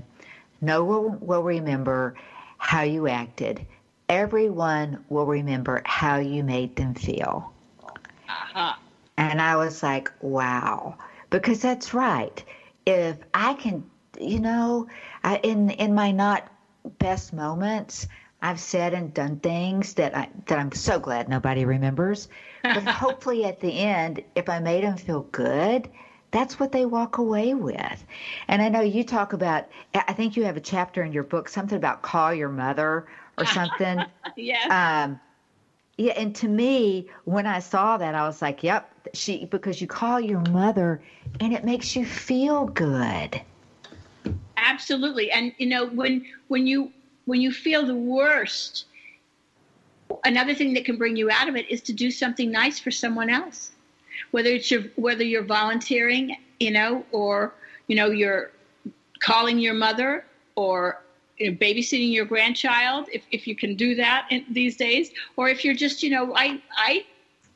No 0.62 0.84
one 0.84 1.20
will 1.20 1.42
remember 1.42 2.14
how 2.56 2.82
you 2.82 3.06
acted. 3.08 3.66
Everyone 4.08 5.04
will 5.10 5.26
remember 5.26 5.82
how 5.84 6.18
you 6.18 6.42
made 6.42 6.76
them 6.76 6.94
feel. 6.94 7.52
Uh-huh. 8.26 8.74
And 9.16 9.40
I 9.40 9.56
was 9.56 9.82
like, 9.82 10.10
wow, 10.20 10.96
because 11.30 11.60
that's 11.60 11.94
right. 11.94 12.42
If 12.86 13.18
I 13.34 13.54
can, 13.54 13.84
you 14.20 14.40
know, 14.40 14.86
I, 15.22 15.38
in 15.42 15.70
in 15.70 15.94
my 15.94 16.10
not 16.12 16.50
best 16.98 17.32
moments, 17.32 18.06
I've 18.42 18.60
said 18.60 18.92
and 18.94 19.12
done 19.12 19.36
things 19.38 19.94
that 19.94 20.14
I 20.16 20.28
that 20.46 20.58
I'm 20.58 20.72
so 20.72 20.98
glad 20.98 21.28
nobody 21.28 21.64
remembers. 21.64 22.28
But 22.72 22.84
hopefully, 22.88 23.44
at 23.44 23.60
the 23.60 23.78
end, 23.78 24.20
if 24.34 24.48
I 24.48 24.58
made 24.60 24.84
them 24.84 24.96
feel 24.96 25.22
good, 25.32 25.88
that's 26.30 26.58
what 26.58 26.72
they 26.72 26.84
walk 26.86 27.18
away 27.18 27.54
with. 27.54 28.04
And 28.48 28.60
I 28.62 28.68
know 28.68 28.80
you 28.80 29.04
talk 29.04 29.32
about. 29.32 29.64
I 29.94 30.12
think 30.12 30.36
you 30.36 30.44
have 30.44 30.56
a 30.56 30.60
chapter 30.60 31.02
in 31.02 31.12
your 31.12 31.24
book 31.24 31.48
something 31.48 31.76
about 31.76 32.02
call 32.02 32.34
your 32.34 32.48
mother 32.48 33.04
or 33.38 33.44
something. 33.46 34.06
yeah. 34.36 34.70
Um, 34.70 35.18
yeah, 35.96 36.12
and 36.16 36.34
to 36.36 36.48
me, 36.48 37.06
when 37.24 37.46
I 37.46 37.60
saw 37.60 37.96
that, 37.96 38.14
I 38.14 38.26
was 38.26 38.42
like, 38.42 38.62
"Yep, 38.62 38.92
she." 39.14 39.44
Because 39.46 39.80
you 39.80 39.86
call 39.86 40.20
your 40.20 40.40
mother, 40.50 41.00
and 41.40 41.52
it 41.52 41.64
makes 41.64 41.94
you 41.94 42.04
feel 42.04 42.66
good. 42.66 43.40
Absolutely, 44.56 45.30
and 45.30 45.52
you 45.58 45.66
know 45.66 45.86
when 45.86 46.24
when 46.48 46.66
you 46.66 46.90
when 47.26 47.40
you 47.40 47.52
feel 47.52 47.86
the 47.86 47.94
worst, 47.94 48.86
another 50.24 50.54
thing 50.54 50.74
that 50.74 50.84
can 50.84 50.96
bring 50.96 51.16
you 51.16 51.30
out 51.30 51.48
of 51.48 51.54
it 51.54 51.70
is 51.70 51.80
to 51.82 51.92
do 51.92 52.10
something 52.10 52.50
nice 52.50 52.78
for 52.78 52.90
someone 52.90 53.30
else. 53.30 53.70
Whether 54.32 54.50
it's 54.50 54.70
your 54.70 54.82
whether 54.96 55.22
you're 55.22 55.44
volunteering, 55.44 56.36
you 56.58 56.72
know, 56.72 57.06
or 57.12 57.54
you 57.86 57.94
know 57.94 58.10
you're 58.10 58.50
calling 59.20 59.60
your 59.60 59.74
mother 59.74 60.26
or 60.56 61.03
you 61.44 61.50
know, 61.50 61.56
babysitting 61.58 62.12
your 62.12 62.24
grandchild 62.24 63.08
if, 63.12 63.22
if 63.30 63.46
you 63.46 63.54
can 63.54 63.76
do 63.76 63.94
that 63.94 64.26
in, 64.30 64.44
these 64.50 64.76
days 64.76 65.10
or 65.36 65.48
if 65.48 65.64
you're 65.64 65.74
just 65.74 66.02
you 66.02 66.10
know 66.10 66.34
i 66.34 66.60
i 66.76 67.04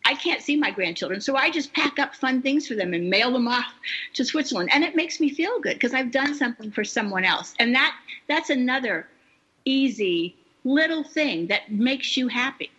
I 0.05 0.15
can't 0.15 0.41
see 0.41 0.57
my 0.57 0.71
grandchildren, 0.71 1.21
so 1.21 1.37
I 1.37 1.51
just 1.51 1.75
pack 1.75 1.99
up 1.99 2.15
fun 2.15 2.41
things 2.41 2.67
for 2.67 2.75
them 2.75 2.95
and 2.95 3.11
mail 3.11 3.31
them 3.31 3.47
off 3.47 3.75
to 4.15 4.25
Switzerland, 4.25 4.71
and 4.73 4.83
it 4.83 4.97
makes 4.97 5.21
me 5.21 5.29
feel 5.29 5.61
good 5.61 5.75
because 5.75 5.93
I've 5.93 6.11
done 6.11 6.35
something 6.35 6.71
for 6.71 6.83
someone 6.83 7.25
else, 7.25 7.53
and 7.59 7.75
that 7.75 7.95
that's 8.27 8.49
another 8.49 9.07
easy 9.67 10.35
little 10.65 11.05
thing 11.05 11.49
that 11.49 11.71
makes 11.71 12.17
you 12.17 12.29
happy. 12.29 12.71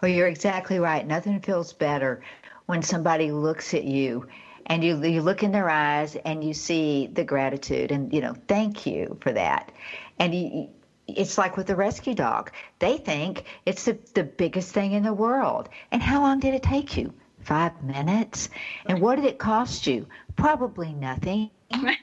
Well, 0.00 0.10
you're 0.10 0.26
exactly 0.26 0.80
right. 0.80 1.06
Nothing 1.06 1.38
feels 1.40 1.72
better 1.72 2.20
when 2.66 2.82
somebody 2.82 3.30
looks 3.30 3.74
at 3.74 3.84
you 3.84 4.26
and 4.66 4.82
you 4.82 5.02
you 5.02 5.20
look 5.20 5.42
in 5.42 5.52
their 5.52 5.68
eyes 5.68 6.16
and 6.24 6.42
you 6.42 6.54
see 6.54 7.08
the 7.12 7.24
gratitude 7.24 7.92
and 7.92 8.12
you 8.12 8.20
know 8.20 8.34
thank 8.48 8.86
you 8.86 9.16
for 9.20 9.32
that. 9.32 9.72
And 10.18 10.34
you, 10.34 10.68
it's 11.06 11.36
like 11.36 11.56
with 11.56 11.66
the 11.66 11.76
rescue 11.76 12.14
dog. 12.14 12.50
They 12.78 12.96
think 12.96 13.44
it's 13.66 13.84
the, 13.84 13.98
the 14.14 14.24
biggest 14.24 14.72
thing 14.72 14.92
in 14.92 15.02
the 15.02 15.12
world. 15.12 15.68
And 15.90 16.02
how 16.02 16.22
long 16.22 16.40
did 16.40 16.54
it 16.54 16.62
take 16.62 16.96
you? 16.96 17.12
Five 17.40 17.82
minutes? 17.82 18.48
And 18.86 19.02
what 19.02 19.16
did 19.16 19.26
it 19.26 19.38
cost 19.38 19.86
you? 19.86 20.06
Probably 20.36 20.94
nothing. 20.94 21.50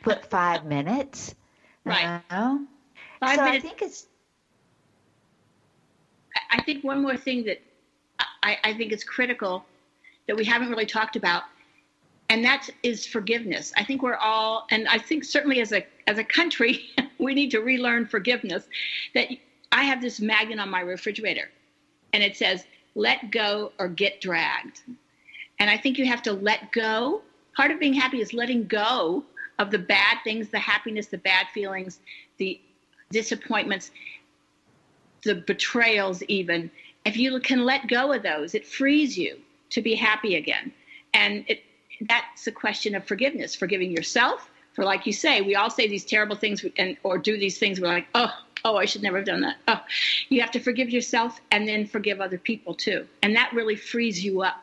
But 0.03 0.29
five 0.29 0.65
minutes? 0.65 1.33
Right. 1.83 2.21
Know? 2.29 2.67
five 3.21 3.35
so 3.35 3.45
minutes. 3.45 3.65
i 3.65 3.67
think 3.67 3.81
it's 3.81 4.07
I 6.49 6.61
think 6.61 6.83
one 6.83 7.01
more 7.01 7.17
thing 7.17 7.45
that 7.45 7.61
I, 8.43 8.57
I 8.63 8.73
think 8.73 8.91
is 8.91 9.03
critical 9.03 9.65
that 10.27 10.35
we 10.35 10.43
haven't 10.43 10.69
really 10.69 10.85
talked 10.85 11.15
about 11.15 11.43
and 12.31 12.45
that 12.45 12.69
is 12.81 13.05
forgiveness. 13.05 13.73
I 13.75 13.83
think 13.83 14.01
we're 14.01 14.15
all, 14.15 14.65
and 14.71 14.87
I 14.87 14.97
think 14.97 15.25
certainly 15.25 15.59
as 15.59 15.73
a 15.73 15.85
as 16.07 16.17
a 16.17 16.23
country, 16.23 16.85
we 17.19 17.33
need 17.33 17.51
to 17.51 17.59
relearn 17.59 18.05
forgiveness. 18.05 18.63
That 19.13 19.27
I 19.73 19.83
have 19.83 20.01
this 20.01 20.21
magnet 20.21 20.57
on 20.57 20.69
my 20.69 20.79
refrigerator, 20.79 21.49
and 22.13 22.23
it 22.23 22.37
says 22.37 22.63
"Let 22.95 23.31
go 23.31 23.73
or 23.79 23.89
get 23.89 24.21
dragged," 24.21 24.79
and 25.59 25.69
I 25.69 25.75
think 25.75 25.97
you 25.97 26.05
have 26.05 26.21
to 26.21 26.31
let 26.31 26.71
go. 26.71 27.21
Part 27.57 27.69
of 27.69 27.81
being 27.81 27.93
happy 27.93 28.21
is 28.21 28.33
letting 28.33 28.65
go 28.65 29.25
of 29.59 29.69
the 29.69 29.79
bad 29.79 30.19
things, 30.23 30.47
the 30.47 30.59
happiness, 30.59 31.07
the 31.07 31.17
bad 31.17 31.47
feelings, 31.53 31.99
the 32.37 32.61
disappointments, 33.11 33.91
the 35.23 35.35
betrayals, 35.35 36.23
even. 36.23 36.71
If 37.03 37.17
you 37.17 37.37
can 37.41 37.65
let 37.65 37.89
go 37.89 38.13
of 38.13 38.23
those, 38.23 38.55
it 38.55 38.65
frees 38.65 39.17
you 39.17 39.37
to 39.71 39.81
be 39.81 39.95
happy 39.95 40.35
again. 40.35 40.71
And 41.13 41.43
it, 41.49 41.63
that's 42.07 42.47
a 42.47 42.51
question 42.51 42.95
of 42.95 43.05
forgiveness, 43.05 43.55
forgiving 43.55 43.91
yourself 43.91 44.49
for, 44.73 44.83
like 44.83 45.05
you 45.05 45.13
say, 45.13 45.41
we 45.41 45.55
all 45.55 45.69
say 45.69 45.87
these 45.87 46.05
terrible 46.05 46.35
things 46.35 46.65
and 46.77 46.97
or 47.03 47.17
do 47.17 47.37
these 47.37 47.57
things. 47.57 47.79
We're 47.79 47.87
like, 47.87 48.07
oh, 48.15 48.31
oh, 48.63 48.77
I 48.77 48.85
should 48.85 49.03
never 49.03 49.17
have 49.17 49.25
done 49.25 49.41
that. 49.41 49.57
Oh, 49.67 49.81
you 50.29 50.41
have 50.41 50.51
to 50.51 50.59
forgive 50.59 50.89
yourself 50.89 51.39
and 51.51 51.67
then 51.67 51.85
forgive 51.85 52.21
other 52.21 52.37
people 52.37 52.73
too, 52.73 53.07
and 53.21 53.35
that 53.35 53.51
really 53.53 53.75
frees 53.75 54.23
you 54.23 54.41
up 54.41 54.61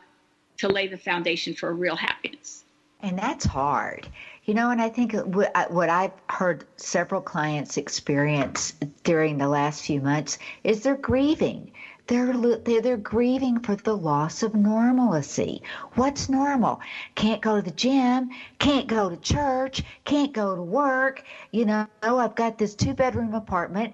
to 0.57 0.67
lay 0.67 0.87
the 0.87 0.97
foundation 0.97 1.53
for 1.53 1.73
real 1.73 1.95
happiness. 1.95 2.65
And 3.01 3.17
that's 3.17 3.45
hard. 3.45 4.07
You 4.43 4.53
know, 4.55 4.71
and 4.71 4.81
I 4.81 4.89
think 4.89 5.13
what 5.13 5.89
I've 5.89 6.11
heard 6.27 6.65
several 6.75 7.21
clients 7.21 7.77
experience 7.77 8.73
during 9.03 9.37
the 9.37 9.47
last 9.47 9.85
few 9.85 10.01
months 10.01 10.39
is 10.63 10.81
they're 10.81 10.97
grieving. 10.97 11.71
They're, 12.09 12.33
they're, 12.33 12.81
they're 12.81 12.97
grieving 12.97 13.59
for 13.59 13.75
the 13.75 13.95
loss 13.95 14.41
of 14.41 14.55
normalcy. 14.55 15.61
What's 15.93 16.27
normal? 16.27 16.81
Can't 17.13 17.39
go 17.39 17.57
to 17.57 17.61
the 17.61 17.69
gym, 17.69 18.31
can't 18.57 18.87
go 18.87 19.11
to 19.11 19.17
church, 19.17 19.83
can't 20.05 20.33
go 20.33 20.55
to 20.55 20.61
work. 20.63 21.23
You 21.51 21.65
know, 21.65 21.85
oh, 22.01 22.17
I've 22.17 22.33
got 22.33 22.57
this 22.57 22.73
two 22.73 22.95
bedroom 22.95 23.35
apartment. 23.35 23.93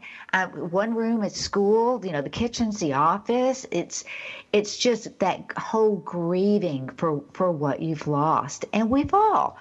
One 0.53 0.95
room 0.95 1.23
is 1.23 1.35
school. 1.35 2.05
You 2.05 2.13
know, 2.13 2.21
the 2.21 2.29
kitchen's 2.29 2.79
the 2.79 2.93
office. 2.93 3.65
It's 3.69 4.05
it's 4.53 4.77
just 4.77 5.19
that 5.19 5.51
whole 5.57 5.97
grieving 5.97 6.87
for 6.95 7.21
for 7.33 7.51
what 7.51 7.81
you've 7.81 8.07
lost, 8.07 8.63
and 8.71 8.89
we've 8.89 9.13
all 9.13 9.57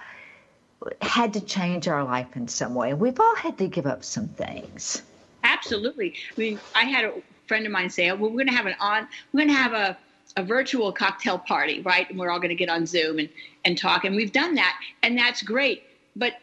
had 1.01 1.33
to 1.33 1.41
change 1.41 1.89
our 1.89 2.05
life 2.05 2.37
in 2.37 2.47
some 2.47 2.73
way. 2.73 2.93
We've 2.93 3.19
all 3.19 3.35
had 3.35 3.57
to 3.57 3.67
give 3.67 3.85
up 3.85 4.05
some 4.05 4.29
things. 4.29 5.01
Absolutely. 5.43 6.13
I 6.37 6.39
mean, 6.39 6.59
I 6.73 6.85
had 6.85 7.03
a 7.03 7.13
friend 7.47 7.65
of 7.65 7.71
mine 7.71 7.89
say, 7.89 8.09
"Oh, 8.09 8.15
well, 8.15 8.29
we're 8.29 8.37
going 8.37 8.47
to 8.47 8.53
have 8.53 8.65
an 8.65 8.75
on, 8.79 9.07
we're 9.31 9.41
going 9.41 9.55
to 9.55 9.61
have 9.61 9.73
a 9.73 9.97
a 10.37 10.43
virtual 10.43 10.91
cocktail 10.91 11.39
party, 11.39 11.81
right? 11.81 12.09
And 12.09 12.19
we're 12.19 12.29
all 12.29 12.39
going 12.39 12.49
to 12.49 12.55
get 12.55 12.69
on 12.69 12.85
Zoom 12.85 13.19
and 13.19 13.29
and 13.63 13.77
talk." 13.77 14.05
And 14.05 14.15
we've 14.15 14.31
done 14.31 14.55
that, 14.55 14.79
and 15.03 15.17
that's 15.17 15.41
great. 15.41 15.83
But 16.15 16.33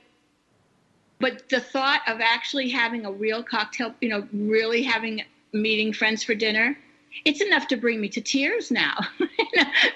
but 1.22 1.48
the 1.48 1.60
thought 1.60 2.00
of 2.08 2.20
actually 2.20 2.68
having 2.68 3.06
a 3.06 3.12
real 3.12 3.42
cocktail, 3.44 3.94
you 4.00 4.08
know, 4.08 4.26
really 4.32 4.82
having 4.82 5.22
meeting 5.52 5.92
friends 5.92 6.24
for 6.24 6.34
dinner, 6.34 6.76
it's 7.24 7.40
enough 7.40 7.68
to 7.68 7.76
bring 7.76 8.00
me 8.00 8.08
to 8.08 8.20
tears 8.20 8.70
now 8.70 8.96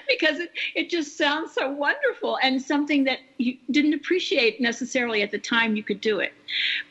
because 0.09 0.39
it, 0.39 0.51
it 0.75 0.89
just 0.89 1.17
sounds 1.17 1.51
so 1.53 1.69
wonderful 1.69 2.37
and 2.41 2.61
something 2.61 3.03
that 3.03 3.19
you 3.37 3.57
didn't 3.71 3.93
appreciate 3.93 4.61
necessarily 4.61 5.21
at 5.21 5.31
the 5.31 5.39
time 5.39 5.75
you 5.75 5.83
could 5.83 5.99
do 5.99 6.19
it. 6.19 6.33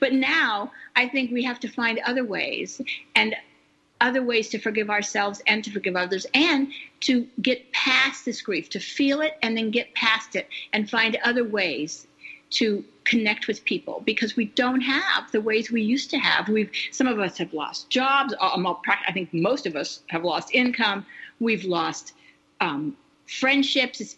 But 0.00 0.12
now 0.12 0.72
I 0.96 1.08
think 1.08 1.30
we 1.30 1.42
have 1.44 1.60
to 1.60 1.68
find 1.68 1.98
other 2.00 2.24
ways. 2.24 2.80
And 3.14 3.34
other 4.00 4.22
ways 4.22 4.48
to 4.50 4.58
forgive 4.58 4.90
ourselves 4.90 5.42
and 5.46 5.64
to 5.64 5.70
forgive 5.70 5.96
others 5.96 6.26
and 6.34 6.68
to 7.00 7.26
get 7.40 7.72
past 7.72 8.24
this 8.24 8.42
grief, 8.42 8.68
to 8.70 8.80
feel 8.80 9.20
it 9.20 9.38
and 9.42 9.56
then 9.56 9.70
get 9.70 9.94
past 9.94 10.36
it 10.36 10.48
and 10.72 10.90
find 10.90 11.16
other 11.24 11.44
ways 11.44 12.06
to 12.48 12.84
connect 13.04 13.46
with 13.46 13.64
people 13.64 14.02
because 14.04 14.36
we 14.36 14.46
don't 14.46 14.80
have 14.80 15.30
the 15.32 15.40
ways 15.40 15.70
we 15.70 15.82
used 15.82 16.10
to 16.10 16.18
have. 16.18 16.48
We've 16.48 16.70
some 16.90 17.06
of 17.06 17.18
us 17.18 17.38
have 17.38 17.52
lost 17.52 17.90
jobs. 17.90 18.34
Um, 18.40 18.66
I 18.66 19.12
think 19.12 19.32
most 19.32 19.66
of 19.66 19.76
us 19.76 20.00
have 20.08 20.24
lost 20.24 20.50
income. 20.52 21.06
We've 21.40 21.64
lost 21.64 22.12
um, 22.60 22.96
friendships, 23.26 24.16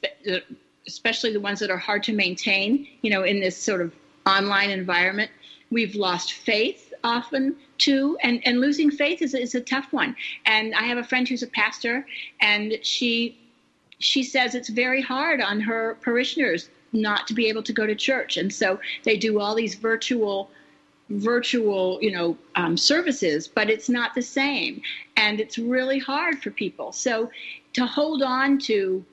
especially 0.87 1.33
the 1.33 1.41
ones 1.41 1.61
that 1.61 1.71
are 1.71 1.79
hard 1.79 2.03
to 2.05 2.13
maintain. 2.13 2.87
You 3.03 3.11
know, 3.11 3.23
in 3.23 3.41
this 3.41 3.57
sort 3.57 3.81
of 3.81 3.95
online 4.27 4.71
environment, 4.71 5.31
we've 5.71 5.95
lost 5.95 6.33
faith 6.33 6.93
often 7.05 7.57
too 7.79 8.19
and 8.23 8.41
and 8.45 8.61
losing 8.61 8.91
faith 8.91 9.23
is, 9.23 9.35
is 9.35 9.55
a 9.55 9.61
tough 9.61 9.93
one. 9.93 10.15
And 10.47 10.75
i 10.75 10.83
have 10.83 10.99
a 10.99 11.05
friend 11.05 11.29
who's 11.29 11.43
a 11.43 11.49
pastor 11.49 12.07
and 12.41 12.79
she 12.83 13.39
she 13.99 14.23
says 14.23 14.55
it's 14.55 14.69
very 14.69 15.03
hard 15.03 15.41
on 15.41 15.61
her 15.61 15.97
parishioners 16.03 16.71
not 16.93 17.27
to 17.27 17.35
be 17.35 17.49
able 17.49 17.63
to 17.63 17.73
go 17.73 17.87
to 17.87 17.95
church. 17.95 18.37
And 18.37 18.53
so 18.53 18.81
they 19.05 19.17
do 19.17 19.41
all 19.41 19.55
these 19.55 19.75
virtual 19.75 20.51
virtual 21.11 21.99
you 22.03 22.11
know 22.11 22.37
um, 22.55 22.77
services 22.77 23.49
but 23.49 23.71
it's 23.71 23.89
not 23.89 24.15
the 24.15 24.23
same. 24.23 24.83
And 25.17 25.41
it's 25.41 25.59
really 25.59 25.99
hard 25.99 26.43
for 26.43 26.51
people. 26.51 26.93
So 26.93 27.31
to 27.75 27.87
hold 27.87 28.23
on 28.23 28.59
to 28.61 29.05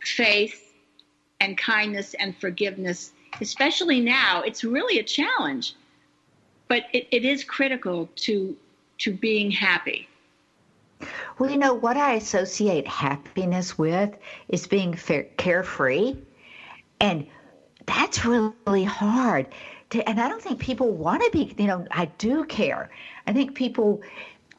faith 0.00 0.72
and 1.40 1.56
kindness 1.56 2.14
and 2.14 2.36
forgiveness 2.36 3.12
especially 3.40 4.00
now 4.00 4.42
it's 4.42 4.64
really 4.64 4.98
a 4.98 5.02
challenge 5.02 5.74
but 6.70 6.84
it, 6.92 7.08
it 7.10 7.24
is 7.24 7.42
critical 7.42 8.08
to 8.14 8.56
to 8.98 9.12
being 9.12 9.50
happy. 9.50 10.08
Well, 11.38 11.50
you 11.50 11.58
know 11.58 11.74
what 11.74 11.96
I 11.96 12.14
associate 12.14 12.86
happiness 12.86 13.76
with 13.76 14.14
is 14.48 14.66
being 14.66 14.94
fair, 14.94 15.24
carefree, 15.36 16.16
and 17.00 17.26
that's 17.86 18.24
really 18.24 18.84
hard. 18.84 19.48
To, 19.90 20.08
and 20.08 20.20
I 20.20 20.28
don't 20.28 20.40
think 20.40 20.60
people 20.60 20.92
want 20.92 21.22
to 21.24 21.30
be. 21.32 21.52
You 21.58 21.66
know, 21.66 21.86
I 21.90 22.04
do 22.18 22.44
care. 22.44 22.90
I 23.26 23.32
think 23.32 23.56
people 23.56 24.02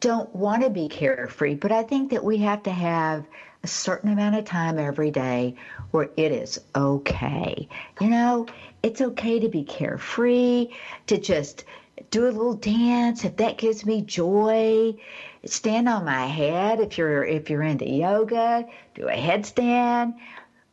don't 0.01 0.35
want 0.35 0.63
to 0.63 0.69
be 0.69 0.89
carefree, 0.89 1.55
but 1.55 1.71
I 1.71 1.83
think 1.83 2.11
that 2.11 2.23
we 2.23 2.39
have 2.39 2.63
to 2.63 2.71
have 2.71 3.25
a 3.63 3.67
certain 3.67 4.11
amount 4.11 4.35
of 4.35 4.43
time 4.43 4.79
every 4.79 5.11
day 5.11 5.55
where 5.91 6.09
it 6.17 6.31
is 6.31 6.59
okay. 6.75 7.69
You 8.01 8.09
know, 8.09 8.47
it's 8.83 8.99
okay 8.99 9.39
to 9.39 9.47
be 9.47 9.63
carefree, 9.63 10.69
to 11.07 11.17
just 11.17 11.63
do 12.11 12.25
a 12.25 12.29
little 12.29 12.53
dance 12.53 13.23
if 13.23 13.37
that 13.37 13.57
gives 13.57 13.85
me 13.85 14.01
joy. 14.01 14.93
Stand 15.45 15.89
on 15.89 16.05
my 16.05 16.27
head 16.27 16.79
if 16.79 16.97
you're 16.97 17.23
if 17.23 17.49
you're 17.49 17.63
into 17.63 17.89
yoga 17.89 18.65
do 18.93 19.07
a 19.07 19.13
headstand. 19.13 20.13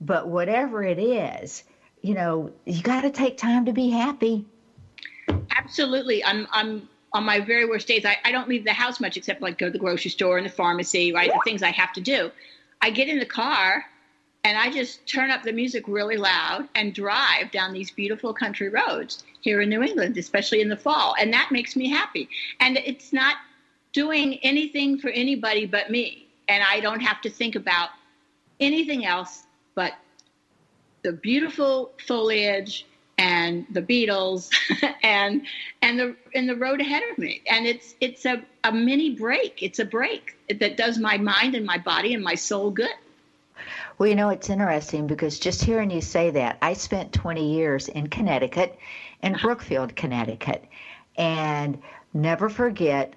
But 0.01 0.29
whatever 0.29 0.83
it 0.83 0.99
is 0.99 1.65
you 2.03 2.15
know 2.15 2.53
you 2.67 2.83
got 2.83 3.03
to 3.03 3.11
take 3.11 3.39
time 3.39 3.65
to 3.67 3.73
be 3.73 3.89
happy. 3.89 4.45
Absolutely. 5.57 6.25
I'm 6.25 6.47
i'm 6.53 6.89
on 7.15 7.25
my 7.25 7.41
very 7.41 7.65
worst 7.65 7.89
days. 7.89 8.05
I, 8.05 8.19
I 8.25 8.33
don't 8.33 8.49
leave 8.49 8.65
the 8.65 8.73
house 8.73 9.01
much 9.01 9.17
except 9.17 9.41
like 9.41 9.57
go 9.57 9.67
to 9.67 9.73
the 9.73 9.79
grocery 9.79 10.11
store 10.11 10.37
and 10.37 10.45
the 10.45 10.51
pharmacy 10.51 11.13
right? 11.13 11.31
The 11.33 11.41
things 11.45 11.63
i 11.63 11.71
have 11.71 11.93
to 11.95 12.01
do. 12.01 12.31
I 12.83 12.91
get 12.91 13.09
in 13.09 13.19
the 13.19 13.27
car 13.27 13.85
and 14.49 14.57
I 14.57 14.71
just 14.71 15.07
turn 15.07 15.31
up 15.31 15.43
the 15.43 15.53
music 15.53 15.85
really 15.87 16.17
loud 16.17 16.71
and 16.75 16.95
drive 16.95 17.51
down 17.51 17.75
these 17.75 17.91
beautiful 17.91 18.33
country 18.33 18.71
roads 18.71 19.23
here 19.43 19.61
in 19.61 19.69
New 19.69 19.83
England, 19.83 20.17
especially 20.17 20.63
in 20.63 20.71
the 20.71 20.77
fall. 20.77 21.15
And 21.21 21.31
that 21.35 21.51
makes 21.53 21.77
me 21.77 21.91
happy. 21.91 22.31
And 22.59 22.79
it's 22.79 23.13
not 23.13 23.37
doing 23.93 24.39
anything 24.43 24.99
for 24.99 25.11
anybody 25.11 25.67
but 25.67 25.91
me. 25.91 26.29
And 26.49 26.65
I 26.67 26.81
don't 26.81 27.01
have 27.01 27.21
to 27.23 27.31
think 27.31 27.57
about 27.57 27.91
anything 28.59 29.05
else 29.05 29.43
but 29.75 29.93
the 31.03 31.13
beautiful 31.13 31.93
foliage 32.07 32.87
and 33.19 33.67
the 33.71 33.83
Beatles 33.83 34.49
and 35.03 35.43
and 35.83 36.01
the 36.01 36.17
and 36.35 36.49
the 36.49 36.57
road 36.57 36.81
ahead 36.81 37.03
of 37.13 37.19
me. 37.19 37.43
And 37.51 37.67
it's 37.67 37.97
it's 38.01 38.25
a, 38.25 38.43
a 38.65 38.73
mini 38.73 39.11
break. 39.11 39.63
It's 39.63 39.79
a 39.79 39.85
break 39.85 40.39
that 40.49 40.79
does 40.79 40.97
my 40.99 41.19
mind 41.19 41.55
and 41.55 41.67
my 41.67 41.77
body 41.77 42.15
and 42.15 42.25
my 42.25 42.35
soul 42.35 42.71
good. 42.71 42.97
Well, 43.99 44.09
you 44.09 44.15
know, 44.15 44.29
it's 44.31 44.49
interesting 44.49 45.07
because 45.09 45.39
just 45.41 45.65
hearing 45.65 45.91
you 45.91 46.01
say 46.01 46.31
that, 46.31 46.59
I 46.63 46.75
spent 46.75 47.13
20 47.13 47.53
years 47.53 47.89
in 47.89 48.09
Connecticut, 48.09 48.79
in 49.23 49.35
Brookfield, 49.35 49.97
Connecticut. 49.97 50.65
And 51.17 51.83
never 52.15 52.49
forget 52.49 53.15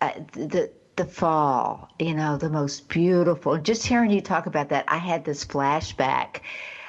uh, 0.00 0.12
the 0.32 0.70
the 0.96 1.04
fall, 1.04 1.90
you 1.98 2.14
know, 2.14 2.36
the 2.36 2.48
most 2.48 2.88
beautiful. 2.88 3.58
Just 3.58 3.84
hearing 3.84 4.10
you 4.10 4.20
talk 4.20 4.46
about 4.46 4.68
that, 4.68 4.84
I 4.88 4.98
had 4.98 5.24
this 5.24 5.44
flashback. 5.44 6.40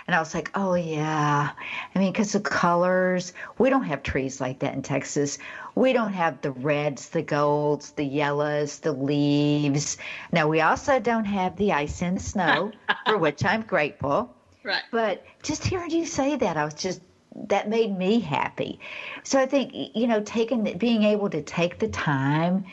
And 0.07 0.15
I 0.15 0.19
was 0.19 0.35
like, 0.35 0.51
oh, 0.53 0.75
yeah. 0.75 1.49
I 1.95 1.99
mean, 1.99 2.11
because 2.11 2.33
the 2.33 2.39
colors, 2.39 3.33
we 3.57 3.71
don't 3.71 3.85
have 3.85 4.03
trees 4.03 4.39
like 4.39 4.59
that 4.59 4.75
in 4.75 4.83
Texas. 4.83 5.39
We 5.73 5.93
don't 5.93 6.13
have 6.13 6.41
the 6.41 6.51
reds, 6.51 7.09
the 7.09 7.23
golds, 7.23 7.91
the 7.91 8.03
yellows, 8.03 8.79
the 8.79 8.91
leaves. 8.91 9.97
Now, 10.31 10.47
we 10.47 10.61
also 10.61 10.99
don't 10.99 11.25
have 11.25 11.55
the 11.55 11.73
ice 11.73 12.03
and 12.03 12.17
the 12.17 12.23
snow, 12.23 12.71
for 13.07 13.17
which 13.17 13.43
I'm 13.43 13.63
grateful. 13.63 14.31
Right. 14.63 14.83
But 14.91 15.23
just 15.41 15.63
hearing 15.63 15.89
you 15.89 16.05
say 16.05 16.35
that, 16.35 16.55
I 16.55 16.65
was 16.65 16.75
just 16.75 17.01
that 17.47 17.69
made 17.69 17.95
me 17.97 18.19
happy. 18.19 18.79
So 19.23 19.39
I 19.39 19.45
think 19.45 19.71
you 19.73 20.07
know, 20.07 20.21
taking 20.21 20.77
being 20.77 21.03
able 21.03 21.29
to 21.29 21.41
take 21.41 21.79
the 21.79 21.87
time 21.87 22.65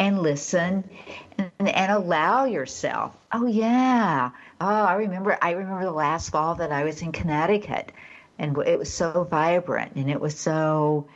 and 0.00 0.22
listen 0.22 0.88
and, 1.36 1.50
and 1.58 1.92
allow 1.92 2.46
yourself. 2.46 3.14
Oh 3.32 3.46
yeah. 3.46 4.30
Oh, 4.60 4.66
I 4.66 4.94
remember. 4.94 5.38
I 5.40 5.50
remember 5.52 5.84
the 5.84 5.92
last 5.92 6.30
fall 6.30 6.54
that 6.56 6.72
I 6.72 6.84
was 6.84 7.02
in 7.02 7.12
Connecticut, 7.12 7.92
and 8.38 8.56
it 8.66 8.78
was 8.78 8.92
so 8.92 9.28
vibrant, 9.30 9.92
and 9.96 10.10
it 10.10 10.20
was 10.20 10.36
so, 10.38 11.06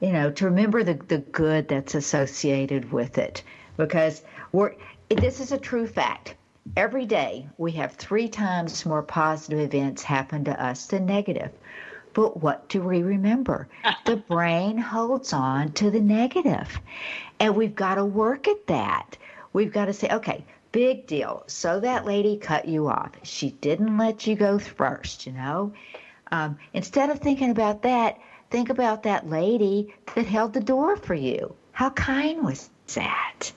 you 0.00 0.12
know, 0.12 0.30
to 0.30 0.46
remember 0.46 0.84
the 0.84 0.94
the 0.94 1.18
good 1.18 1.66
that's 1.68 1.96
associated 1.96 2.90
with 2.92 3.18
it, 3.18 3.42
because 3.76 4.22
we're. 4.52 4.74
This 5.08 5.40
is 5.40 5.52
a 5.52 5.58
true 5.58 5.86
fact. 5.86 6.36
Every 6.76 7.06
day 7.06 7.48
we 7.58 7.72
have 7.72 7.94
three 7.94 8.28
times 8.28 8.86
more 8.86 9.02
positive 9.02 9.58
events 9.58 10.04
happen 10.04 10.44
to 10.44 10.64
us 10.64 10.86
than 10.86 11.06
negative. 11.06 11.50
But 12.14 12.42
what 12.42 12.68
do 12.68 12.82
we 12.82 13.02
remember? 13.02 13.68
the 14.04 14.16
brain 14.16 14.78
holds 14.78 15.32
on 15.32 15.72
to 15.72 15.90
the 15.90 16.00
negative. 16.00 16.80
And 17.40 17.56
we've 17.56 17.74
got 17.74 17.96
to 17.96 18.04
work 18.04 18.48
at 18.48 18.66
that. 18.66 19.16
We've 19.52 19.72
got 19.72 19.86
to 19.86 19.92
say, 19.92 20.08
okay, 20.10 20.44
big 20.72 21.06
deal. 21.06 21.44
So 21.46 21.80
that 21.80 22.06
lady 22.06 22.36
cut 22.36 22.66
you 22.66 22.88
off. 22.88 23.12
She 23.22 23.50
didn't 23.50 23.98
let 23.98 24.26
you 24.26 24.34
go 24.34 24.58
first, 24.58 25.26
you 25.26 25.32
know? 25.32 25.72
Um, 26.30 26.58
instead 26.72 27.10
of 27.10 27.18
thinking 27.18 27.50
about 27.50 27.82
that, 27.82 28.18
think 28.50 28.70
about 28.70 29.02
that 29.02 29.28
lady 29.28 29.94
that 30.14 30.26
held 30.26 30.54
the 30.54 30.60
door 30.60 30.96
for 30.96 31.14
you. 31.14 31.54
How 31.72 31.90
kind 31.90 32.42
was 32.44 32.70
that? 32.94 33.52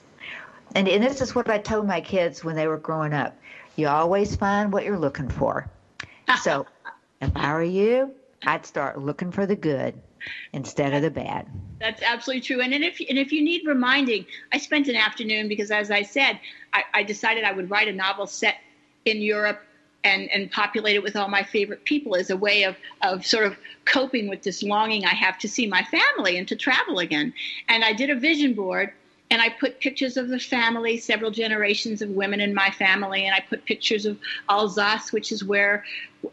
And, 0.73 0.87
and 0.87 1.03
this 1.03 1.21
is 1.21 1.33
what 1.33 1.49
I 1.49 1.57
told 1.57 1.87
my 1.87 2.01
kids 2.01 2.43
when 2.43 2.55
they 2.55 2.67
were 2.67 2.77
growing 2.77 3.13
up. 3.13 3.37
You 3.77 3.87
always 3.87 4.35
find 4.35 4.71
what 4.71 4.83
you're 4.83 4.99
looking 4.99 5.29
for. 5.29 5.69
So 6.41 6.65
if 7.21 7.31
I 7.35 7.53
were 7.53 7.63
you, 7.63 8.11
I'd 8.45 8.65
start 8.65 8.99
looking 8.99 9.31
for 9.31 9.45
the 9.45 9.55
good 9.55 10.01
instead 10.53 10.93
of 10.93 11.01
the 11.01 11.11
bad. 11.11 11.47
That's 11.79 12.01
absolutely 12.01 12.41
true. 12.41 12.61
And, 12.61 12.73
and 12.73 12.83
if 12.83 12.99
and 12.99 13.17
if 13.17 13.31
you 13.31 13.43
need 13.43 13.65
reminding, 13.65 14.25
I 14.53 14.57
spent 14.57 14.87
an 14.87 14.95
afternoon 14.95 15.47
because, 15.47 15.71
as 15.71 15.91
I 15.91 16.01
said, 16.03 16.39
I, 16.73 16.83
I 16.93 17.03
decided 17.03 17.43
I 17.43 17.51
would 17.51 17.69
write 17.69 17.87
a 17.87 17.93
novel 17.93 18.27
set 18.27 18.55
in 19.05 19.21
Europe 19.21 19.61
and, 20.03 20.29
and 20.31 20.51
populate 20.51 20.95
it 20.95 21.03
with 21.03 21.15
all 21.15 21.27
my 21.27 21.43
favorite 21.43 21.83
people 21.83 22.15
as 22.15 22.29
a 22.29 22.37
way 22.37 22.63
of, 22.63 22.77
of 23.01 23.25
sort 23.25 23.45
of 23.45 23.57
coping 23.85 24.29
with 24.29 24.43
this 24.43 24.61
longing 24.61 25.03
I 25.03 25.15
have 25.15 25.37
to 25.39 25.49
see 25.49 25.67
my 25.67 25.83
family 25.83 26.37
and 26.37 26.47
to 26.47 26.55
travel 26.55 26.99
again. 26.99 27.33
And 27.67 27.83
I 27.83 27.91
did 27.91 28.09
a 28.09 28.15
vision 28.15 28.53
board 28.53 28.93
and 29.31 29.41
I 29.41 29.49
put 29.49 29.79
pictures 29.79 30.17
of 30.17 30.29
the 30.29 30.39
family, 30.39 30.97
several 30.97 31.31
generations 31.31 32.01
of 32.01 32.09
women 32.09 32.39
in 32.39 32.53
my 32.53 32.69
family, 32.69 33.25
and 33.25 33.33
I 33.33 33.39
put 33.39 33.65
pictures 33.65 34.05
of 34.05 34.19
Alsace, 34.49 35.11
which 35.11 35.31
is 35.31 35.43
where 35.43 35.83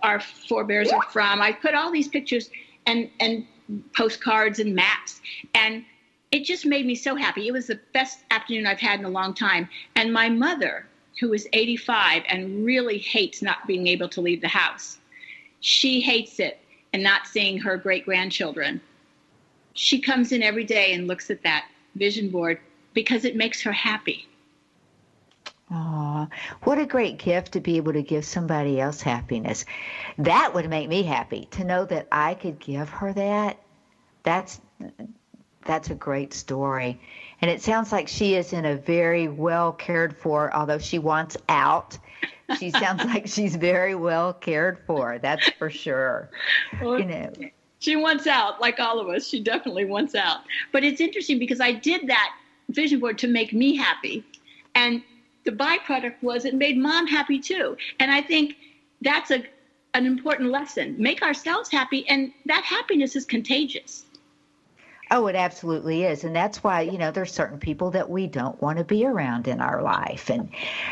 our 0.03 0.20
forebears 0.20 0.90
are 0.90 1.03
from. 1.11 1.40
I 1.40 1.53
put 1.53 1.74
all 1.74 1.90
these 1.90 2.09
pictures 2.09 2.51
and 2.86 3.11
and 3.20 3.47
postcards 3.95 4.59
and 4.59 4.74
maps, 4.74 5.20
and 5.55 5.84
it 6.30 6.45
just 6.45 6.66
made 6.66 6.86
me 6.86 6.95
so 6.95 7.14
happy. 7.14 7.47
It 7.47 7.53
was 7.53 7.66
the 7.66 7.80
best 7.93 8.20
afternoon 8.30 8.66
I've 8.66 8.80
had 8.80 8.99
in 8.99 9.05
a 9.05 9.11
long 9.11 9.34
time. 9.34 9.68
And 9.97 10.12
my 10.12 10.28
mother, 10.28 10.86
who 11.20 11.32
is 11.32 11.47
85 11.53 12.22
and 12.28 12.64
really 12.64 12.99
hates 12.99 13.43
not 13.43 13.66
being 13.66 13.86
able 13.86 14.09
to 14.09 14.20
leave 14.20 14.40
the 14.40 14.49
house, 14.49 14.99
she 15.61 16.01
hates 16.01 16.40
it 16.40 16.59
and 16.93 17.03
not 17.03 17.26
seeing 17.26 17.59
her 17.59 17.76
great 17.76 18.05
grandchildren. 18.05 18.80
She 19.74 20.01
comes 20.01 20.32
in 20.32 20.43
every 20.43 20.64
day 20.64 20.93
and 20.93 21.07
looks 21.07 21.30
at 21.30 21.43
that 21.43 21.66
vision 21.97 22.30
board 22.30 22.59
because 22.95 23.24
it 23.24 23.36
makes 23.36 23.62
her 23.62 23.72
happy. 23.72 24.26
Aw, 25.70 26.28
what 26.64 26.78
a 26.78 26.84
great 26.84 27.18
gift 27.18 27.53
to 27.53 27.61
be 27.61 27.78
able 27.78 27.95
to 27.95 28.03
give 28.03 28.24
somebody 28.24 28.78
else 28.78 29.01
happiness. 29.01 29.64
That 30.18 30.53
would 30.55 30.68
make 30.68 30.88
me 30.88 31.03
happy 31.03 31.49
to 31.53 31.64
know 31.64 31.86
that 31.86 32.09
I 32.12 32.34
could 32.34 32.59
give 32.59 32.90
her 32.90 33.12
that. 33.14 33.59
That's 34.22 34.61
that's 35.64 35.90
a 35.90 35.95
great 35.95 36.34
story. 36.34 37.01
And 37.40 37.51
it 37.51 37.62
sounds 37.62 37.93
like 37.93 38.09
she 38.09 38.34
is 38.34 38.53
in 38.53 38.64
a 38.64 38.76
very 38.76 39.28
well 39.28 39.72
cared 39.72 40.16
for, 40.16 40.55
although 40.55 40.78
she 40.78 40.99
wants 40.99 41.36
out. 41.49 41.99
She 42.59 42.70
sounds 42.70 43.05
like 43.07 43.26
she's 43.26 43.57
very 43.57 43.95
well 43.95 44.32
cared 44.32 44.78
for. 44.86 45.18
That's 45.18 45.49
for 45.51 45.70
sure. 45.70 46.30
Well, 46.82 46.99
you 46.99 47.07
know. 47.07 47.32
She 47.78 47.97
wants 47.97 48.28
out, 48.28 48.61
like 48.61 48.78
all 48.78 49.01
of 49.01 49.09
us. 49.09 49.26
She 49.26 49.40
definitely 49.40 49.86
wants 49.86 50.14
out. 50.14 50.40
But 50.70 50.84
it's 50.84 51.01
interesting 51.01 51.38
because 51.38 51.61
I 51.61 51.72
did 51.72 52.07
that 52.09 52.32
vision 52.73 53.01
board 53.01 53.18
to 53.18 53.29
make 53.29 53.53
me 53.53 53.77
happy. 53.77 54.25
And 54.75 55.03
the 55.45 55.53
byproduct 55.53 56.23
was 56.23 56.45
it 56.45 56.55
made 56.55 56.79
mom 56.79 57.07
happy 57.07 57.39
too. 57.39 57.77
And 57.99 58.11
I 58.11 58.23
think 58.23 58.57
that's 59.01 59.31
a 59.31 59.45
an 59.95 60.07
important 60.07 60.51
lesson. 60.51 60.95
Make 60.99 61.23
ourselves 61.23 61.70
happy 61.70 62.09
and 62.09 62.33
that 62.47 62.64
happiness 62.64 63.14
is 63.14 63.27
contagious. 63.27 64.07
Oh, 65.11 65.27
it 65.27 65.37
absolutely 65.37 66.05
is. 66.05 66.25
And 66.25 66.35
that's 66.35 66.64
why, 66.64 66.81
you 66.81 66.97
know, 66.97 67.11
there's 67.11 67.31
certain 67.31 67.59
people 67.59 67.91
that 67.91 68.09
we 68.09 68.27
don't 68.27 68.61
want 68.62 68.79
to 68.79 68.85
be 68.85 69.05
around 69.05 69.47
in 69.47 69.61
our 69.61 69.83
life. 69.83 70.31
And, 70.31 70.49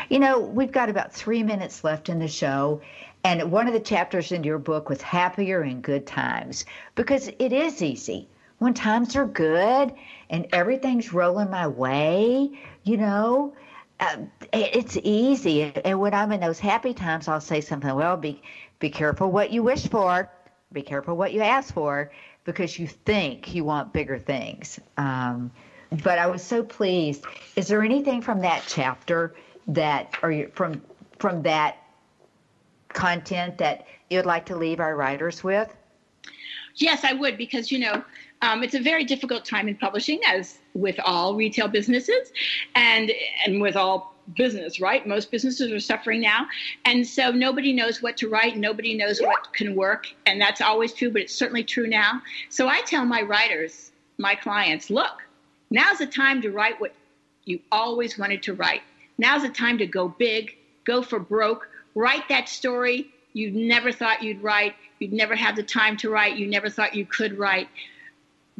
you 0.09 0.19
know, 0.19 0.39
we've 0.39 0.71
got 0.71 0.89
about 0.89 1.11
three 1.11 1.41
minutes 1.41 1.83
left 1.83 2.07
in 2.07 2.19
the 2.19 2.27
show. 2.27 2.81
And 3.23 3.51
one 3.51 3.65
of 3.67 3.73
the 3.73 3.79
chapters 3.79 4.31
in 4.31 4.43
your 4.43 4.59
book 4.59 4.89
was 4.89 5.01
happier 5.01 5.63
in 5.63 5.81
good 5.81 6.05
times 6.05 6.65
because 6.93 7.29
it 7.39 7.51
is 7.51 7.81
easy 7.81 8.27
when 8.61 8.75
times 8.75 9.15
are 9.15 9.25
good 9.25 9.91
and 10.29 10.45
everything's 10.53 11.11
rolling 11.11 11.49
my 11.49 11.65
way, 11.65 12.47
you 12.83 12.95
know, 12.95 13.55
uh, 13.99 14.17
it's 14.53 14.99
easy. 15.01 15.63
And 15.63 15.99
when 15.99 16.13
I'm 16.13 16.31
in 16.31 16.39
those 16.41 16.59
happy 16.59 16.93
times, 16.93 17.27
I'll 17.27 17.41
say 17.41 17.59
something. 17.59 17.91
Well, 17.95 18.17
be 18.17 18.39
be 18.77 18.91
careful 18.91 19.31
what 19.31 19.49
you 19.49 19.63
wish 19.63 19.87
for. 19.87 20.29
Be 20.73 20.83
careful 20.83 21.17
what 21.17 21.33
you 21.33 21.41
ask 21.41 21.73
for, 21.73 22.11
because 22.43 22.77
you 22.77 22.85
think 22.85 23.55
you 23.55 23.63
want 23.63 23.93
bigger 23.93 24.19
things. 24.19 24.79
Um, 24.95 25.49
but 26.03 26.19
I 26.19 26.27
was 26.27 26.43
so 26.43 26.61
pleased. 26.61 27.25
Is 27.55 27.67
there 27.67 27.81
anything 27.81 28.21
from 28.21 28.41
that 28.41 28.63
chapter 28.67 29.33
that, 29.69 30.15
or 30.21 30.49
from 30.53 30.83
from 31.17 31.41
that 31.41 31.77
content 32.89 33.57
that 33.57 33.87
you'd 34.11 34.27
like 34.27 34.45
to 34.45 34.55
leave 34.55 34.79
our 34.79 34.95
writers 34.95 35.43
with? 35.43 35.75
Yes, 36.75 37.03
I 37.03 37.13
would, 37.13 37.37
because 37.37 37.71
you 37.71 37.79
know 37.79 38.03
um, 38.41 38.63
it's 38.63 38.73
a 38.73 38.79
very 38.79 39.03
difficult 39.03 39.45
time 39.45 39.67
in 39.67 39.75
publishing, 39.77 40.19
as 40.25 40.57
with 40.73 40.99
all 41.03 41.35
retail 41.35 41.67
businesses, 41.67 42.31
and 42.75 43.11
and 43.45 43.61
with 43.61 43.75
all 43.75 44.15
business, 44.35 44.79
right? 44.79 45.05
Most 45.05 45.31
businesses 45.31 45.71
are 45.71 45.79
suffering 45.79 46.21
now, 46.21 46.47
and 46.85 47.07
so 47.07 47.31
nobody 47.31 47.73
knows 47.73 48.01
what 48.01 48.17
to 48.17 48.29
write. 48.29 48.57
Nobody 48.57 48.95
knows 48.95 49.19
what 49.21 49.53
can 49.53 49.75
work, 49.75 50.07
and 50.25 50.41
that's 50.41 50.61
always 50.61 50.93
true, 50.93 51.11
but 51.11 51.21
it's 51.21 51.35
certainly 51.35 51.63
true 51.63 51.87
now. 51.87 52.21
So 52.49 52.67
I 52.67 52.81
tell 52.81 53.05
my 53.05 53.21
writers, 53.21 53.91
my 54.17 54.35
clients, 54.35 54.89
look, 54.89 55.21
now's 55.69 55.99
the 55.99 56.07
time 56.07 56.41
to 56.41 56.51
write 56.51 56.79
what 56.79 56.93
you 57.45 57.59
always 57.71 58.17
wanted 58.17 58.43
to 58.43 58.53
write. 58.53 58.81
Now's 59.17 59.43
the 59.43 59.49
time 59.49 59.77
to 59.79 59.85
go 59.85 60.07
big, 60.07 60.57
go 60.83 61.01
for 61.01 61.19
broke, 61.19 61.67
write 61.93 62.27
that 62.29 62.49
story 62.49 63.11
you 63.33 63.51
never 63.51 63.91
thought 63.91 64.21
you'd 64.21 64.41
write, 64.41 64.75
you'd 64.99 65.13
never 65.13 65.35
had 65.35 65.55
the 65.55 65.63
time 65.63 65.95
to 65.97 66.09
write, 66.09 66.35
you 66.35 66.47
never 66.47 66.69
thought 66.69 66.95
you 66.95 67.05
could 67.05 67.37
write 67.37 67.69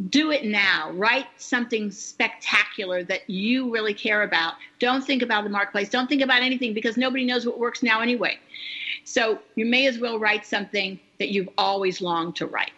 do 0.09 0.31
it 0.31 0.45
now. 0.45 0.91
Write 0.91 1.27
something 1.37 1.91
spectacular 1.91 3.03
that 3.03 3.29
you 3.29 3.71
really 3.71 3.93
care 3.93 4.23
about. 4.23 4.55
Don't 4.79 5.03
think 5.03 5.21
about 5.21 5.43
the 5.43 5.49
marketplace. 5.49 5.89
Don't 5.89 6.07
think 6.07 6.21
about 6.21 6.41
anything 6.41 6.73
because 6.73 6.97
nobody 6.97 7.25
knows 7.25 7.45
what 7.45 7.59
works 7.59 7.83
now 7.83 8.01
anyway. 8.01 8.39
So 9.03 9.39
you 9.55 9.65
may 9.65 9.87
as 9.87 9.99
well 9.99 10.19
write 10.19 10.45
something 10.45 10.99
that 11.19 11.29
you've 11.29 11.49
always 11.57 12.01
longed 12.01 12.37
to 12.37 12.45
write. 12.47 12.71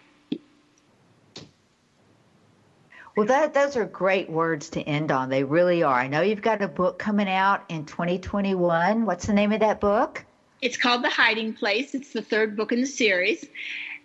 Well, 3.16 3.28
that, 3.28 3.54
those 3.54 3.78
are 3.78 3.86
great 3.86 4.28
words 4.28 4.70
to 4.72 4.82
end 4.82 5.12
on. 5.12 5.30
They 5.30 5.44
really 5.44 5.84
are. 5.84 5.94
I 5.94 6.08
know 6.08 6.22
you've 6.22 6.42
got 6.42 6.64
a 6.64 6.68
book 6.68 6.98
coming 6.98 7.30
out 7.30 7.64
in 7.70 7.86
2021. 7.86 9.06
What's 9.06 9.28
the 9.28 9.34
name 9.34 9.52
of 9.52 9.60
that 9.60 9.80
book? 9.80 10.26
It's 10.62 10.78
called 10.78 11.04
The 11.04 11.10
Hiding 11.10 11.54
Place. 11.54 11.94
It's 11.94 12.12
the 12.12 12.24
third 12.24 12.58
book 12.58 12.72
in 12.72 12.82
the 12.82 12.88
series. 12.88 13.46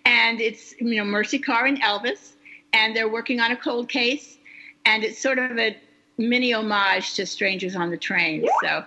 And 0.05 0.41
it's, 0.43 0.75
you 0.79 0.97
know, 0.97 1.05
Mercy 1.05 1.39
Carr 1.39 1.65
and 1.65 1.81
Elvis 1.81 2.33
and 2.79 2.97
they're 2.97 3.09
working 3.09 3.41
on 3.41 3.51
a 3.51 3.57
cold 3.57 3.89
case, 3.89 4.39
and 4.87 5.05
it's 5.05 5.21
sort 5.21 5.39
of 5.39 5.59
a 5.59 5.77
mini 6.17 6.53
homage 6.53 7.15
to 7.15 7.27
Strangers 7.27 7.77
on 7.77 7.91
the 7.91 7.97
Train. 7.97 8.47
So 8.63 8.85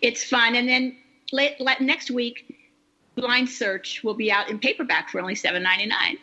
it's 0.00 0.24
fun. 0.24 0.54
And 0.54 0.68
then 0.68 0.96
late, 1.32 1.56
next 1.80 2.10
week, 2.10 2.56
Blind 3.16 3.48
Search 3.48 4.02
will 4.02 4.14
be 4.14 4.32
out 4.32 4.48
in 4.48 4.58
paperback 4.58 5.10
for 5.10 5.20
only 5.20 5.34
seven 5.34 5.62
ninety 5.62 5.86
nine. 5.86 6.16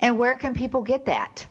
And 0.00 0.18
where 0.18 0.34
can 0.34 0.54
people 0.54 0.82
get 0.82 1.06
that? 1.06 1.46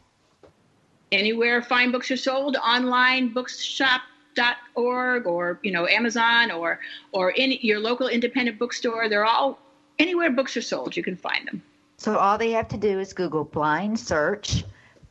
anywhere 1.11 1.61
fine 1.61 1.91
books 1.91 2.09
are 2.11 2.17
sold, 2.17 2.57
online 2.57 3.29
bookshop.org 3.33 5.25
or 5.25 5.59
you 5.63 5.71
know 5.71 5.87
Amazon 5.87 6.51
or 6.51 6.79
or 7.11 7.31
in 7.31 7.53
your 7.61 7.79
local 7.79 8.07
independent 8.07 8.59
bookstore. 8.59 9.09
They're 9.09 9.25
all 9.25 9.59
anywhere 9.99 10.31
books 10.31 10.57
are 10.57 10.61
sold, 10.61 10.95
you 10.95 11.03
can 11.03 11.15
find 11.15 11.47
them. 11.47 11.63
So 11.97 12.17
all 12.17 12.37
they 12.37 12.51
have 12.51 12.67
to 12.69 12.77
do 12.77 12.99
is 12.99 13.13
Google 13.13 13.43
blind 13.43 13.99
search 13.99 14.63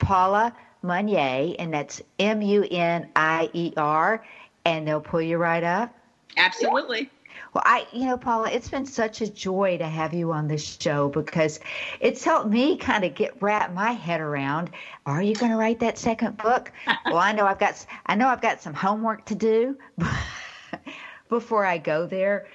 Paula 0.07 0.55
Munier, 0.85 1.57
and 1.59 1.75
that's 1.75 2.01
M 2.21 2.41
U 2.41 2.65
N 2.71 3.11
I 3.17 3.51
E 3.53 3.73
R, 3.77 4.25
and 4.65 4.87
they'll 4.87 5.01
pull 5.01 5.21
you 5.21 5.37
right 5.37 5.65
up. 5.65 5.93
Absolutely. 6.37 7.11
Well, 7.53 7.65
I, 7.67 7.87
you 7.93 8.07
know, 8.07 8.17
Paula, 8.17 8.51
it's 8.51 8.69
been 8.69 8.87
such 8.87 9.21
a 9.21 9.29
joy 9.31 9.79
to 9.79 9.87
have 9.87 10.15
you 10.15 10.31
on 10.31 10.47
this 10.47 10.79
show 10.81 11.09
because 11.09 11.59
it's 12.01 12.23
helped 12.23 12.49
me 12.51 12.77
kind 12.77 13.05
of 13.05 13.15
get 13.17 13.43
wrap 13.43 13.73
my 13.75 13.93
head 13.93 14.21
around. 14.21 14.71
Are 15.07 15.23
you 15.23 15.35
going 15.35 15.51
to 15.51 15.59
write 15.59 15.81
that 15.81 15.99
second 15.99 16.37
book? 16.37 16.71
well, 17.07 17.19
I 17.19 17.33
know 17.33 17.45
I've 17.45 17.59
got, 17.59 17.85
I 18.07 18.15
know 18.15 18.29
I've 18.29 18.41
got 18.41 18.63
some 18.63 18.75
homework 18.75 19.25
to 19.27 19.35
do 19.35 19.77
before 21.29 21.65
I 21.65 21.79
go 21.79 22.07
there, 22.07 22.47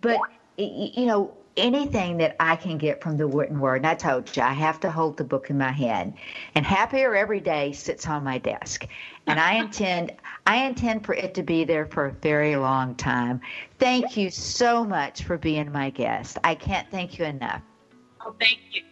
but 0.00 0.20
you 0.56 1.06
know, 1.06 1.36
anything 1.56 2.18
that 2.18 2.36
I 2.40 2.56
can 2.56 2.78
get 2.78 3.02
from 3.02 3.16
the 3.16 3.26
written 3.26 3.60
word. 3.60 3.76
And 3.76 3.86
I 3.86 3.94
told 3.94 4.36
you, 4.36 4.42
I 4.42 4.52
have 4.52 4.80
to 4.80 4.90
hold 4.90 5.16
the 5.16 5.24
book 5.24 5.50
in 5.50 5.58
my 5.58 5.72
hand. 5.72 6.14
And 6.54 6.64
happier 6.64 7.14
every 7.14 7.40
day 7.40 7.72
sits 7.72 8.06
on 8.08 8.24
my 8.24 8.38
desk. 8.38 8.86
And 9.26 9.38
I 9.38 9.54
intend, 9.64 10.12
I 10.46 10.66
intend 10.66 11.04
for 11.04 11.14
it 11.14 11.34
to 11.34 11.42
be 11.42 11.64
there 11.64 11.86
for 11.86 12.06
a 12.06 12.12
very 12.12 12.56
long 12.56 12.94
time. 12.94 13.40
Thank 13.78 14.16
you 14.16 14.30
so 14.30 14.84
much 14.84 15.24
for 15.24 15.38
being 15.38 15.72
my 15.72 15.90
guest. 15.90 16.38
I 16.44 16.54
can't 16.54 16.90
thank 16.90 17.18
you 17.18 17.24
enough. 17.24 17.62
Oh, 18.24 18.34
thank 18.38 18.58
you. 18.72 18.82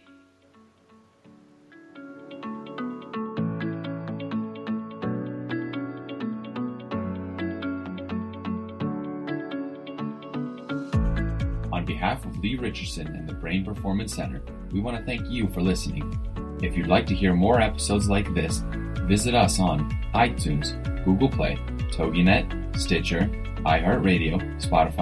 Behalf 11.89 12.23
of 12.23 12.37
Lee 12.37 12.55
Richardson 12.55 13.07
and 13.07 13.27
the 13.27 13.33
Brain 13.33 13.65
Performance 13.65 14.15
Center, 14.15 14.43
we 14.71 14.79
want 14.79 14.95
to 14.95 15.03
thank 15.05 15.27
you 15.27 15.47
for 15.47 15.59
listening. 15.59 16.05
If 16.61 16.77
you'd 16.77 16.85
like 16.85 17.07
to 17.07 17.15
hear 17.15 17.33
more 17.33 17.59
episodes 17.59 18.07
like 18.07 18.31
this, 18.35 18.63
visit 19.07 19.33
us 19.33 19.59
on 19.59 19.89
iTunes, 20.13 20.75
Google 21.03 21.29
Play, 21.29 21.55
TogiNet, 21.91 22.79
Stitcher, 22.79 23.21
iHeartRadio, 23.65 24.39
Spotify, 24.63 24.97